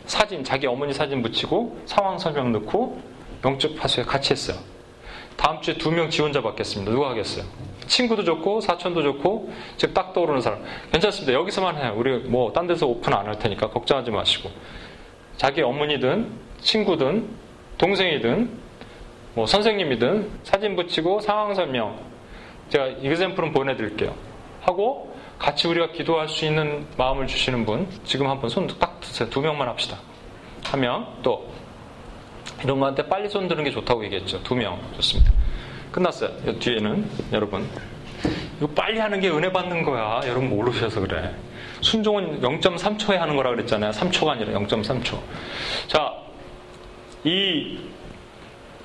사진, 0.04 0.42
자기 0.44 0.66
어머니 0.66 0.92
사진 0.92 1.22
붙이고 1.22 1.80
상황 1.86 2.18
설명 2.18 2.52
넣고 2.52 3.00
영적 3.44 3.76
파수에 3.76 4.04
같이 4.04 4.32
했어요. 4.32 4.58
다음 5.36 5.62
주에 5.62 5.74
두 5.74 5.90
명 5.92 6.10
지원자 6.10 6.42
받겠습니다. 6.42 6.90
누가 6.92 7.10
하겠어요? 7.10 7.44
친구도 7.90 8.22
좋고 8.24 8.60
사촌도 8.60 9.02
좋고 9.02 9.52
지금 9.76 9.92
딱 9.94 10.12
떠오르는 10.14 10.40
사람 10.40 10.62
괜찮습니다. 10.92 11.32
여기서만 11.32 11.76
해요. 11.76 11.92
우리 11.96 12.18
뭐 12.18 12.52
딴 12.52 12.66
데서 12.66 12.86
오픈 12.86 13.12
안 13.12 13.26
할 13.26 13.38
테니까 13.38 13.68
걱정하지 13.70 14.10
마시고 14.12 14.50
자기 15.36 15.60
어머니든 15.62 16.30
친구든 16.60 17.28
동생이든 17.78 18.50
뭐 19.34 19.46
선생님이든 19.46 20.30
사진 20.44 20.76
붙이고 20.76 21.20
상황 21.20 21.54
설명 21.54 21.98
제가 22.68 22.86
이그샘플은 22.86 23.52
보내드릴게요. 23.52 24.14
하고 24.60 25.16
같이 25.38 25.66
우리가 25.66 25.90
기도할 25.92 26.28
수 26.28 26.44
있는 26.44 26.86
마음을 26.96 27.26
주시는 27.26 27.64
분 27.66 27.88
지금 28.04 28.28
한번 28.28 28.50
손 28.50 28.68
딱 28.78 29.00
드세요. 29.00 29.28
두 29.30 29.40
명만 29.40 29.68
합시다. 29.68 29.98
한명또 30.64 31.50
이런 32.62 32.78
거한테 32.78 33.08
빨리 33.08 33.28
손 33.28 33.48
드는 33.48 33.64
게 33.64 33.70
좋다고 33.70 34.04
얘기했죠. 34.04 34.42
두 34.44 34.54
명 34.54 34.78
좋습니다. 34.96 35.32
끝났어요. 35.92 36.30
이 36.46 36.58
뒤에는 36.58 37.04
여러분 37.32 37.66
이거 38.58 38.66
빨리 38.68 38.98
하는 38.98 39.20
게 39.20 39.30
은혜 39.30 39.50
받는 39.52 39.82
거야. 39.82 40.20
여러분 40.24 40.50
모르셔서 40.50 41.00
그래. 41.00 41.34
순종은 41.80 42.40
0.3초에 42.40 43.16
하는 43.16 43.36
거라 43.36 43.50
그랬잖아요. 43.50 43.90
3초가 43.92 44.28
아니라 44.28 44.52
0.3초. 44.60 45.18
자, 45.86 46.12
이, 47.24 47.78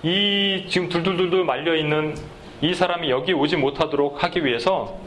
이 0.03 0.66
지금 0.70 0.88
둘둘둘둘 0.89 1.43
말려 1.43 1.76
있는 1.76 2.16
이 2.62 2.74
사람이 2.74 3.10
여기 3.10 3.34
오지 3.34 3.58
못하도록 3.58 4.24
하기 4.24 4.45
위해서 4.45 4.97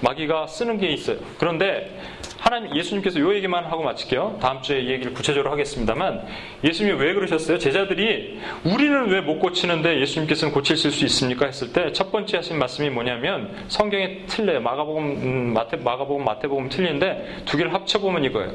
마귀가 0.00 0.46
쓰는 0.46 0.78
게 0.78 0.88
있어요. 0.88 1.16
그런데 1.38 1.98
하나님 2.38 2.74
예수님께서 2.76 3.18
요 3.20 3.34
얘기만 3.34 3.64
하고 3.64 3.82
마칠게요. 3.82 4.38
다음 4.40 4.62
주에 4.62 4.80
이 4.80 4.90
얘기를 4.90 5.12
구체적으로 5.12 5.50
하겠습니다만 5.50 6.24
예수님이 6.62 6.96
왜 6.98 7.12
그러셨어요? 7.12 7.58
제자들이 7.58 8.38
우리는 8.64 9.08
왜 9.10 9.18
못 9.20 9.38
고치는데 9.40 10.00
예수님께서는 10.00 10.54
고치실 10.54 10.92
수 10.92 11.04
있습니까? 11.06 11.46
했을 11.46 11.72
때 11.72 11.92
첫 11.92 12.12
번째 12.12 12.36
하신 12.38 12.58
말씀이 12.58 12.90
뭐냐면 12.90 13.54
성경에 13.68 14.24
틀려요. 14.28 14.60
마가복음 14.60 15.04
음, 15.04 15.52
마태 15.52 15.78
마가복음 15.78 16.24
마태복음 16.24 16.68
틀리는데 16.68 17.42
두 17.44 17.56
개를 17.56 17.74
합쳐 17.74 17.98
보면 17.98 18.24
이거예요. 18.24 18.52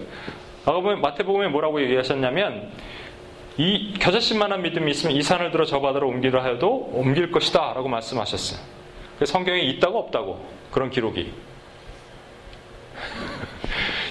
마가복음 0.65 1.01
마태복음에 1.01 1.49
뭐라고 1.49 1.81
얘기하셨냐면 1.83 2.71
이 3.57 3.93
겨자씨만한 3.99 4.61
믿음이 4.63 4.89
있으면 4.91 5.15
이 5.15 5.21
산을 5.21 5.51
들어 5.51 5.65
저 5.65 5.79
바다로 5.81 6.07
옮기려 6.07 6.41
하여도 6.41 6.89
옮길 6.93 7.31
것이다 7.31 7.73
라고 7.73 7.89
말씀하셨어요. 7.89 8.59
성경에 9.25 9.59
있다고 9.59 9.99
없다고 9.99 10.43
그런 10.71 10.89
기록이 10.89 11.31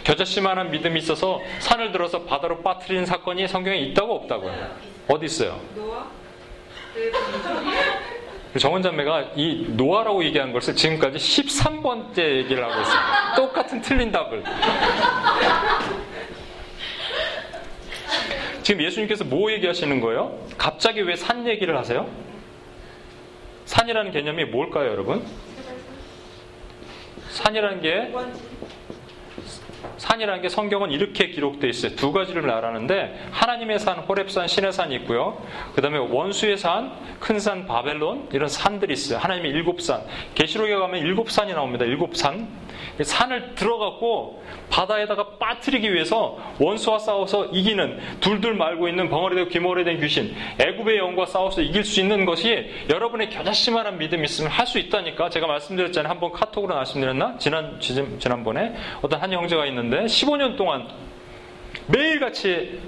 겨자씨만한 0.04 0.70
믿음이 0.70 0.98
있어서 1.00 1.40
산을 1.60 1.92
들어서 1.92 2.22
바다로 2.24 2.62
빠뜨리는 2.62 3.06
사건이 3.06 3.46
성경에 3.48 3.78
있다고 3.78 4.14
없다고요? 4.16 4.76
어디 5.08 5.26
있어요? 5.26 5.60
노아? 5.74 6.06
정원자매가 8.58 9.30
이 9.36 9.64
노아라고 9.70 10.24
얘기한 10.24 10.52
것을 10.52 10.76
지금까지 10.76 11.16
13번째 11.16 12.18
얘기를 12.38 12.62
하고 12.62 12.82
있어요. 12.82 13.00
똑같은 13.36 13.80
틀린 13.80 14.12
답을. 14.12 14.42
지금 18.62 18.84
예수님께서 18.84 19.24
뭐 19.24 19.50
얘기하시는 19.52 20.00
거예요? 20.00 20.38
갑자기 20.58 21.00
왜 21.00 21.16
산 21.16 21.46
얘기를 21.46 21.76
하세요? 21.78 22.08
산이라는 23.64 24.12
개념이 24.12 24.44
뭘까요, 24.46 24.90
여러분? 24.90 25.24
산이라는 27.30 27.80
게 27.80 28.12
산이라는 29.96 30.42
게 30.42 30.48
성경은 30.48 30.90
이렇게 30.90 31.28
기록되어 31.28 31.68
있어요. 31.70 31.96
두 31.96 32.12
가지를 32.12 32.42
말하는데 32.42 33.28
하나님의 33.30 33.78
산, 33.78 34.06
호랩산, 34.06 34.48
신의 34.48 34.72
산이 34.72 34.94
있고요. 34.96 35.40
그 35.74 35.82
다음에 35.82 35.98
원수의 35.98 36.58
산, 36.58 36.92
큰 37.20 37.38
산, 37.38 37.66
바벨론 37.66 38.28
이런 38.32 38.48
산들이 38.48 38.92
있어요. 38.92 39.18
하나님의 39.18 39.50
일곱 39.50 39.80
산. 39.80 40.02
계시록에 40.34 40.74
가면 40.74 41.00
일곱 41.00 41.30
산이 41.30 41.52
나옵니다. 41.52 41.84
일곱 41.84 42.16
산. 42.16 42.48
산을 43.00 43.54
들어가고 43.54 44.42
바다에다가 44.70 45.36
빠뜨리기 45.38 45.92
위해서 45.92 46.38
원수와 46.58 46.98
싸워서 46.98 47.46
이기는 47.46 47.98
둘둘 48.20 48.54
말고 48.54 48.88
있는 48.88 49.08
벙어리되고 49.08 49.48
기머리된 49.48 50.00
귀신 50.00 50.34
애굽의 50.58 50.98
영과 50.98 51.26
싸워서 51.26 51.62
이길 51.62 51.84
수 51.84 52.00
있는 52.00 52.24
것이 52.24 52.70
여러분의 52.90 53.30
겨자씨만한 53.30 53.98
믿음이 53.98 54.24
있으면 54.24 54.50
할 54.50 54.66
수 54.66 54.78
있다니까 54.78 55.28
제가 55.30 55.46
말씀드렸잖아요. 55.46 56.10
한 56.10 56.20
번 56.20 56.32
카톡으로 56.32 56.74
말씀드렸나? 56.74 57.36
지난 57.38 57.78
지난번에? 57.80 58.74
어떤 59.02 59.20
한 59.20 59.32
형제가 59.32 59.66
있는데 59.66 60.04
15년 60.04 60.56
동안 60.56 60.88
매일같이 61.88 62.80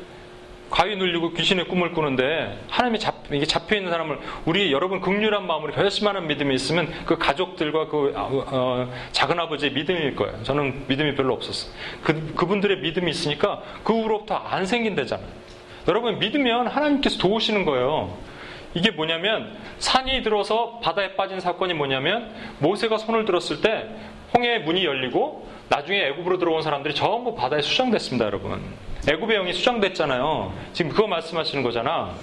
가위 0.75 0.97
눌리고 0.97 1.33
귀신의 1.35 1.68
꿈을 1.68 1.93
꾸는데 1.93 2.59
하나님이 2.68 2.99
잡, 2.99 3.14
이게 3.33 3.47
잡혀 3.47 3.77
있는 3.77 3.93
사람을 3.93 4.18
우리 4.45 4.72
여러분 4.72 5.01
극률한 5.01 5.47
마음으로 5.47 5.72
결심하는 5.72 6.27
믿음이 6.27 6.53
있으면 6.53 6.93
그 7.07 7.16
가족들과 7.16 7.87
그 7.87 8.12
어, 8.16 8.45
어, 8.49 8.93
작은 9.12 9.39
아버지의 9.39 9.70
믿음일 9.72 10.16
거예요. 10.16 10.43
저는 10.43 10.87
믿음이 10.89 11.14
별로 11.14 11.35
없었어요. 11.35 11.72
그 12.03 12.35
그분들의 12.35 12.79
믿음이 12.81 13.09
있으니까 13.09 13.62
그 13.85 13.93
후로부터 13.93 14.35
안 14.35 14.66
생긴다잖아요. 14.66 15.29
여러분 15.87 16.18
믿으면 16.18 16.66
하나님께서 16.66 17.18
도우시는 17.18 17.64
거예요. 17.66 18.18
이게 18.75 18.91
뭐냐면 18.91 19.57
산이 19.79 20.25
들어서 20.25 20.81
바다에 20.83 21.14
빠진 21.14 21.39
사건이 21.39 21.75
뭐냐면 21.75 22.35
모세가 22.59 22.99
손을 22.99 23.27
들었을 23.27 23.61
때 23.61 23.91
홍해의 24.35 24.62
문이 24.62 24.85
열리고 24.85 25.47
나중에 25.69 26.07
애굽으로 26.09 26.39
들어온 26.39 26.62
사람들이 26.62 26.95
전부 26.95 27.35
바다에 27.35 27.62
수장됐습니다, 27.62 28.27
여러분. 28.27 28.62
애굽의 29.09 29.37
영이 29.39 29.53
수장됐잖아요. 29.53 30.53
지금 30.73 30.91
그거 30.91 31.07
말씀하시는 31.07 31.62
거잖아. 31.62 32.15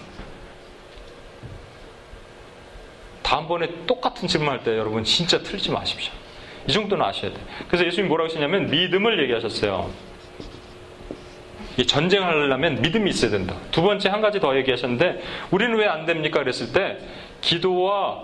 다음번에 3.24 3.70
똑같은 3.88 4.28
질문할 4.28 4.64
때 4.64 4.78
여러분 4.78 5.04
진짜 5.04 5.40
틀리지 5.40 5.72
마십시오. 5.72 6.12
이 6.68 6.72
정도는 6.74 7.04
아셔야 7.06 7.32
돼요. 7.32 7.44
그래서 7.68 7.86
예수님이 7.86 8.10
뭐라고 8.10 8.30
하시냐면 8.30 8.70
믿음을 8.70 9.22
얘기하셨어요. 9.24 9.90
이 11.78 11.86
전쟁하려면 11.88 12.82
믿음이 12.82 13.10
있어야 13.10 13.32
된다. 13.32 13.56
두 13.72 13.82
번째 13.82 14.10
한 14.10 14.22
가지 14.22 14.40
더 14.40 14.56
얘기하셨는데 14.58 15.22
우리는 15.52 15.74
왜 15.78 15.88
안 15.88 16.06
됩니까? 16.06 16.40
그랬을 16.40 16.74
때 16.74 16.98
기도와 17.40 18.24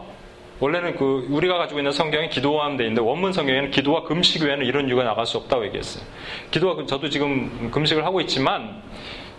원래는 0.60 0.96
그 0.96 1.28
우리가 1.30 1.58
가지고 1.58 1.80
있는 1.80 1.92
성경에 1.92 2.30
기도와 2.30 2.68
돼 2.78 2.84
있는데 2.86 3.02
원문 3.02 3.34
성경에는 3.34 3.72
기도와 3.72 4.04
금식 4.04 4.44
외에는 4.44 4.66
이런 4.66 4.88
이유가 4.88 5.04
나갈 5.04 5.26
수 5.26 5.38
없다고 5.38 5.66
얘기했어요. 5.66 6.04
기도와 6.52 6.86
저도 6.86 7.10
지금 7.10 7.70
금식을 7.72 8.04
하고 8.06 8.20
있지만 8.22 8.82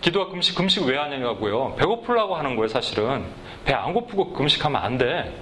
기도와 0.01 0.29
금식 0.29 0.57
금식 0.57 0.85
왜 0.87 0.97
하냐고요. 0.97 1.75
배고플라고 1.77 2.37
하는 2.37 2.55
거예요, 2.55 2.69
사실은. 2.69 3.25
배 3.64 3.75
안 3.75 3.93
고프고 3.93 4.33
금식하면 4.33 4.81
안 4.81 4.97
돼. 4.97 5.35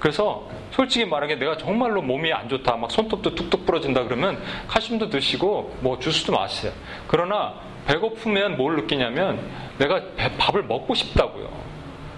그래서 0.00 0.48
솔직히 0.72 1.04
말하게 1.04 1.36
내가 1.36 1.56
정말로 1.56 2.02
몸이 2.02 2.32
안 2.32 2.48
좋다, 2.48 2.76
막 2.76 2.90
손톱도 2.90 3.36
뚝뚝 3.36 3.64
부러진다 3.64 4.02
그러면 4.02 4.42
칼슘도 4.66 5.08
드시고 5.08 5.76
뭐 5.80 5.98
주스도 6.00 6.32
마세요. 6.32 6.72
그러나 7.06 7.54
배고프면 7.86 8.56
뭘 8.56 8.74
느끼냐면 8.76 9.40
내가 9.78 10.02
밥을 10.38 10.64
먹고 10.64 10.94
싶다고요. 10.94 11.48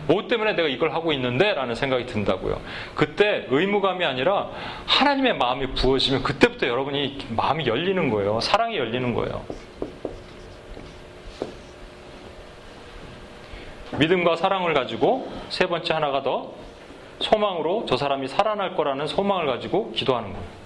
뭐 0.06 0.28
때문에 0.28 0.54
내가 0.54 0.68
이걸 0.68 0.92
하고 0.92 1.12
있는데? 1.12 1.54
라는 1.54 1.74
생각이 1.74 2.06
든다고요. 2.06 2.60
그때 2.94 3.46
의무감이 3.48 4.04
아니라 4.04 4.50
하나님의 4.86 5.36
마음이 5.36 5.68
부어지면 5.74 6.22
그때부터 6.22 6.66
여러분이 6.66 7.18
마음이 7.30 7.66
열리는 7.66 8.10
거예요. 8.10 8.40
사랑이 8.40 8.76
열리는 8.76 9.14
거예요. 9.14 9.44
믿음과 13.98 14.36
사랑을 14.36 14.74
가지고 14.74 15.32
세 15.48 15.66
번째 15.66 15.94
하나가 15.94 16.22
더 16.22 16.52
소망으로 17.20 17.86
저 17.88 17.96
사람이 17.96 18.28
살아날 18.28 18.74
거라는 18.74 19.06
소망을 19.06 19.46
가지고 19.46 19.92
기도하는 19.92 20.32
거예요. 20.32 20.64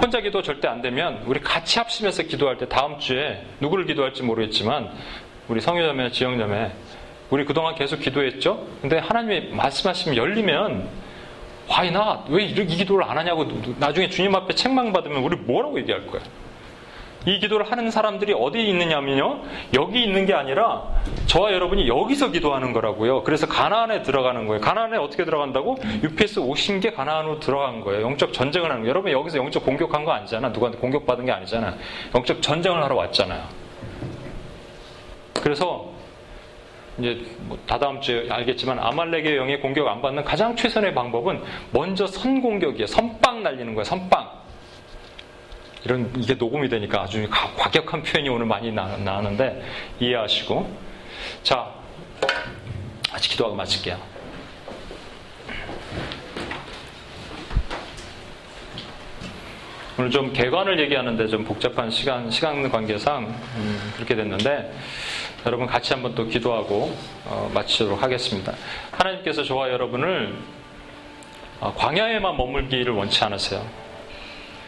혼자 0.00 0.20
기도 0.20 0.42
절대 0.42 0.68
안 0.68 0.80
되면 0.80 1.22
우리 1.26 1.40
같이 1.40 1.78
합심해서 1.78 2.22
기도할 2.24 2.56
때 2.58 2.68
다음 2.68 2.98
주에 2.98 3.44
누구를 3.60 3.84
기도할지 3.86 4.22
모르겠지만 4.22 4.90
우리 5.48 5.60
성유자매, 5.60 6.10
지영자매 6.10 6.72
우리 7.30 7.44
그동안 7.44 7.74
계속 7.74 8.00
기도했죠? 8.00 8.66
근데 8.80 8.98
하나님이 8.98 9.54
말씀하시면 9.54 10.16
열리면 10.16 10.88
Why 11.70 11.88
not? 11.88 12.32
왜 12.32 12.44
이렇게 12.44 12.62
이 12.62 12.76
기도를 12.76 13.04
안 13.04 13.18
하냐고 13.18 13.46
나중에 13.78 14.08
주님 14.08 14.34
앞에 14.34 14.54
책망받으면 14.54 15.22
우리 15.22 15.36
뭐라고 15.36 15.78
얘기할 15.78 16.06
거야? 16.06 16.22
이 17.26 17.38
기도를 17.40 17.70
하는 17.70 17.90
사람들이 17.90 18.32
어디에 18.32 18.62
있느냐면요. 18.62 19.42
여기 19.74 20.02
있는 20.02 20.24
게 20.24 20.32
아니라 20.32 20.84
저와 21.26 21.52
여러분이 21.52 21.86
여기서 21.86 22.30
기도하는 22.30 22.72
거라고요. 22.72 23.22
그래서 23.22 23.46
가나안에 23.46 24.02
들어가는 24.02 24.46
거예요. 24.46 24.62
가나안에 24.62 24.96
어떻게 24.96 25.26
들어간다고? 25.26 25.76
UPS 26.02 26.38
오신 26.38 26.80
게 26.80 26.92
가나안으로 26.92 27.40
들어간 27.40 27.80
거예요. 27.80 28.02
영적 28.02 28.32
전쟁을 28.32 28.70
하는 28.70 28.82
거예요. 28.82 28.90
여러분 28.90 29.12
여기서 29.12 29.36
영적 29.38 29.66
공격한 29.66 30.06
거 30.06 30.12
아니잖아. 30.12 30.48
누구한테 30.50 30.78
공격받은 30.78 31.26
게 31.26 31.32
아니잖아. 31.32 31.74
영적 32.14 32.40
전쟁을 32.40 32.82
하러 32.82 32.94
왔잖아요. 32.94 33.42
그래서 35.34 35.87
이제 36.98 37.24
뭐 37.40 37.58
다다음 37.66 38.00
주에 38.00 38.28
알겠지만 38.28 38.78
아말렉의 38.78 39.36
영의 39.36 39.60
공격 39.60 39.86
안 39.88 40.02
받는 40.02 40.24
가장 40.24 40.56
최선의 40.56 40.94
방법은 40.94 41.42
먼저 41.70 42.06
선 42.06 42.40
공격이에요. 42.42 42.86
선빵 42.86 43.42
날리는 43.42 43.74
거예요. 43.74 43.84
선빵. 43.84 44.28
이런 45.84 46.12
이게 46.16 46.34
녹음이 46.34 46.68
되니까 46.68 47.02
아주 47.02 47.26
가- 47.30 47.52
과격한 47.56 48.02
표현이 48.02 48.28
오늘 48.28 48.46
많이 48.46 48.72
나, 48.72 48.96
나오는데 48.96 49.62
이해하시고 50.00 50.68
자 51.44 51.72
아직 53.12 53.28
기도하고 53.30 53.54
마칠게요. 53.56 53.96
오늘 59.98 60.10
좀 60.10 60.32
개관을 60.32 60.78
얘기하는데 60.80 61.26
좀 61.26 61.44
복잡한 61.44 61.90
시간 61.90 62.30
시간 62.30 62.70
관계상 62.70 63.24
음, 63.56 63.92
그렇게 63.96 64.14
됐는데 64.14 64.72
여러분 65.46 65.66
같이 65.66 65.92
한번 65.92 66.14
또 66.14 66.26
기도하고 66.26 66.94
어, 67.26 67.50
마치도록 67.54 68.02
하겠습니다. 68.02 68.52
하나님께서 68.90 69.44
저와 69.44 69.70
여러분을 69.70 70.34
어, 71.60 71.72
광야에만 71.76 72.36
머물기를 72.36 72.92
원치 72.92 73.22
않으세요. 73.24 73.64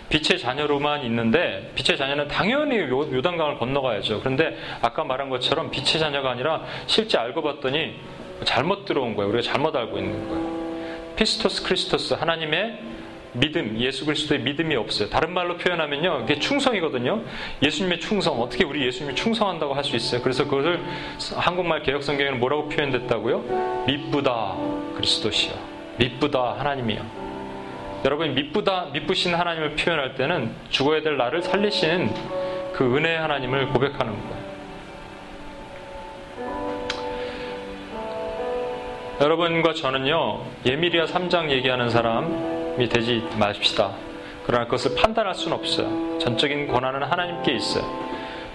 빛의 0.08 0.40
자녀로만 0.40 1.04
있는데 1.04 1.70
빛의 1.74 1.96
자녀는 1.96 2.28
당연히 2.28 2.78
요, 2.78 3.00
요단강을 3.12 3.58
건너가야죠. 3.58 4.20
그런데 4.20 4.56
아까 4.80 5.04
말한 5.04 5.28
것처럼 5.28 5.70
빛의 5.70 6.00
자녀가 6.00 6.30
아니라 6.30 6.64
실제 6.86 7.16
알고 7.18 7.42
봤더니 7.42 7.94
잘못 8.44 8.84
들어온 8.84 9.14
거예요. 9.14 9.30
우리가 9.30 9.42
잘못 9.52 9.74
알고 9.74 9.98
있는 9.98 10.28
거예요. 10.28 11.14
피스토스 11.16 11.62
크리스토스 11.64 12.14
하나님의 12.14 12.78
믿음, 13.32 13.76
예수 13.78 14.04
그리스도의 14.04 14.40
믿음이 14.40 14.74
없어요. 14.76 15.08
다른 15.08 15.32
말로 15.32 15.56
표현하면요. 15.56 16.22
이게 16.24 16.38
충성이거든요. 16.38 17.22
예수님의 17.62 18.00
충성. 18.00 18.40
어떻게 18.40 18.64
우리 18.64 18.84
예수님이 18.86 19.14
충성한다고 19.14 19.74
할 19.74 19.84
수 19.84 19.96
있어요? 19.96 20.20
그래서 20.22 20.44
그것을 20.44 20.80
한국말 21.36 21.82
개혁 21.82 22.02
성경에는 22.02 22.38
뭐라고 22.38 22.68
표현됐다고요? 22.68 23.84
믿부다 23.86 24.56
그리스도시여. 24.96 25.54
믿부다 25.98 26.56
하나님이요. 26.58 27.20
여러분이 28.04 28.30
믿부다, 28.30 28.88
믿부신 28.92 29.34
하나님을 29.34 29.76
표현할 29.76 30.14
때는 30.14 30.54
죽어야 30.70 31.02
될 31.02 31.16
나를 31.16 31.42
살리시는 31.42 32.14
그 32.72 32.96
은혜의 32.96 33.18
하나님을 33.18 33.68
고백하는 33.68 34.12
거예요. 34.12 34.40
여러분과 39.20 39.74
저는요, 39.74 40.44
예미리아 40.64 41.04
3장 41.04 41.50
얘기하는 41.50 41.90
사람 41.90 42.59
이 42.78 42.88
되지 42.88 43.26
마십시다. 43.38 43.92
그러나 44.46 44.64
그것을 44.64 44.94
판단할 44.96 45.34
수는 45.34 45.56
없어요. 45.56 46.18
전적인 46.18 46.68
권한은 46.68 47.02
하나님께 47.02 47.52
있어요. 47.52 47.84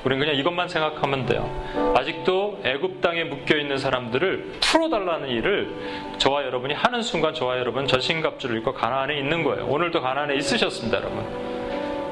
우리는 0.03 0.23
그냥 0.23 0.39
이것만 0.39 0.67
생각하면 0.67 1.25
돼요. 1.25 1.49
아직도 1.97 2.59
애굽 2.63 3.01
땅에 3.01 3.23
묶여 3.23 3.57
있는 3.57 3.79
사람들을 3.79 4.59
풀어달라는 4.61 5.29
일을 5.29 6.15
저와 6.19 6.43
여러분이 6.43 6.75
하는 6.75 7.01
순간 7.01 7.33
저와 7.33 7.57
여러분 7.57 7.87
전신갑주를 7.87 8.57
입고 8.59 8.73
가나안에 8.73 9.17
있는 9.17 9.43
거예요. 9.43 9.65
오늘도 9.65 10.01
가나안에 10.01 10.35
있으셨습니다, 10.35 10.99
여러분. 10.99 11.25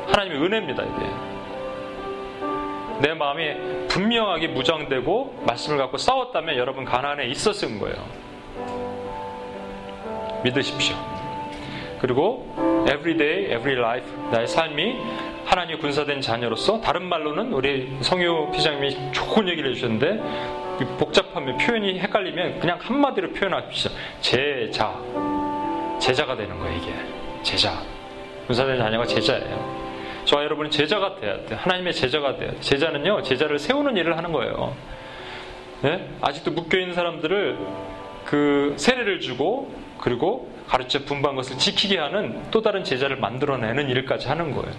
하나님의 0.07 0.41
은혜입니다, 0.41 0.83
이게. 0.83 1.05
내 3.01 3.13
마음이 3.13 3.87
분명하게 3.89 4.47
무장되고 4.47 5.43
말씀을 5.45 5.77
갖고 5.77 5.97
싸웠다면 5.97 6.57
여러분 6.57 6.85
가나안에 6.85 7.27
있었을 7.27 7.77
거예요. 7.79 7.95
믿으십시오. 10.43 11.12
그리고 12.03 12.53
every 12.85 13.15
day, 13.15 13.45
every 13.45 13.77
life 13.77 14.05
나의 14.29 14.45
삶이 14.45 14.97
하나님의 15.45 15.79
군사된 15.79 16.19
자녀로서 16.19 16.81
다른 16.81 17.05
말로는 17.05 17.53
우리 17.53 17.97
성유 18.01 18.49
피장님이 18.51 19.13
좋은 19.13 19.47
얘기를 19.47 19.69
해주셨는데 19.69 20.21
복잡하면 20.99 21.57
표현이 21.57 22.01
헷갈리면 22.01 22.59
그냥 22.59 22.77
한마디로 22.81 23.31
표현하십시오. 23.31 23.91
제자. 24.19 24.93
제자가 26.01 26.35
되는 26.35 26.59
거예요, 26.59 26.77
이게. 26.77 26.93
제자. 27.41 27.81
군사된 28.47 28.79
자녀가 28.79 29.05
제자예요. 29.05 30.23
저와 30.25 30.43
여러분은 30.43 30.71
제자가 30.71 31.15
돼야 31.15 31.37
돼요. 31.45 31.57
하나님의 31.61 31.93
제자가 31.93 32.35
돼야 32.35 32.51
돼요. 32.51 32.59
제자는요, 32.59 33.21
제자를 33.21 33.59
세우는 33.59 33.95
일을 33.95 34.17
하는 34.17 34.33
거예요. 34.33 34.75
네? 35.83 36.09
아직도 36.19 36.51
묶여있는 36.51 36.95
사람들을 36.95 37.57
그 38.25 38.73
세례를 38.75 39.21
주고 39.21 39.71
그리고 40.01 40.52
가르쳐 40.67 40.99
분부한 41.03 41.35
것을 41.35 41.57
지키게 41.57 41.97
하는 41.97 42.41
또 42.51 42.61
다른 42.61 42.83
제자를 42.83 43.17
만들어내는 43.17 43.89
일까지 43.89 44.27
하는 44.27 44.53
거예요. 44.53 44.73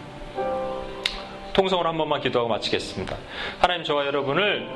통성을 1.53 1.87
한 1.87 1.97
번만 1.97 2.21
기도하고 2.21 2.49
마치겠습니다. 2.49 3.17
하나님 3.61 3.85
저와 3.85 4.07
여러분을 4.07 4.69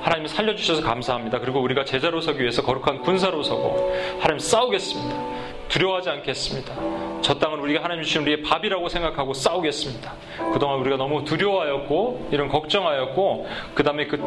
하나님 0.00 0.26
살려주셔서 0.28 0.82
감사합니다. 0.82 1.40
그리고 1.40 1.60
우리가 1.60 1.84
제자로 1.84 2.20
서기 2.20 2.40
위해서 2.40 2.62
거룩한 2.62 3.00
군사로 3.00 3.42
서고 3.42 3.92
하나님 4.20 4.38
싸우겠습니다. 4.38 5.39
두려워하지 5.70 6.10
않겠습니다. 6.10 6.74
저 7.22 7.38
땅은 7.38 7.60
우리가 7.60 7.84
하나님 7.84 8.02
주신 8.02 8.22
우리의 8.22 8.42
밥이라고 8.42 8.88
생각하고 8.88 9.32
싸우겠습니다. 9.32 10.12
그동안 10.52 10.80
우리가 10.80 10.96
너무 10.96 11.24
두려워하였고 11.24 12.28
이런 12.32 12.48
걱정하였고 12.48 13.46
그 13.74 13.82
다음에 13.82 14.06
그 14.06 14.26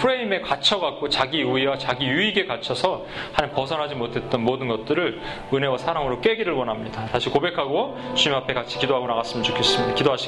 프레임에 0.00 0.40
갇혀 0.40 0.80
갖고 0.80 1.08
자기 1.08 1.42
우위와 1.42 1.78
자기 1.78 2.06
유익에 2.06 2.46
갇혀서 2.46 3.04
하나님 3.32 3.54
벗어나지 3.54 3.94
못했던 3.94 4.40
모든 4.42 4.68
것들을 4.68 5.20
은혜와 5.52 5.78
사랑으로 5.78 6.20
깨기를 6.20 6.54
원합니다. 6.54 7.06
다시 7.06 7.28
고백하고 7.28 7.98
주님 8.14 8.36
앞에 8.38 8.54
같이 8.54 8.78
기도하고 8.78 9.06
나갔으면 9.06 9.44
좋겠습니다. 9.44 9.94
기도하시겠습니다. 9.94 10.22